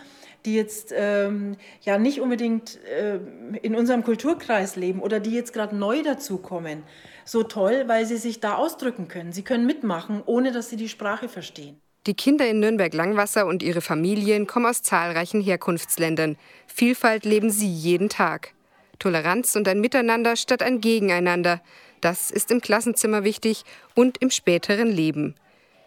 die 0.46 0.54
jetzt 0.54 0.94
ähm, 0.96 1.56
ja 1.82 1.98
nicht 1.98 2.20
unbedingt 2.20 2.82
äh, 2.84 3.18
in 3.62 3.74
unserem 3.74 4.04
Kulturkreis 4.04 4.76
leben 4.76 5.00
oder 5.00 5.20
die 5.20 5.32
jetzt 5.32 5.52
gerade 5.52 5.76
neu 5.76 6.02
dazukommen, 6.02 6.84
so 7.24 7.42
toll, 7.42 7.84
weil 7.86 8.06
sie 8.06 8.16
sich 8.16 8.40
da 8.40 8.54
ausdrücken 8.54 9.08
können. 9.08 9.32
Sie 9.32 9.42
können 9.42 9.66
mitmachen, 9.66 10.22
ohne 10.24 10.52
dass 10.52 10.70
sie 10.70 10.76
die 10.76 10.88
Sprache 10.88 11.28
verstehen. 11.28 11.80
Die 12.06 12.14
Kinder 12.14 12.48
in 12.48 12.60
Nürnberg-Langwasser 12.60 13.46
und 13.46 13.64
ihre 13.64 13.80
Familien 13.80 14.46
kommen 14.46 14.66
aus 14.66 14.82
zahlreichen 14.82 15.40
Herkunftsländern. 15.40 16.36
Vielfalt 16.68 17.24
leben 17.24 17.50
sie 17.50 17.68
jeden 17.68 18.08
Tag. 18.08 18.52
Toleranz 19.00 19.56
und 19.56 19.66
ein 19.66 19.80
Miteinander 19.80 20.36
statt 20.36 20.62
ein 20.62 20.80
Gegeneinander. 20.80 21.60
Das 22.00 22.30
ist 22.30 22.52
im 22.52 22.60
Klassenzimmer 22.60 23.24
wichtig 23.24 23.64
und 23.94 24.18
im 24.18 24.30
späteren 24.30 24.88
Leben. 24.88 25.34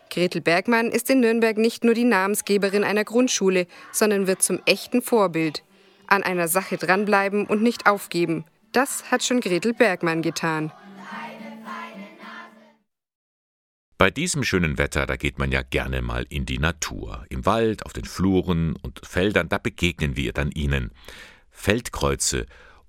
Gretel 0.10 0.42
Bergmann 0.42 0.92
ist 0.92 1.10
in 1.10 1.20
Nürnberg 1.20 1.58
nicht 1.58 1.84
nur 1.84 1.94
die 1.94 2.04
Namensgeberin 2.04 2.84
einer 2.84 3.04
Grundschule, 3.04 3.68
sondern 3.92 4.28
wird 4.28 4.42
zum 4.42 4.60
echten 4.66 5.02
Vorbild. 5.02 5.64
An 6.08 6.24
einer 6.24 6.48
Sache 6.48 6.78
dranbleiben 6.78 7.46
und 7.46 7.62
nicht 7.62 7.86
aufgeben. 7.86 8.46
Das 8.72 9.12
hat 9.12 9.24
schon 9.24 9.40
Gretel 9.40 9.74
Bergmann 9.74 10.22
getan. 10.22 10.72
Bei 14.00 14.10
diesem 14.10 14.44
schönen 14.44 14.78
Wetter, 14.78 15.06
da 15.06 15.18
geht 15.18 15.40
man 15.40 15.52
ja 15.52 15.62
gerne 15.62 16.02
mal 16.02 16.26
in 16.30 16.46
die 16.46 16.58
Natur. 16.58 17.26
Im 17.30 17.46
Wald, 17.46 17.86
auf 17.86 17.92
den 17.92 18.06
Fluren 18.06 18.78
und 18.78 19.02
Feldern, 19.06 19.50
da 19.50 19.58
begegnen 19.58 20.16
wir 20.16 20.32
dann 20.32 20.52
ihnen. 20.52 20.92
Feldkreuze 21.52 22.46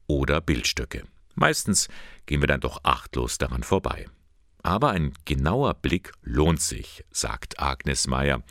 oder 0.07 0.41
Bildstöcke. 0.41 1.03
Meistens 1.35 1.89
gehen 2.27 2.41
wir 2.41 2.47
dann 2.47 2.61
doch 2.61 2.85
achtlos 2.85 3.39
daran 3.39 3.65
vorbei. 3.65 4.07
Aber 4.63 4.91
ein 4.91 5.13
genauer 5.25 5.75
Blick 5.75 6.13
lohnt 6.23 6.61
sich, 6.61 7.05
sagt 7.11 7.61
Agnes 7.61 8.07
Meyer. 8.07 8.43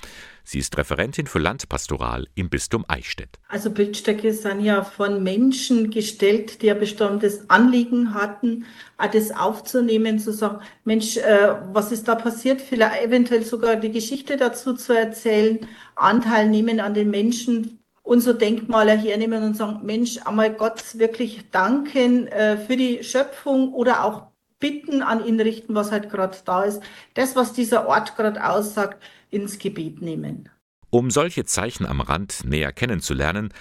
Sie 0.43 0.57
ist 0.57 0.76
Referentin 0.78 1.28
für 1.28 1.38
Landpastoral 1.38 2.28
im 2.34 2.49
Bistum 2.49 2.84
Eichstätt. 2.88 3.38
Also 3.49 3.70
Bildstöcke 3.70 4.34
sind 4.34 4.62
ja 4.62 4.84
von 4.84 5.22
Menschen 5.22 5.91
gestellt, 5.91 6.64
die 6.64 6.72
ein 6.72 6.80
bestimmtes 6.80 7.47
Anliegen 7.51 8.16
hatten, 8.16 8.66
das 8.97 9.30
aufzunehmen, 9.30 10.18
zu 10.18 10.34
sagen, 10.34 10.62
Mensch, 10.86 11.18
äh, 11.18 11.55
was 11.72 11.91
ist 11.91 12.07
da 12.07 12.16
passiert? 12.16 12.62
Vielleicht 12.62 13.03
eventuell 13.03 13.43
sogar 13.43 13.76
die 13.76 13.91
Geschichte 13.91 14.38
dazu 14.38 14.74
zu 14.74 14.93
erzählen, 14.93 15.60
Anteil 15.95 16.49
nehmen 16.49 16.80
an 16.80 16.95
den 16.95 17.12
Menschen, 17.12 17.80
unsere 18.01 18.36
Denkmaler 18.36 18.97
hernehmen 18.97 19.43
und 19.43 19.55
sagen, 19.55 19.82
Mensch, 19.84 20.18
einmal 20.26 20.51
Gott 20.51 20.97
wirklich 20.97 21.51
danken 21.51 22.26
äh, 22.26 22.57
für 22.57 22.76
die 22.76 23.03
Schöpfung 23.03 23.72
oder 23.72 24.03
auch 24.03 24.29
bitten 24.60 25.01
an 25.01 25.26
ihn 25.26 25.39
richten, 25.39 25.76
was 25.76 25.91
halt 25.91 26.10
gerade 26.10 26.38
da 26.45 26.64
ist. 26.64 26.82
Das, 27.14 27.36
was 27.36 27.53
dieser 27.53 27.88
Ort 27.88 28.16
gerade 28.16 28.47
aussagt, 28.47 29.01
ins 29.30 29.60
Gebet 29.60 30.01
nehmen. 30.01 30.49
Um 30.89 31.12
solche 31.12 31.45
Zeichen 31.45 31.86
am 31.86 32.01
Rand 32.01 32.45
näher 32.45 32.72
kennenzulernen, 32.74 33.53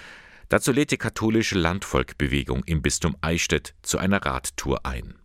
dazu 0.49 0.71
lädt 0.71 0.91
die 0.91 0.97
katholische 0.97 1.57
Landvolkbewegung 1.57 2.63
im 2.65 2.81
Bistum 2.81 3.15
Eichstätt 3.21 3.75
zu 3.83 3.97
einer 3.97 4.25
Radtour 4.25 4.85
ein. 4.85 5.15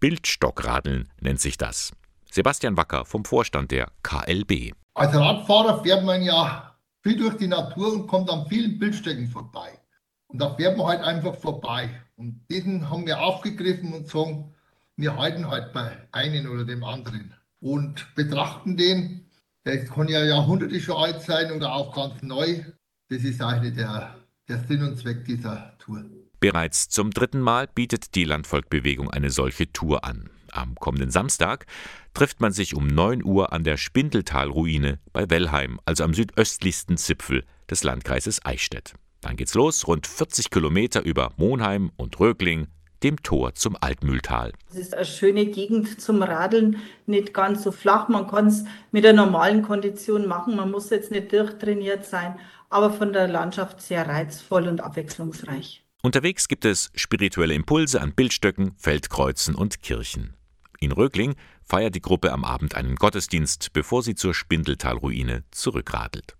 Bildstockradeln 0.00 1.08
nennt 1.20 1.40
sich 1.40 1.56
das. 1.56 1.92
Sebastian 2.30 2.76
Wacker 2.76 3.04
vom 3.04 3.24
Vorstand 3.24 3.70
der 3.70 3.92
KLB. 4.02 4.72
Als 4.94 5.14
Radfahrer 5.14 5.82
fährt 5.84 6.04
man 6.04 6.22
ja 6.22 6.76
viel 7.02 7.16
durch 7.16 7.36
die 7.36 7.46
Natur 7.46 7.92
und 7.92 8.06
kommt 8.06 8.30
an 8.30 8.46
vielen 8.48 8.78
Bildstöcken 8.78 9.28
vorbei. 9.28 9.78
Und 10.26 10.40
da 10.40 10.54
fährt 10.54 10.76
man 10.76 10.86
halt 10.88 11.02
einfach 11.02 11.36
vorbei. 11.36 11.90
Und 12.16 12.44
diesen 12.50 12.90
haben 12.90 13.06
wir 13.06 13.20
aufgegriffen 13.20 13.92
und 13.92 14.08
sagen, 14.08 14.54
wir 14.96 15.16
halten 15.16 15.48
halt 15.48 15.72
bei 15.72 15.96
einem 16.12 16.50
oder 16.50 16.64
dem 16.64 16.84
anderen 16.84 17.34
und 17.60 18.14
betrachten 18.14 18.76
den. 18.76 19.30
Der 19.64 19.84
kann 19.84 20.08
ja 20.08 20.24
Jahrhunderte 20.24 20.80
schon 20.80 20.96
alt 20.96 21.22
sein 21.22 21.52
oder 21.52 21.72
auch 21.72 21.94
ganz 21.94 22.22
neu. 22.22 22.64
Das 23.08 23.22
ist 23.22 23.40
eigentlich 23.40 23.74
der, 23.74 24.16
der 24.48 24.58
Sinn 24.58 24.82
und 24.82 24.98
Zweck 24.98 25.24
dieser 25.24 25.76
Tour. 25.78 26.04
Bereits 26.40 26.88
zum 26.88 27.12
dritten 27.12 27.40
Mal 27.40 27.68
bietet 27.68 28.16
die 28.16 28.24
Landvolkbewegung 28.24 29.10
eine 29.10 29.30
solche 29.30 29.72
Tour 29.72 30.04
an. 30.04 30.28
Am 30.50 30.74
kommenden 30.74 31.10
Samstag 31.10 31.66
trifft 32.14 32.40
man 32.40 32.52
sich 32.52 32.74
um 32.74 32.86
9 32.86 33.24
Uhr 33.24 33.52
an 33.52 33.64
der 33.64 33.76
Spindeltalruine 33.76 34.98
bei 35.12 35.30
Wellheim, 35.30 35.80
also 35.86 36.04
am 36.04 36.12
südöstlichsten 36.12 36.96
Zipfel 36.96 37.44
des 37.70 37.84
Landkreises 37.84 38.44
Eichstätt. 38.44 38.94
Dann 39.20 39.36
geht's 39.36 39.54
los, 39.54 39.86
rund 39.86 40.06
40 40.06 40.50
Kilometer 40.50 41.02
über 41.02 41.32
Monheim 41.36 41.92
und 41.96 42.18
Rögling, 42.18 42.66
dem 43.02 43.22
Tor 43.22 43.54
zum 43.54 43.76
Altmühltal. 43.80 44.52
Es 44.70 44.76
ist 44.76 44.94
eine 44.94 45.04
schöne 45.04 45.46
Gegend 45.46 46.00
zum 46.00 46.22
Radeln, 46.22 46.78
nicht 47.06 47.34
ganz 47.34 47.62
so 47.62 47.72
flach. 47.72 48.08
Man 48.08 48.28
kann 48.28 48.46
es 48.46 48.64
mit 48.90 49.04
der 49.04 49.12
normalen 49.12 49.62
Kondition 49.62 50.26
machen. 50.26 50.56
Man 50.56 50.70
muss 50.70 50.90
jetzt 50.90 51.10
nicht 51.10 51.32
durchtrainiert 51.32 52.04
sein, 52.04 52.38
aber 52.70 52.92
von 52.92 53.12
der 53.12 53.28
Landschaft 53.28 53.80
sehr 53.80 54.08
reizvoll 54.08 54.68
und 54.68 54.80
abwechslungsreich. 54.80 55.84
Unterwegs 56.02 56.48
gibt 56.48 56.64
es 56.64 56.90
spirituelle 56.94 57.54
Impulse 57.54 58.00
an 58.00 58.12
Bildstöcken, 58.12 58.74
Feldkreuzen 58.76 59.54
und 59.54 59.82
Kirchen. 59.82 60.34
In 60.80 60.90
Rögling 60.90 61.36
feiert 61.62 61.94
die 61.94 62.02
Gruppe 62.02 62.32
am 62.32 62.44
Abend 62.44 62.74
einen 62.74 62.96
Gottesdienst, 62.96 63.72
bevor 63.72 64.02
sie 64.02 64.16
zur 64.16 64.34
Spindeltalruine 64.34 65.44
zurückradelt. 65.52 66.34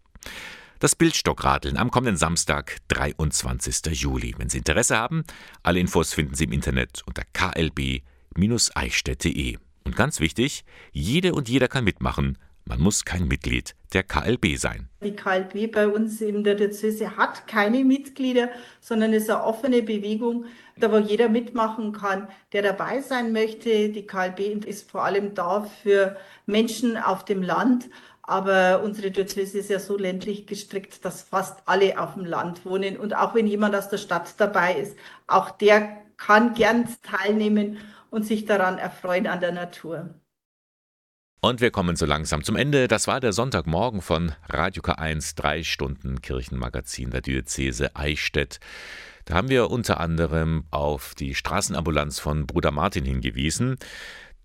Das 0.82 0.94
Bildstockradeln 0.96 1.76
am 1.76 1.92
kommenden 1.92 2.16
Samstag, 2.16 2.78
23. 2.88 4.00
Juli. 4.00 4.34
Wenn 4.36 4.48
Sie 4.48 4.58
Interesse 4.58 4.98
haben, 4.98 5.22
alle 5.62 5.78
Infos 5.78 6.12
finden 6.12 6.34
Sie 6.34 6.42
im 6.42 6.50
Internet 6.50 7.04
unter 7.06 7.22
klb-eichstätt.de. 7.32 9.58
Und 9.84 9.94
ganz 9.94 10.18
wichtig, 10.18 10.64
jede 10.90 11.34
und 11.34 11.48
jeder 11.48 11.68
kann 11.68 11.84
mitmachen. 11.84 12.36
Man 12.64 12.80
muss 12.80 13.04
kein 13.04 13.28
Mitglied 13.28 13.76
der 13.92 14.02
KLB 14.02 14.56
sein. 14.56 14.88
Die 15.04 15.14
KLB 15.14 15.70
bei 15.70 15.86
uns 15.86 16.20
in 16.20 16.42
der 16.42 16.56
Diözese 16.56 17.16
hat 17.16 17.46
keine 17.46 17.84
Mitglieder, 17.84 18.48
sondern 18.80 19.12
ist 19.12 19.30
eine 19.30 19.44
offene 19.44 19.82
Bewegung, 19.82 20.46
da 20.78 20.90
wo 20.90 20.98
jeder 20.98 21.28
mitmachen 21.28 21.92
kann, 21.92 22.26
der 22.52 22.62
dabei 22.62 23.02
sein 23.02 23.32
möchte. 23.32 23.90
Die 23.90 24.04
KLB 24.04 24.66
ist 24.66 24.90
vor 24.90 25.04
allem 25.04 25.34
da 25.34 25.62
für 25.62 26.16
Menschen 26.46 26.96
auf 26.96 27.24
dem 27.24 27.42
Land 27.42 27.88
aber 28.22 28.82
unsere 28.82 29.10
Diözese 29.10 29.58
ist 29.58 29.70
ja 29.70 29.80
so 29.80 29.98
ländlich 29.98 30.46
gestrickt, 30.46 31.04
dass 31.04 31.22
fast 31.22 31.62
alle 31.66 31.98
auf 32.00 32.14
dem 32.14 32.24
Land 32.24 32.64
wohnen. 32.64 32.96
Und 32.96 33.16
auch 33.16 33.34
wenn 33.34 33.46
jemand 33.46 33.74
aus 33.74 33.88
der 33.88 33.98
Stadt 33.98 34.34
dabei 34.38 34.76
ist, 34.76 34.96
auch 35.26 35.50
der 35.50 36.02
kann 36.16 36.54
gern 36.54 36.88
teilnehmen 37.02 37.78
und 38.10 38.24
sich 38.24 38.44
daran 38.44 38.78
erfreuen 38.78 39.26
an 39.26 39.40
der 39.40 39.52
Natur. 39.52 40.14
Und 41.40 41.60
wir 41.60 41.72
kommen 41.72 41.96
so 41.96 42.06
langsam 42.06 42.44
zum 42.44 42.54
Ende. 42.54 42.86
Das 42.86 43.08
war 43.08 43.18
der 43.18 43.32
Sonntagmorgen 43.32 44.00
von 44.00 44.32
Radio 44.48 44.80
K1, 44.80 45.34
drei 45.34 45.64
Stunden 45.64 46.22
Kirchenmagazin 46.22 47.10
der 47.10 47.22
Diözese 47.22 47.96
Eichstätt. 47.96 48.60
Da 49.24 49.34
haben 49.34 49.48
wir 49.48 49.68
unter 49.68 49.98
anderem 49.98 50.64
auf 50.70 51.16
die 51.16 51.34
Straßenambulanz 51.34 52.20
von 52.20 52.46
Bruder 52.46 52.70
Martin 52.70 53.04
hingewiesen. 53.04 53.78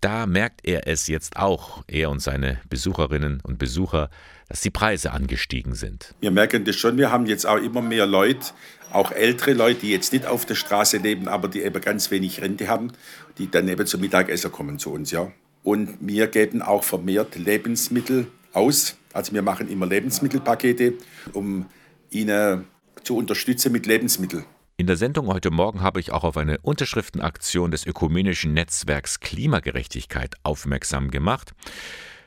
Da 0.00 0.26
merkt 0.26 0.60
er 0.62 0.86
es 0.86 1.08
jetzt 1.08 1.36
auch, 1.36 1.82
er 1.88 2.10
und 2.10 2.20
seine 2.20 2.60
Besucherinnen 2.70 3.40
und 3.42 3.58
Besucher, 3.58 4.10
dass 4.48 4.60
die 4.60 4.70
Preise 4.70 5.12
angestiegen 5.12 5.74
sind. 5.74 6.14
Wir 6.20 6.30
merken 6.30 6.64
das 6.64 6.76
schon, 6.76 6.96
wir 6.96 7.10
haben 7.10 7.26
jetzt 7.26 7.46
auch 7.46 7.56
immer 7.56 7.82
mehr 7.82 8.06
Leute, 8.06 8.52
auch 8.92 9.10
ältere 9.10 9.54
Leute, 9.54 9.80
die 9.80 9.90
jetzt 9.90 10.12
nicht 10.12 10.24
auf 10.24 10.46
der 10.46 10.54
Straße 10.54 10.98
leben, 10.98 11.26
aber 11.26 11.48
die 11.48 11.62
eben 11.62 11.80
ganz 11.80 12.10
wenig 12.12 12.40
Rente 12.40 12.68
haben, 12.68 12.92
die 13.38 13.50
dann 13.50 13.66
eben 13.68 13.86
zum 13.86 14.00
Mittagessen 14.00 14.52
kommen 14.52 14.78
zu 14.78 14.92
uns, 14.92 15.10
ja. 15.10 15.32
Und 15.64 15.98
wir 16.00 16.28
geben 16.28 16.62
auch 16.62 16.84
vermehrt 16.84 17.34
Lebensmittel 17.36 18.28
aus. 18.52 18.96
Also 19.12 19.32
wir 19.32 19.42
machen 19.42 19.68
immer 19.68 19.86
Lebensmittelpakete, 19.86 20.94
um 21.32 21.66
ihnen 22.10 22.64
zu 23.02 23.16
unterstützen 23.16 23.72
mit 23.72 23.86
Lebensmitteln. 23.86 24.44
In 24.80 24.86
der 24.86 24.96
Sendung 24.96 25.26
heute 25.26 25.50
Morgen 25.50 25.80
habe 25.80 25.98
ich 25.98 26.12
auch 26.12 26.22
auf 26.22 26.36
eine 26.36 26.58
Unterschriftenaktion 26.58 27.72
des 27.72 27.84
ökumenischen 27.84 28.54
Netzwerks 28.54 29.18
Klimagerechtigkeit 29.18 30.36
aufmerksam 30.44 31.10
gemacht. 31.10 31.52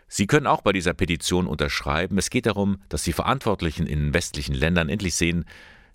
Sie 0.09 0.27
können 0.27 0.47
auch 0.47 0.61
bei 0.61 0.73
dieser 0.73 0.93
Petition 0.93 1.47
unterschreiben. 1.47 2.17
Es 2.17 2.29
geht 2.29 2.47
darum, 2.47 2.81
dass 2.89 3.03
die 3.03 3.13
Verantwortlichen 3.13 3.87
in 3.87 4.13
westlichen 4.13 4.53
Ländern 4.53 4.89
endlich 4.89 5.15
sehen, 5.15 5.45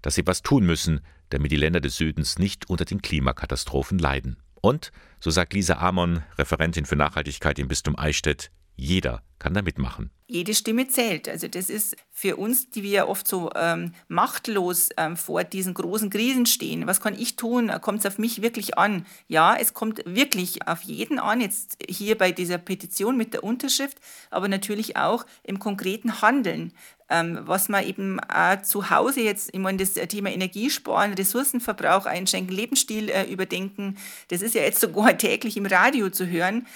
dass 0.01 0.15
sie 0.15 0.27
was 0.27 0.41
tun 0.41 0.65
müssen, 0.65 1.03
damit 1.29 1.53
die 1.53 1.59
Länder 1.59 1.83
des 1.83 1.99
Südens 1.99 2.39
nicht 2.39 2.71
unter 2.71 2.87
den 2.87 3.03
Klimakatastrophen 3.03 3.99
leiden. 3.99 4.39
Und, 4.63 4.93
so 5.21 5.29
sagt 5.29 5.53
Lisa 5.53 5.75
Amon, 5.75 6.23
Referentin 6.39 6.87
für 6.87 6.97
Nachhaltigkeit 6.97 7.59
im 7.59 7.69
Bistum 7.69 7.99
Eichstätt, 7.99 8.51
jeder 8.77 9.23
kann 9.39 9.55
da 9.55 9.63
mitmachen. 9.63 10.11
Jede 10.29 10.55
Stimme 10.55 10.89
zählt. 10.89 11.29
Also 11.29 11.47
das 11.47 11.71
ist 11.71 11.97
für 12.11 12.37
uns, 12.37 12.71
die 12.71 12.83
wir 12.83 13.07
oft 13.07 13.29
so 13.29 13.51
ähm, 13.55 13.93
machtlos 14.09 14.89
ähm, 14.97 15.17
vor 15.17 15.45
diesen 15.45 15.73
großen 15.73 16.11
Krisen 16.11 16.47
stehen. 16.47 16.87
Was 16.87 17.01
kann 17.01 17.15
ich 17.15 17.37
tun? 17.37 17.71
Kommt 17.81 18.01
es 18.01 18.07
auf 18.07 18.19
mich 18.19 18.43
wirklich 18.43 18.77
an? 18.77 19.07
Ja, 19.29 19.57
es 19.57 19.73
kommt 19.73 20.03
wirklich 20.05 20.67
auf 20.67 20.83
jeden 20.83 21.21
an, 21.21 21.41
jetzt 21.41 21.79
hier 21.89 22.19
bei 22.19 22.33
dieser 22.33 22.59
Petition 22.59 23.17
mit 23.17 23.35
der 23.35 23.45
Unterschrift, 23.45 23.99
aber 24.31 24.49
natürlich 24.49 24.97
auch 24.97 25.27
im 25.45 25.61
konkreten 25.61 26.23
Handeln. 26.23 26.73
Ähm, 27.09 27.39
was 27.43 27.69
man 27.69 27.85
eben 27.85 28.19
auch 28.19 28.61
zu 28.63 28.91
Hause 28.91 29.21
jetzt, 29.21 29.51
ich 29.53 29.61
meine, 29.61 29.79
das 29.79 29.93
Thema 29.93 30.33
Energiesparen, 30.33 31.13
Ressourcenverbrauch 31.13 32.05
einschränken, 32.05 32.57
Lebensstil 32.57 33.11
äh, 33.11 33.31
überdenken, 33.31 33.97
das 34.27 34.43
ist 34.43 34.57
ja 34.57 34.63
jetzt 34.63 34.81
sogar 34.81 35.17
täglich 35.19 35.57
im 35.57 35.67
Radio 35.67 36.11
zu 36.11 36.27
hören. 36.27 36.67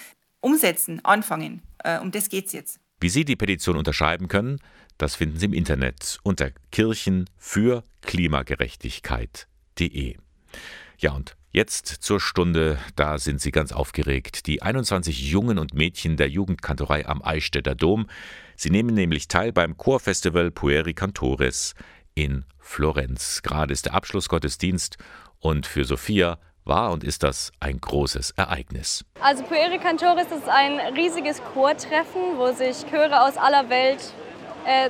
Umsetzen, 0.41 1.05
anfangen. 1.05 1.61
Äh, 1.83 1.99
um 1.99 2.11
das 2.11 2.29
geht 2.29 2.45
es 2.47 2.53
jetzt. 2.53 2.79
Wie 2.99 3.09
Sie 3.09 3.25
die 3.25 3.35
Petition 3.35 3.77
unterschreiben 3.77 4.27
können, 4.27 4.59
das 4.97 5.13
finden 5.15 5.37
Sie 5.39 5.45
im 5.45 5.53
Internet 5.53 6.19
unter 6.23 6.49
Kirchen 6.71 7.29
für 7.37 7.83
Klimagerechtigkeit.de. 8.01 10.17
Ja, 10.99 11.13
und 11.13 11.37
jetzt 11.51 11.87
zur 11.87 12.19
Stunde, 12.19 12.77
da 12.95 13.17
sind 13.17 13.41
Sie 13.41 13.49
ganz 13.51 13.71
aufgeregt. 13.71 14.45
Die 14.45 14.61
21 14.61 15.31
Jungen 15.31 15.57
und 15.57 15.73
Mädchen 15.73 16.17
der 16.17 16.29
Jugendkantorei 16.29 17.07
am 17.07 17.23
Eichstätter 17.23 17.73
Dom. 17.73 18.05
Sie 18.55 18.69
nehmen 18.69 18.93
nämlich 18.93 19.27
teil 19.27 19.51
beim 19.51 19.77
Chorfestival 19.77 20.51
Pueri 20.51 20.93
Cantores 20.93 21.73
in 22.13 22.45
Florenz. 22.59 23.41
Gerade 23.41 23.73
ist 23.73 23.87
der 23.87 23.95
Abschlussgottesdienst 23.95 24.99
und 25.39 25.65
für 25.65 25.85
Sophia 25.85 26.37
war 26.65 26.91
und 26.91 27.03
ist 27.03 27.23
das 27.23 27.51
ein 27.59 27.79
großes 27.79 28.31
Ereignis. 28.31 29.03
Also 29.21 29.43
Pueri 29.43 29.77
Cantores 29.79 30.27
ist 30.31 30.47
ein 30.47 30.79
riesiges 30.95 31.41
Chortreffen, 31.53 32.37
wo 32.37 32.51
sich 32.51 32.85
Chöre 32.89 33.21
aus 33.21 33.37
aller 33.37 33.69
Welt, 33.69 34.13
äh, 34.65 34.89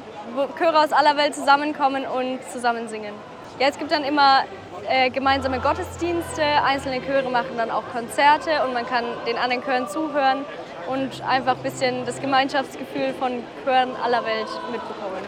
Chöre 0.57 0.80
aus 0.80 0.91
aller 0.91 1.17
Welt 1.17 1.36
zusammenkommen 1.36 2.05
und 2.05 2.39
zusammen 2.51 2.88
singen. 2.88 3.13
Ja, 3.59 3.67
es 3.67 3.78
gibt 3.78 3.91
dann 3.91 4.03
immer 4.03 4.43
äh, 4.88 5.09
gemeinsame 5.09 5.59
Gottesdienste, 5.59 6.43
einzelne 6.43 7.01
Chöre 7.01 7.30
machen 7.30 7.57
dann 7.57 7.72
auch 7.72 7.84
Konzerte 7.91 8.65
und 8.65 8.74
man 8.74 8.86
kann 8.86 9.05
den 9.28 9.38
anderen 9.38 9.63
Chören 9.63 9.88
zuhören 9.88 10.45
und 10.88 11.22
einfach 11.22 11.55
ein 11.57 11.63
bisschen 11.63 12.05
das 12.05 12.19
Gemeinschaftsgefühl 12.19 13.13
von 13.19 13.43
Chören 13.63 13.95
aller 13.95 14.26
Welt 14.26 14.49
mitbekommen. 14.72 15.22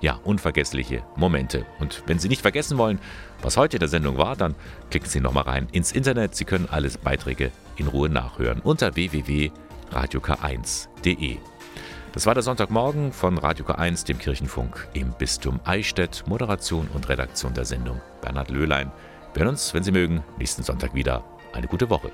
Ja, 0.00 0.20
unvergessliche 0.22 1.02
Momente. 1.16 1.66
Und 1.80 2.04
wenn 2.06 2.20
Sie 2.20 2.28
nicht 2.28 2.42
vergessen 2.42 2.78
wollen, 2.78 3.00
was 3.42 3.56
heute 3.56 3.76
in 3.76 3.80
der 3.80 3.88
Sendung 3.88 4.16
war, 4.16 4.36
dann 4.36 4.54
klicken 4.90 5.08
Sie 5.08 5.18
nochmal 5.20 5.42
rein 5.44 5.68
ins 5.72 5.90
Internet. 5.92 6.36
Sie 6.36 6.44
können 6.44 6.68
alle 6.70 6.88
Beiträge 7.02 7.50
in 7.76 7.88
Ruhe 7.88 8.08
nachhören 8.08 8.60
unter 8.60 8.94
www.radiok1.de. 8.94 11.38
Das 12.12 12.26
war 12.26 12.34
der 12.34 12.42
Sonntagmorgen 12.42 13.12
von 13.12 13.38
Radio 13.38 13.64
K1, 13.66 14.04
dem 14.06 14.18
Kirchenfunk 14.18 14.88
im 14.94 15.12
Bistum 15.12 15.60
Eichstätt. 15.64 16.24
Moderation 16.26 16.88
und 16.94 17.08
Redaktion 17.08 17.54
der 17.54 17.64
Sendung 17.64 18.00
Bernhard 18.22 18.50
Löhlein. 18.50 18.90
Wir 19.34 19.42
hören 19.42 19.50
uns, 19.50 19.74
wenn 19.74 19.84
Sie 19.84 19.92
mögen, 19.92 20.24
nächsten 20.38 20.62
Sonntag 20.62 20.94
wieder. 20.94 21.22
Eine 21.52 21.66
gute 21.66 21.90
Woche. 21.90 22.10